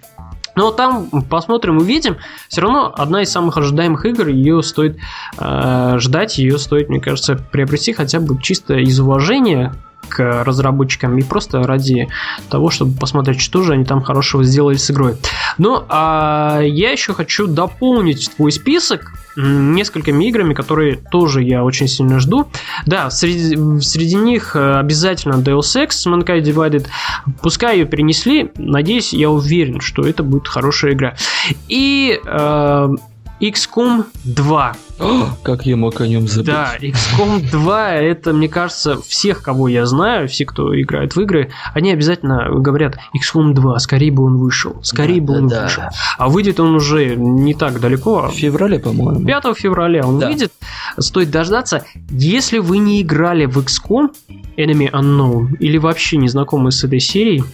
Но 0.57 0.71
там 0.73 1.09
посмотрим, 1.29 1.79
увидим. 1.79 2.17
Все 2.49 2.61
равно 2.61 2.93
одна 2.95 3.23
из 3.23 3.31
самых 3.31 3.57
ожидаемых 3.57 4.05
игр, 4.05 4.29
ее 4.29 4.63
стоит 4.63 4.99
э, 5.39 5.95
ждать, 5.99 6.39
ее 6.39 6.59
стоит, 6.59 6.89
мне 6.89 7.01
кажется, 7.01 7.37
приобрести 7.37 7.93
хотя 7.93 8.21
бы 8.21 8.41
чисто 8.43 8.75
из 8.75 8.99
уважения 9.01 9.73
к 10.09 10.45
разработчикам 10.45 11.17
и 11.19 11.23
просто 11.23 11.63
ради 11.63 12.09
того, 12.49 12.71
чтобы 12.71 12.99
посмотреть, 12.99 13.41
что 13.41 13.63
же 13.63 13.75
они 13.75 13.85
там 13.85 14.03
хорошего 14.03 14.43
сделали 14.43 14.77
с 14.77 14.91
игрой. 14.91 15.17
Ну, 15.57 15.85
а 15.89 16.61
я 16.61 16.91
еще 16.91 17.15
хочу 17.15 17.47
дополнить 17.47 18.31
твой 18.37 18.51
список 18.51 19.13
несколькими 19.37 20.25
играми, 20.27 20.55
которые 20.55 20.97
тоже 20.97 21.43
я 21.43 21.65
очень 21.65 21.89
сильно 21.89 22.19
жду. 22.19 22.49
Да, 22.87 23.11
среди, 23.11 23.81
среди 23.81 24.17
них 24.17 24.57
э, 24.57 24.75
обязательно 24.75 25.35
Deus 25.35 25.77
Ex 25.77 26.07
Mankind 26.07 26.43
Divided. 26.43 26.87
Пускай 27.43 27.79
ее 27.79 27.87
перенесли, 27.87 28.51
надеюсь, 28.57 29.13
я 29.13 29.31
уверен, 29.31 29.81
что 29.81 30.03
это 30.03 30.23
будет 30.23 30.49
хорошая 30.49 30.93
игра. 30.93 31.15
И 31.69 32.21
э, 32.25 32.89
XCOM 33.41 34.05
2. 34.25 34.77
как 35.43 35.65
я 35.65 35.77
мог 35.77 36.01
о 36.01 36.07
нем 36.07 36.29
забыть? 36.29 36.47
Да, 36.47 36.77
XCOM 36.79 37.51
2 37.51 37.93
это, 37.95 38.33
мне 38.33 38.49
кажется, 38.49 39.01
всех, 39.01 39.43
кого 39.43 39.69
я 39.69 39.87
знаю, 39.87 40.29
все, 40.29 40.45
кто 40.45 40.79
играет 40.79 41.17
в 41.17 41.21
игры, 41.21 41.51
они 41.73 41.91
обязательно 41.91 42.51
говорят 42.51 42.99
XCOM 43.17 43.55
2, 43.55 43.79
скорее 43.79 44.13
бы 44.13 44.25
он 44.25 44.37
вышел, 44.37 44.77
скорее 44.83 45.21
да, 45.21 45.27
бы 45.27 45.39
он 45.39 45.49
да, 45.49 45.63
вышел. 45.65 45.83
Да. 45.85 45.91
А 46.19 46.29
выйдет 46.29 46.61
он 46.61 46.75
уже 46.75 47.17
не 47.17 47.55
так 47.55 47.81
далеко. 47.81 48.29
В 48.29 48.35
феврале, 48.35 48.79
по-моему. 48.79 49.25
5 49.27 49.57
февраля 49.57 50.07
он 50.07 50.19
да. 50.19 50.27
выйдет. 50.27 50.53
Стоит 50.99 51.31
дождаться. 51.31 51.85
Если 52.11 52.59
вы 52.59 52.79
не 52.79 53.01
играли 53.01 53.47
в 53.47 53.59
XCOM 53.59 54.11
Enemy 54.57 54.91
Unknown 54.91 55.57
или 55.59 55.79
вообще 55.79 56.19
не 56.19 56.29
знакомы 56.29 56.73
с 56.73 56.85
этой 56.85 57.01
серией, 57.01 57.45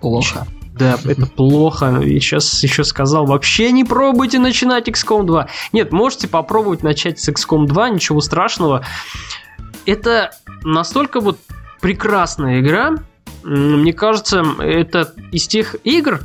плохо. 0.00 0.46
Да, 0.78 0.98
это 1.04 1.26
плохо. 1.26 2.00
И 2.00 2.20
сейчас 2.20 2.62
еще 2.62 2.84
сказал, 2.84 3.26
вообще 3.26 3.72
не 3.72 3.84
пробуйте 3.84 4.38
начинать 4.38 4.88
XCOM 4.88 5.24
2. 5.24 5.48
Нет, 5.72 5.92
можете 5.92 6.28
попробовать 6.28 6.82
начать 6.82 7.18
с 7.18 7.28
XCOM 7.28 7.66
2, 7.66 7.90
ничего 7.90 8.20
страшного. 8.20 8.84
Это 9.86 10.32
настолько 10.62 11.20
вот 11.20 11.38
прекрасная 11.80 12.60
игра. 12.60 12.94
Мне 13.42 13.92
кажется, 13.92 14.44
это 14.58 15.14
из 15.30 15.46
тех 15.46 15.76
игр, 15.84 16.20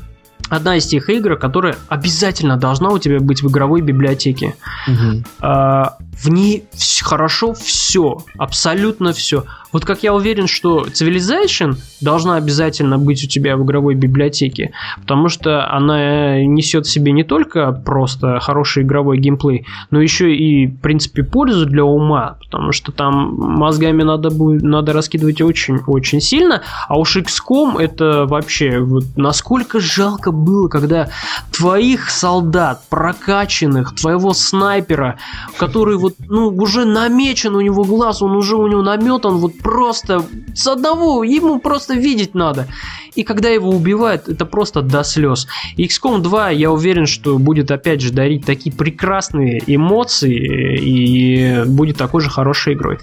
одна 0.49 0.75
из 0.75 0.85
тех 0.85 1.09
игр, 1.09 1.37
которая 1.37 1.77
обязательно 1.87 2.57
должна 2.57 2.89
у 2.89 2.97
тебя 2.97 3.19
быть 3.19 3.41
в 3.41 3.49
игровой 3.49 3.81
библиотеке. 3.81 4.55
Угу. 4.87 5.23
А, 5.39 5.97
в 5.99 6.29
ней 6.29 6.65
хорошо 7.01 7.53
все, 7.53 8.25
абсолютно 8.37 9.13
все. 9.13 9.45
Вот 9.71 9.85
как 9.85 10.03
я 10.03 10.13
уверен, 10.13 10.47
что 10.47 10.85
Civilization 10.85 11.75
должна 12.01 12.35
обязательно 12.35 12.97
быть 12.97 13.23
у 13.23 13.27
тебя 13.27 13.55
в 13.55 13.63
игровой 13.63 13.95
библиотеке, 13.95 14.71
потому 14.99 15.29
что 15.29 15.69
она 15.71 16.43
несет 16.43 16.85
в 16.85 16.91
себе 16.91 17.11
не 17.11 17.23
только 17.23 17.71
просто 17.71 18.39
хороший 18.39 18.83
игровой 18.83 19.17
геймплей, 19.17 19.65
но 19.89 20.01
еще 20.01 20.35
и, 20.35 20.67
в 20.67 20.79
принципе, 20.79 21.23
пользу 21.23 21.65
для 21.65 21.85
ума, 21.85 22.37
потому 22.41 22.71
что 22.71 22.91
там 22.91 23.35
мозгами 23.35 24.03
надо 24.03 24.29
будет, 24.29 24.63
надо 24.63 24.93
раскидывать 24.93 25.41
очень-очень 25.41 26.21
сильно, 26.21 26.61
а 26.87 26.99
уж 26.99 27.17
XCOM 27.17 27.79
это 27.79 28.25
вообще, 28.25 28.79
вот 28.79 29.05
насколько 29.15 29.79
жалко 29.79 30.31
было, 30.31 30.67
когда 30.67 31.09
твоих 31.51 32.09
солдат, 32.09 32.83
прокачанных, 32.89 33.95
твоего 33.95 34.33
снайпера, 34.33 35.17
который 35.57 35.97
вот, 35.97 36.15
ну, 36.27 36.47
уже 36.49 36.85
намечен 36.85 37.55
у 37.55 37.61
него 37.61 37.83
глаз, 37.83 38.21
он 38.21 38.35
уже 38.35 38.55
у 38.55 38.67
него 38.67 38.81
наметан, 38.81 39.37
вот 39.37 39.60
просто 39.61 40.23
с 40.53 40.67
одного, 40.67 41.23
ему 41.23 41.59
просто 41.59 41.93
видеть 41.93 42.33
надо. 42.33 42.67
И 43.15 43.23
когда 43.23 43.49
его 43.49 43.69
убивают, 43.69 44.29
это 44.29 44.45
просто 44.45 44.81
до 44.81 45.03
слез. 45.03 45.47
XCOM 45.77 46.21
2, 46.21 46.51
я 46.51 46.71
уверен, 46.71 47.05
что 47.05 47.37
будет 47.37 47.69
опять 47.71 48.01
же 48.01 48.13
дарить 48.13 48.45
такие 48.45 48.73
прекрасные 48.73 49.61
эмоции 49.67 50.79
и 50.79 51.63
будет 51.65 51.97
такой 51.97 52.21
же 52.21 52.29
хорошей 52.29 52.73
игрой. 52.73 52.99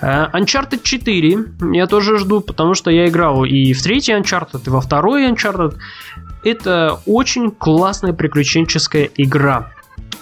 Э, 0.00 0.28
Uncharted 0.32 0.80
4 0.82 1.44
я 1.74 1.86
тоже 1.86 2.18
жду, 2.18 2.40
потому 2.40 2.74
что 2.74 2.90
я 2.90 3.08
играл 3.08 3.44
и 3.44 3.72
в 3.72 3.82
третий 3.82 4.12
Uncharted, 4.12 4.62
и 4.66 4.70
во 4.70 4.80
второй 4.80 5.30
Uncharted. 5.30 5.76
Это 6.44 6.98
очень 7.06 7.50
классная 7.50 8.12
приключенческая 8.12 9.10
игра. 9.16 9.70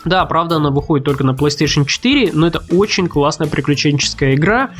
Да, 0.04 0.24
правда, 0.24 0.56
она 0.56 0.70
выходит 0.70 1.04
только 1.04 1.24
на 1.24 1.32
PlayStation 1.32 1.84
4, 1.84 2.30
но 2.32 2.46
это 2.46 2.62
очень 2.70 3.08
классная 3.08 3.48
приключенческая 3.48 4.34
игра. 4.34 4.70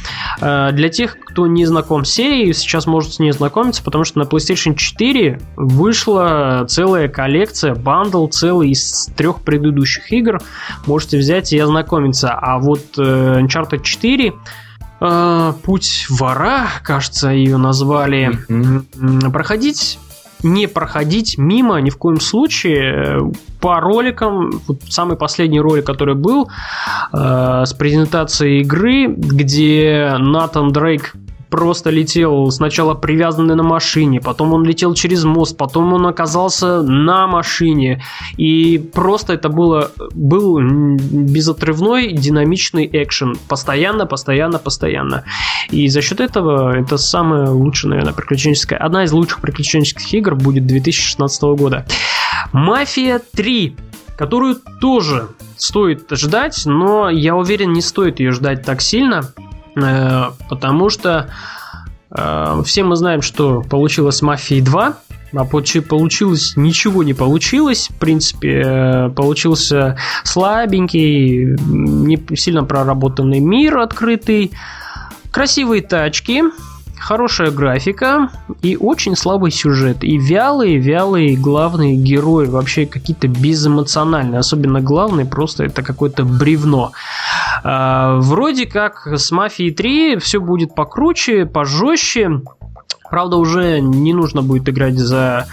Э, 0.40 0.70
для 0.72 0.88
тех, 0.88 1.18
кто 1.18 1.46
не 1.46 1.66
знаком 1.66 2.04
с 2.04 2.10
серией, 2.10 2.52
сейчас 2.54 2.86
может 2.86 3.14
с 3.14 3.18
ней 3.18 3.32
знакомиться, 3.32 3.82
потому 3.82 4.04
что 4.04 4.18
на 4.18 4.22
PlayStation 4.24 4.74
4 4.74 5.40
вышла 5.56 6.64
целая 6.68 7.08
коллекция, 7.08 7.74
бандл 7.74 8.26
целый 8.28 8.70
из 8.70 9.10
трех 9.16 9.42
предыдущих 9.42 10.12
игр. 10.12 10.40
Можете 10.86 11.18
взять 11.18 11.52
и 11.52 11.58
ознакомиться. 11.58 12.32
А 12.32 12.58
вот 12.58 12.98
э, 12.98 13.40
Uncharted 13.40 13.82
4 13.82 14.32
э, 15.00 15.52
Путь 15.62 16.06
вора, 16.08 16.68
кажется, 16.82 17.28
ее 17.28 17.56
назвали. 17.58 18.38
Mm-hmm. 18.48 19.30
Проходить 19.30 19.98
не 20.42 20.66
проходить 20.66 21.38
мимо 21.38 21.80
ни 21.80 21.90
в 21.90 21.96
коем 21.96 22.20
случае. 22.20 23.32
По 23.60 23.80
роликам, 23.80 24.60
вот 24.66 24.78
самый 24.88 25.16
последний 25.16 25.60
ролик, 25.60 25.84
который 25.84 26.14
был 26.14 26.48
э, 27.12 27.62
с 27.66 27.74
презентацией 27.74 28.62
игры, 28.62 29.06
где 29.06 30.14
Натан 30.18 30.72
Дрейк 30.72 31.14
просто 31.50 31.90
летел 31.90 32.50
сначала 32.50 32.94
привязанный 32.94 33.54
на 33.54 33.62
машине, 33.62 34.20
потом 34.20 34.54
он 34.54 34.64
летел 34.64 34.94
через 34.94 35.24
мост, 35.24 35.56
потом 35.56 35.92
он 35.92 36.06
оказался 36.06 36.82
на 36.82 37.26
машине. 37.26 38.02
И 38.36 38.78
просто 38.78 39.34
это 39.34 39.48
было, 39.48 39.90
был 40.14 40.60
безотрывной 40.60 42.12
динамичный 42.12 42.88
экшен. 42.90 43.36
Постоянно, 43.48 44.06
постоянно, 44.06 44.58
постоянно. 44.58 45.24
И 45.70 45.88
за 45.88 46.00
счет 46.00 46.20
этого 46.20 46.76
это 46.76 46.96
самая 46.96 47.50
лучшая, 47.50 47.90
наверное, 47.90 48.14
приключенческая... 48.14 48.78
Одна 48.78 49.04
из 49.04 49.12
лучших 49.12 49.40
приключенческих 49.40 50.14
игр 50.14 50.34
будет 50.34 50.66
2016 50.66 51.42
года. 51.42 51.86
Мафия 52.52 53.20
3 53.32 53.76
которую 54.16 54.56
тоже 54.82 55.28
стоит 55.56 56.06
ждать, 56.10 56.66
но 56.66 57.08
я 57.08 57.34
уверен, 57.34 57.72
не 57.72 57.80
стоит 57.80 58.20
ее 58.20 58.32
ждать 58.32 58.66
так 58.66 58.82
сильно, 58.82 59.32
потому 60.48 60.90
что 60.90 61.30
э, 62.10 62.62
все 62.64 62.84
мы 62.84 62.96
знаем, 62.96 63.22
что 63.22 63.62
получилось 63.62 64.16
с 64.16 64.22
Мафией 64.22 64.62
2, 64.62 64.94
а 65.32 65.44
получилось 65.44 66.54
ничего 66.56 67.02
не 67.02 67.14
получилось. 67.14 67.88
В 67.90 67.94
принципе, 67.98 68.62
э, 68.64 69.10
получился 69.10 69.96
слабенький, 70.24 71.56
не 71.56 72.36
сильно 72.36 72.64
проработанный 72.64 73.40
мир 73.40 73.78
открытый, 73.78 74.52
красивые 75.30 75.82
тачки, 75.82 76.42
хорошая 77.00 77.50
графика 77.50 78.30
и 78.62 78.76
очень 78.76 79.16
слабый 79.16 79.50
сюжет. 79.50 80.04
И 80.04 80.16
вялые-вялые 80.18 81.36
главные 81.36 81.96
герои, 81.96 82.46
вообще 82.46 82.86
какие-то 82.86 83.26
безэмоциональные. 83.26 84.38
Особенно 84.38 84.80
главный, 84.80 85.24
просто 85.24 85.64
это 85.64 85.82
какое-то 85.82 86.24
бревно. 86.24 86.92
А, 87.64 88.18
вроде 88.20 88.66
как 88.66 89.06
с 89.06 89.30
Мафией 89.30 89.72
3 89.72 90.18
все 90.18 90.40
будет 90.40 90.74
покруче, 90.74 91.46
пожестче. 91.46 92.42
Правда, 93.10 93.36
уже 93.36 93.80
не 93.80 94.14
нужно 94.14 94.42
будет 94.42 94.68
играть 94.68 94.96
за 94.98 95.46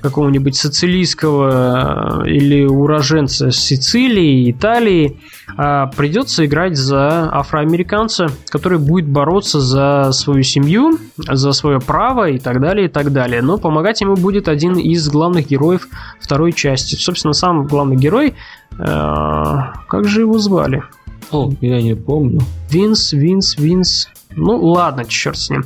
какого-нибудь 0.00 0.56
сицилийского 0.56 2.24
э, 2.24 2.30
или 2.30 2.64
уроженца 2.64 3.50
Сицилии, 3.50 4.50
Италии, 4.50 5.20
а 5.56 5.86
придется 5.86 6.44
играть 6.46 6.76
за 6.76 7.28
афроамериканца, 7.32 8.28
который 8.48 8.78
будет 8.78 9.08
бороться 9.08 9.60
за 9.60 10.10
свою 10.12 10.42
семью, 10.42 10.98
за 11.16 11.52
свое 11.52 11.80
право 11.80 12.28
и 12.28 12.38
так 12.38 12.60
далее, 12.60 12.86
и 12.86 12.88
так 12.90 13.12
далее. 13.12 13.42
Но 13.42 13.58
помогать 13.58 14.00
ему 14.00 14.16
будет 14.16 14.48
один 14.48 14.74
из 14.74 15.08
главных 15.08 15.48
героев 15.48 15.88
второй 16.20 16.52
части. 16.52 16.94
Собственно, 16.96 17.32
сам 17.32 17.66
главный 17.66 17.96
герой, 17.96 18.34
э, 18.78 18.84
как 19.88 20.08
же 20.08 20.20
его 20.20 20.38
звали? 20.38 20.82
О, 21.30 21.50
я 21.60 21.82
не 21.82 21.94
помню. 21.94 22.40
Винс, 22.70 23.12
Винс, 23.12 23.56
Винс. 23.58 24.08
Ну 24.34 24.58
ладно, 24.58 25.04
черт 25.04 25.38
с 25.38 25.50
ним. 25.50 25.64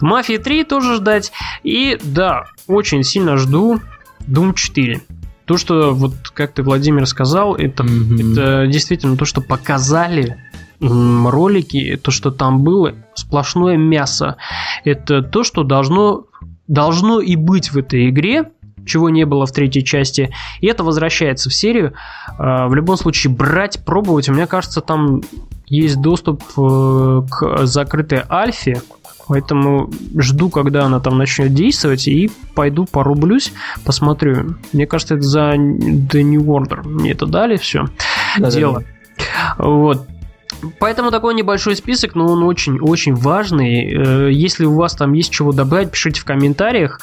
Мафия 0.00 0.38
3 0.38 0.64
тоже 0.64 0.96
ждать. 0.96 1.32
И 1.62 1.98
да, 2.02 2.46
очень 2.66 3.02
сильно 3.02 3.36
жду 3.36 3.80
Doom 4.26 4.54
4. 4.54 5.00
То, 5.44 5.56
что 5.56 5.94
вот 5.94 6.14
как 6.34 6.52
ты, 6.52 6.62
Владимир, 6.62 7.06
сказал, 7.06 7.54
это, 7.54 7.82
mm-hmm. 7.82 8.32
это 8.32 8.66
действительно 8.66 9.16
то, 9.16 9.24
что 9.24 9.40
показали 9.40 10.36
ролики, 10.80 11.98
то, 12.02 12.10
что 12.10 12.30
там 12.30 12.62
было, 12.62 12.94
сплошное 13.14 13.76
мясо. 13.76 14.36
Это 14.84 15.22
то, 15.22 15.42
что 15.42 15.64
должно, 15.64 16.26
должно 16.68 17.20
и 17.20 17.34
быть 17.36 17.72
в 17.72 17.78
этой 17.78 18.10
игре, 18.10 18.50
чего 18.86 19.10
не 19.10 19.24
было 19.24 19.46
в 19.46 19.52
третьей 19.52 19.84
части. 19.84 20.30
И 20.60 20.66
это 20.66 20.84
возвращается 20.84 21.50
в 21.50 21.54
серию. 21.54 21.94
А, 22.38 22.68
в 22.68 22.74
любом 22.74 22.96
случае, 22.96 23.32
брать, 23.32 23.84
пробовать. 23.84 24.28
Мне 24.28 24.46
кажется, 24.46 24.80
там 24.80 25.22
есть 25.66 26.00
доступ 26.00 26.42
э, 26.56 27.22
к 27.30 27.66
закрытой 27.66 28.22
альфе. 28.28 28.80
Поэтому 29.28 29.90
жду, 30.16 30.48
когда 30.48 30.84
она 30.84 31.00
там 31.00 31.18
начнет 31.18 31.54
действовать, 31.54 32.08
и 32.08 32.30
пойду 32.54 32.86
порублюсь, 32.86 33.52
посмотрю. 33.84 34.56
Мне 34.72 34.86
кажется, 34.86 35.14
это 35.16 35.22
за 35.22 35.54
The 35.54 36.22
New 36.22 36.42
Order. 36.42 36.86
Мне 36.86 37.12
это 37.12 37.26
дали, 37.26 37.56
все. 37.56 37.88
Да, 38.38 38.50
дело. 38.50 38.80
Да, 38.80 38.84
да. 39.58 39.64
Вот. 39.64 40.08
Поэтому 40.78 41.10
такой 41.10 41.34
небольшой 41.34 41.76
список, 41.76 42.14
но 42.14 42.26
он 42.26 42.42
очень-очень 42.42 43.14
важный. 43.14 43.92
Э, 43.92 44.32
если 44.32 44.64
у 44.64 44.74
вас 44.74 44.94
там 44.94 45.12
есть 45.12 45.30
чего 45.30 45.52
добавить, 45.52 45.90
пишите 45.90 46.20
в 46.20 46.24
комментариях. 46.24 47.00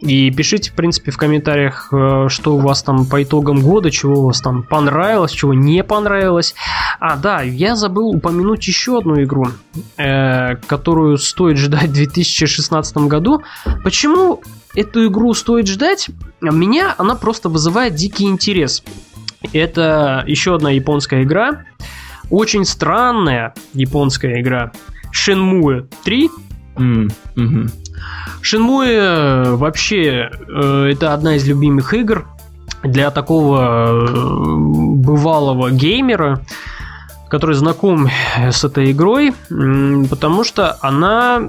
И 0.00 0.30
пишите, 0.30 0.70
в 0.70 0.74
принципе, 0.74 1.10
в 1.10 1.16
комментариях, 1.16 1.88
э, 1.92 2.26
что 2.28 2.56
у 2.56 2.58
вас 2.58 2.82
там 2.82 3.06
по 3.06 3.22
итогам 3.22 3.60
года, 3.60 3.90
чего 3.90 4.20
у 4.20 4.26
вас 4.26 4.40
там 4.40 4.62
понравилось, 4.62 5.32
чего 5.32 5.54
не 5.54 5.84
понравилось. 5.84 6.54
А, 7.00 7.16
да, 7.16 7.42
я 7.42 7.76
забыл 7.76 8.08
упомянуть 8.08 8.66
еще 8.66 8.98
одну 8.98 9.22
игру, 9.22 9.48
э, 9.96 10.56
которую 10.66 11.18
стоит 11.18 11.58
ждать 11.58 11.90
в 11.90 11.94
2016 11.94 12.96
году. 13.08 13.42
Почему 13.82 14.42
эту 14.74 15.06
игру 15.06 15.34
стоит 15.34 15.68
ждать? 15.68 16.08
Меня 16.40 16.94
она 16.98 17.14
просто 17.14 17.48
вызывает 17.48 17.94
дикий 17.94 18.24
интерес. 18.24 18.82
Это 19.52 20.24
еще 20.26 20.54
одна 20.54 20.70
японская 20.70 21.22
игра. 21.22 21.64
Очень 22.30 22.64
странная 22.64 23.54
японская 23.72 24.40
игра. 24.40 24.72
Shenmue 25.12 25.88
3. 26.04 26.30
Mm, 26.76 27.12
mm-hmm. 27.36 27.70
Shenmue 28.42 29.56
вообще 29.56 30.30
э, 30.30 30.90
это 30.92 31.14
одна 31.14 31.36
из 31.36 31.46
любимых 31.46 31.94
игр 31.94 32.26
для 32.82 33.10
такого 33.10 34.06
э, 34.06 34.56
бывалого 34.96 35.70
геймера, 35.70 36.40
который 37.28 37.54
знаком 37.54 38.08
с 38.36 38.64
этой 38.64 38.92
игрой, 38.92 39.34
потому 39.48 40.44
что 40.44 40.76
она 40.82 41.48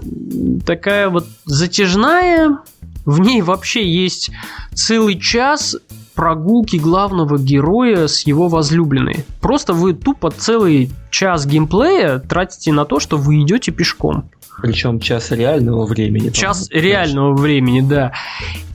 такая 0.65 1.09
вот 1.09 1.27
затяжная, 1.45 2.59
в 3.05 3.19
ней 3.19 3.41
вообще 3.41 3.87
есть 3.87 4.31
целый 4.73 5.19
час 5.19 5.75
прогулки 6.15 6.77
главного 6.77 7.37
героя 7.37 8.07
с 8.07 8.21
его 8.25 8.47
возлюбленной. 8.47 9.25
Просто 9.41 9.73
вы 9.73 9.93
тупо 9.93 10.31
целый 10.31 10.91
час 11.11 11.45
геймплея 11.45 12.19
тратите 12.19 12.71
на 12.71 12.85
то, 12.85 12.99
что 12.99 13.17
вы 13.17 13.41
идете 13.41 13.71
пешком. 13.71 14.29
Причем 14.61 14.99
час 14.99 15.31
реального 15.31 15.85
времени. 15.85 16.29
Час 16.29 16.69
реального 16.71 17.31
дальше. 17.31 17.43
времени, 17.43 17.81
да. 17.81 18.13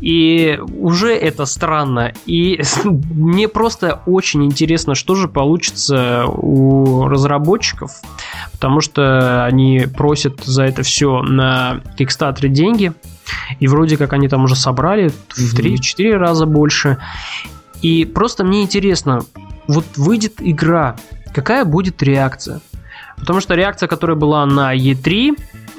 И 0.01 0.59
уже 0.79 1.15
это 1.15 1.47
странно. 1.47 2.13
И 2.27 2.61
мне 2.85 3.49
просто 3.49 4.01
очень 4.07 4.45
интересно, 4.45 4.95
что 4.95 5.15
же 5.15 5.27
получится 5.29 6.27
у 6.27 7.09
разработчиков. 7.09 7.93
Потому 8.53 8.81
что 8.81 9.45
они 9.45 9.87
просят 9.97 10.45
за 10.45 10.65
это 10.65 10.83
все 10.83 11.23
на 11.23 11.81
Kickstarter 11.99 12.49
деньги. 12.49 12.93
И 13.59 13.69
вроде 13.69 13.97
как 13.97 14.13
они 14.13 14.29
там 14.29 14.45
уже 14.45 14.57
собрали 14.57 15.09
в 15.29 15.55
3-4 15.55 16.17
раза 16.17 16.47
больше. 16.47 16.99
И 17.83 18.05
просто 18.05 18.45
мне 18.45 18.63
интересно, 18.63 19.21
вот 19.67 19.85
выйдет 19.97 20.35
игра, 20.39 20.97
какая 21.33 21.65
будет 21.65 22.03
реакция? 22.03 22.61
Потому 23.17 23.41
что 23.41 23.55
реакция, 23.55 23.87
которая 23.87 24.17
была 24.17 24.47
на 24.47 24.75
E3, 24.75 25.37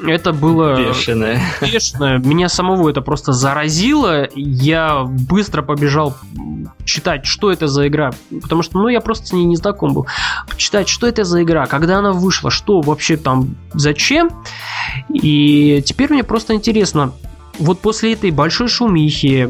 это 0.07 0.31
было... 0.31 0.75
Бешеное. 0.75 1.41
Бешеное. 1.61 2.17
Меня 2.19 2.49
самого 2.49 2.89
это 2.89 3.01
просто 3.01 3.33
заразило. 3.33 4.27
Я 4.35 5.03
быстро 5.03 5.61
побежал 5.63 6.15
читать, 6.85 7.25
что 7.25 7.51
это 7.51 7.67
за 7.67 7.87
игра. 7.87 8.11
Потому 8.41 8.61
что, 8.61 8.79
ну, 8.79 8.87
я 8.89 9.01
просто 9.01 9.27
с 9.27 9.33
ней 9.33 9.45
не 9.45 9.55
знаком 9.55 9.93
был. 9.93 10.07
Читать, 10.55 10.87
что 10.87 11.07
это 11.07 11.23
за 11.23 11.43
игра, 11.43 11.65
когда 11.65 11.97
она 11.99 12.11
вышла, 12.13 12.51
что 12.51 12.81
вообще 12.81 13.17
там, 13.17 13.55
зачем. 13.73 14.29
И 15.09 15.83
теперь 15.85 16.11
мне 16.11 16.23
просто 16.23 16.53
интересно, 16.53 17.13
вот 17.61 17.79
после 17.79 18.13
этой 18.13 18.31
большой 18.31 18.67
шумихи, 18.67 19.47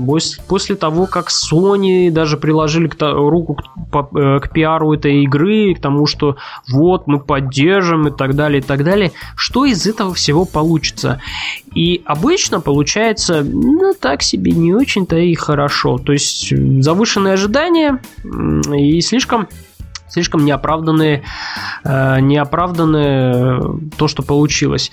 после 0.48 0.76
того, 0.76 1.08
как 1.08 1.30
Sony 1.30 2.12
даже 2.12 2.38
приложили 2.38 2.88
к, 2.88 2.96
руку 3.00 3.56
к, 3.56 4.18
э, 4.18 4.40
к 4.40 4.52
пиару 4.52 4.94
этой 4.94 5.24
игры, 5.24 5.74
к 5.74 5.82
тому, 5.82 6.06
что 6.06 6.38
вот 6.70 7.08
мы 7.08 7.20
поддержим 7.20 8.08
и 8.08 8.12
так 8.12 8.36
далее, 8.36 8.60
и 8.60 8.64
так 8.64 8.84
далее, 8.84 9.12
что 9.36 9.66
из 9.66 9.88
этого 9.88 10.14
всего 10.14 10.46
получится? 10.46 11.22
И 11.74 12.02
обычно 12.06 12.60
получается, 12.60 13.42
ну, 13.44 13.94
так 14.00 14.22
себе, 14.22 14.52
не 14.52 14.74
очень-то 14.74 15.18
и 15.18 15.34
хорошо. 15.36 15.98
То 15.98 16.12
есть 16.12 16.54
завышенные 16.84 17.34
ожидания 17.34 18.02
и 18.24 19.02
слишком 19.02 19.48
слишком 20.10 20.44
неоправданные, 20.44 21.24
э, 21.86 22.20
неоправданные 22.20 23.62
то, 23.98 24.10
что 24.10 24.24
получилось. 24.24 24.92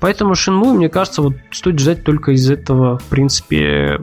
Поэтому 0.00 0.32
Shenmue, 0.34 0.74
мне 0.74 0.88
кажется, 0.88 1.22
вот 1.22 1.34
стоит 1.50 1.78
ждать 1.78 2.04
только 2.04 2.32
из 2.32 2.50
этого, 2.50 2.98
в 2.98 3.04
принципе, 3.04 4.00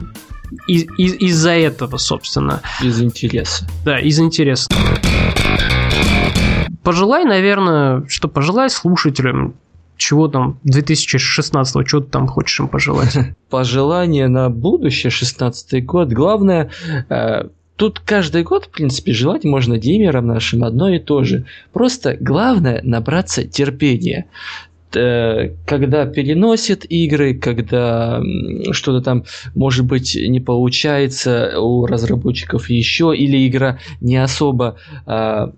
из, 0.66 0.84
из, 0.98 1.14
из-за 1.14 1.52
этого, 1.52 1.96
собственно. 1.96 2.60
Из 2.82 3.00
интереса. 3.00 3.66
Да, 3.84 3.98
из 3.98 4.18
интереса. 4.18 4.68
Пожелай, 6.82 7.24
наверное, 7.24 8.04
что 8.08 8.28
пожелай 8.28 8.70
слушателям, 8.70 9.54
чего 9.96 10.28
там 10.28 10.60
2016 10.64 11.86
чего 11.86 12.00
ты 12.00 12.10
там 12.10 12.26
хочешь 12.26 12.60
им 12.60 12.68
пожелать? 12.68 13.16
Пожелание 13.50 14.28
на 14.28 14.50
будущее, 14.50 15.10
16 15.10 15.84
год. 15.84 16.12
Главное, 16.12 16.70
э, 17.08 17.48
Тут 17.76 18.00
каждый 18.00 18.42
год, 18.42 18.64
в 18.64 18.70
принципе, 18.70 19.12
желать 19.12 19.44
можно 19.44 19.76
геймерам 19.76 20.26
нашим 20.26 20.64
одно 20.64 20.88
и 20.88 20.98
то 20.98 21.24
же. 21.24 21.44
Просто 21.74 22.16
главное 22.18 22.80
набраться 22.82 23.46
терпения. 23.46 24.26
Э, 24.94 25.50
когда 25.66 26.06
переносит 26.06 26.84
игры, 26.90 27.34
когда 27.34 28.22
что-то 28.70 29.02
там, 29.02 29.24
может 29.54 29.84
быть, 29.84 30.16
не 30.16 30.40
получается 30.40 31.60
у 31.60 31.86
разработчиков 31.86 32.70
еще, 32.70 33.14
или 33.16 33.46
игра 33.48 33.78
не 34.00 34.16
особо 34.16 34.76
а, 35.06 35.52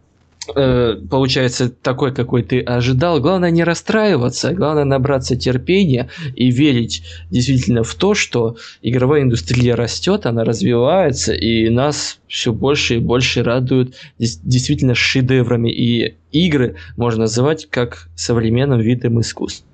э, 0.55 0.97
получается 1.11 1.71
такой, 1.71 2.15
какой 2.15 2.43
ты 2.43 2.61
ожидал. 2.61 3.21
Главное 3.21 3.51
не 3.51 3.65
расстраиваться, 3.65 4.53
главное 4.53 4.85
набраться 4.85 5.37
терпения 5.37 6.09
и 6.35 6.51
верить 6.51 7.03
действительно 7.31 7.83
в 7.83 7.95
то, 7.95 8.15
что 8.15 8.57
игровая 8.83 9.23
индустрия 9.23 9.77
растет, 9.77 10.27
она 10.27 10.45
развивается, 10.45 11.33
и 11.33 11.69
нас 11.69 12.21
все 12.29 12.53
больше 12.53 12.97
и 12.97 12.99
больше 12.99 13.43
радуют 13.43 13.95
действительно 14.19 14.95
шедеврами. 14.95 15.71
И 15.71 16.17
игры 16.33 16.77
можно 16.97 17.23
называть 17.23 17.69
как 17.71 18.09
современным 18.15 18.81
видом 18.81 19.21
искусства. 19.21 19.65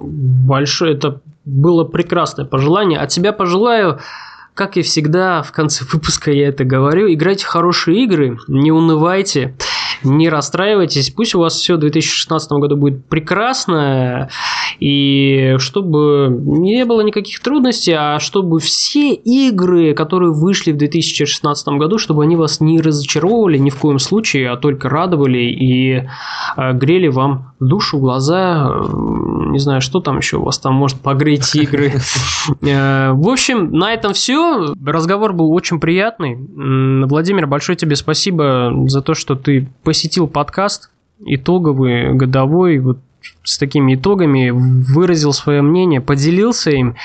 Большое 0.00 0.94
это 0.94 1.20
было 1.44 1.84
прекрасное 1.84 2.44
пожелание. 2.44 2.98
От 2.98 3.10
тебя 3.10 3.32
пожелаю 3.32 4.00
как 4.54 4.76
и 4.76 4.82
всегда, 4.82 5.42
в 5.42 5.52
конце 5.52 5.84
выпуска 5.84 6.30
я 6.30 6.48
это 6.48 6.64
говорю. 6.64 7.12
Играйте 7.12 7.44
хорошие 7.44 8.04
игры, 8.04 8.38
не 8.46 8.72
унывайте, 8.72 9.56
не 10.02 10.28
расстраивайтесь. 10.28 11.10
Пусть 11.10 11.34
у 11.34 11.40
вас 11.40 11.54
все 11.54 11.76
в 11.76 11.80
2016 11.80 12.50
году 12.52 12.76
будет 12.76 13.06
прекрасно. 13.06 14.28
и 14.80 15.56
чтобы 15.58 16.28
не 16.30 16.84
было 16.84 17.00
никаких 17.02 17.40
трудностей, 17.40 17.92
а 17.92 18.18
чтобы 18.18 18.60
все 18.60 19.12
игры, 19.12 19.94
которые 19.94 20.32
вышли 20.32 20.72
в 20.72 20.76
2016 20.76 21.68
году, 21.68 21.98
чтобы 21.98 22.22
они 22.22 22.36
вас 22.36 22.60
не 22.60 22.80
разочаровывали 22.80 23.58
ни 23.58 23.70
в 23.70 23.76
коем 23.76 23.98
случае, 23.98 24.50
а 24.50 24.56
только 24.56 24.88
радовали 24.88 25.38
и 25.38 26.02
э, 26.56 26.72
грели 26.72 27.08
вам 27.08 27.54
душу, 27.60 27.98
глаза, 27.98 28.68
э, 28.68 29.50
не 29.50 29.58
знаю, 29.58 29.80
что 29.80 30.00
там 30.00 30.18
еще 30.18 30.38
у 30.38 30.44
вас 30.44 30.58
там 30.58 30.74
может 30.74 31.00
погреть 31.00 31.54
игры. 31.54 31.92
Э, 32.62 33.12
в 33.12 33.28
общем, 33.28 33.72
на 33.72 33.92
этом 33.92 34.12
все. 34.12 34.74
Разговор 34.84 35.32
был 35.32 35.52
очень 35.52 35.80
приятный. 35.80 36.36
Владимир, 37.06 37.46
большое 37.46 37.76
тебе 37.76 37.96
спасибо 37.96 38.72
за 38.86 39.02
то, 39.02 39.14
что 39.14 39.34
ты 39.34 39.68
посетил 39.84 40.26
подкаст 40.26 40.90
итоговый, 41.20 42.14
годовой, 42.14 42.78
вот 42.78 42.98
с 43.44 43.58
такими 43.58 43.94
итогами, 43.94 44.50
выразил 44.50 45.32
свое 45.32 45.60
мнение, 45.62 46.00
поделился 46.00 46.70
им, 46.70 46.96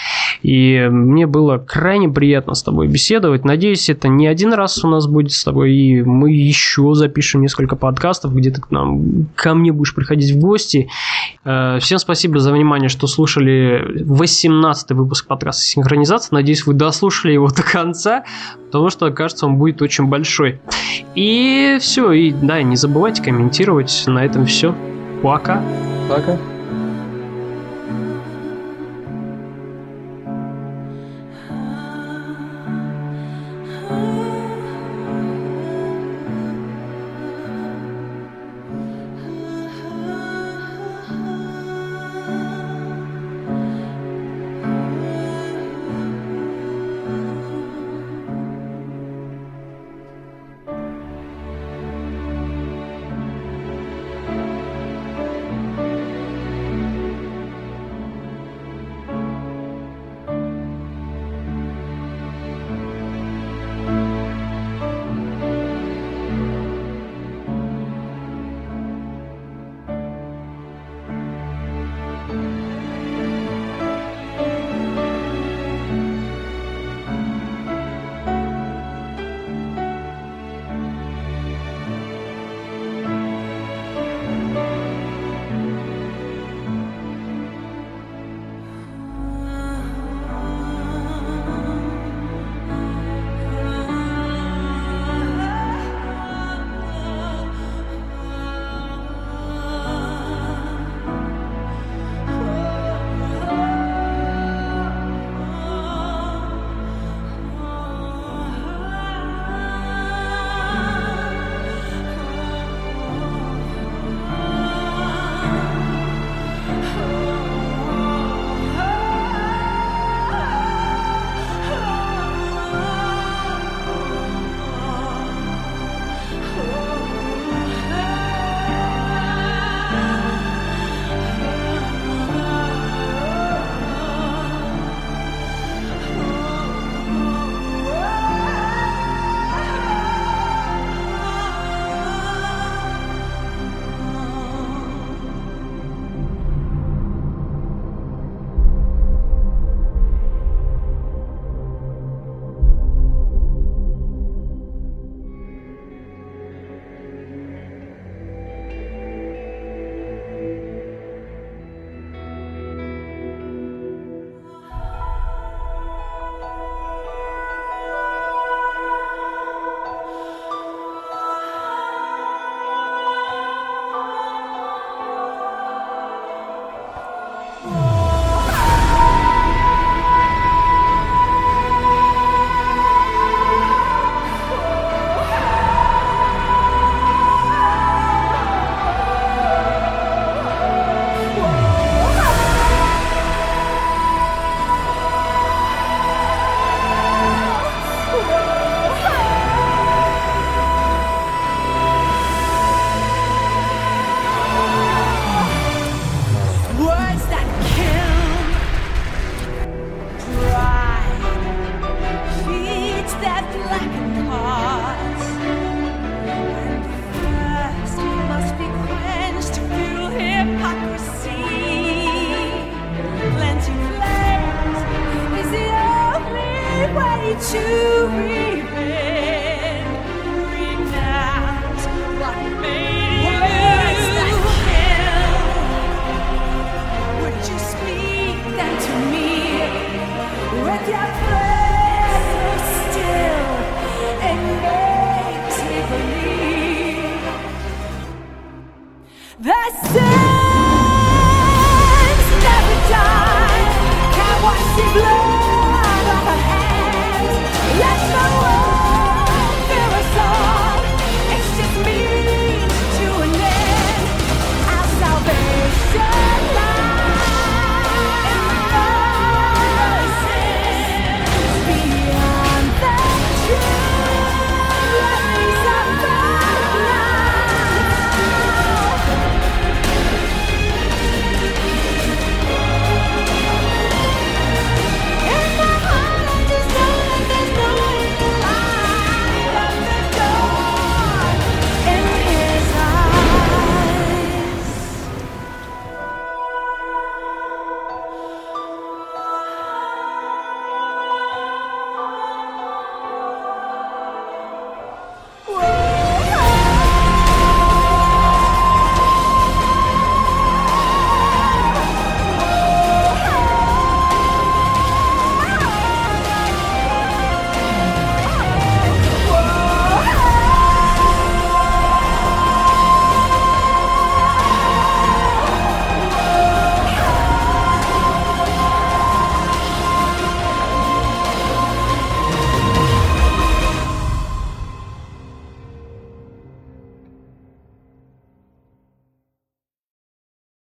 и 0.41 0.87
мне 0.89 1.27
было 1.27 1.57
крайне 1.57 2.07
приятно 2.07 2.53
с 2.53 2.63
тобой 2.63 2.87
беседовать. 2.87 3.43
Надеюсь, 3.43 3.89
это 3.89 4.07
не 4.07 4.25
один 4.25 4.53
раз 4.53 4.83
у 4.83 4.87
нас 4.87 5.05
будет 5.05 5.33
с 5.33 5.43
тобой, 5.43 5.73
и 5.73 6.01
мы 6.01 6.31
еще 6.31 6.93
запишем 6.93 7.41
несколько 7.41 7.75
подкастов, 7.75 8.33
где 8.33 8.51
ты 8.51 8.61
к 8.61 8.71
нам, 8.71 9.27
ко 9.35 9.53
мне 9.53 9.73
будешь 9.73 9.93
приходить 9.93 10.31
в 10.31 10.39
гости. 10.39 10.89
Э, 11.43 11.79
всем 11.81 11.99
спасибо 11.99 12.39
за 12.39 12.53
внимание, 12.53 12.89
что 12.89 13.07
слушали 13.07 14.03
18 14.05 14.91
выпуск 14.91 15.27
подкаста 15.27 15.63
«Синхронизация». 15.63 16.35
Надеюсь, 16.35 16.65
вы 16.65 16.73
дослушали 16.73 17.33
его 17.33 17.49
до 17.49 17.63
конца, 17.63 18.23
потому 18.65 18.89
что, 18.89 19.11
кажется, 19.11 19.45
он 19.45 19.57
будет 19.57 19.81
очень 19.81 20.05
большой. 20.05 20.61
И 21.15 21.77
все, 21.81 22.11
и 22.11 22.31
да, 22.31 22.61
не 22.61 22.77
забывайте 22.77 23.21
комментировать. 23.21 24.03
На 24.07 24.23
этом 24.23 24.45
все. 24.45 24.75
Пока. 25.21 25.61
Пока. 26.07 26.37
The 33.89 34.18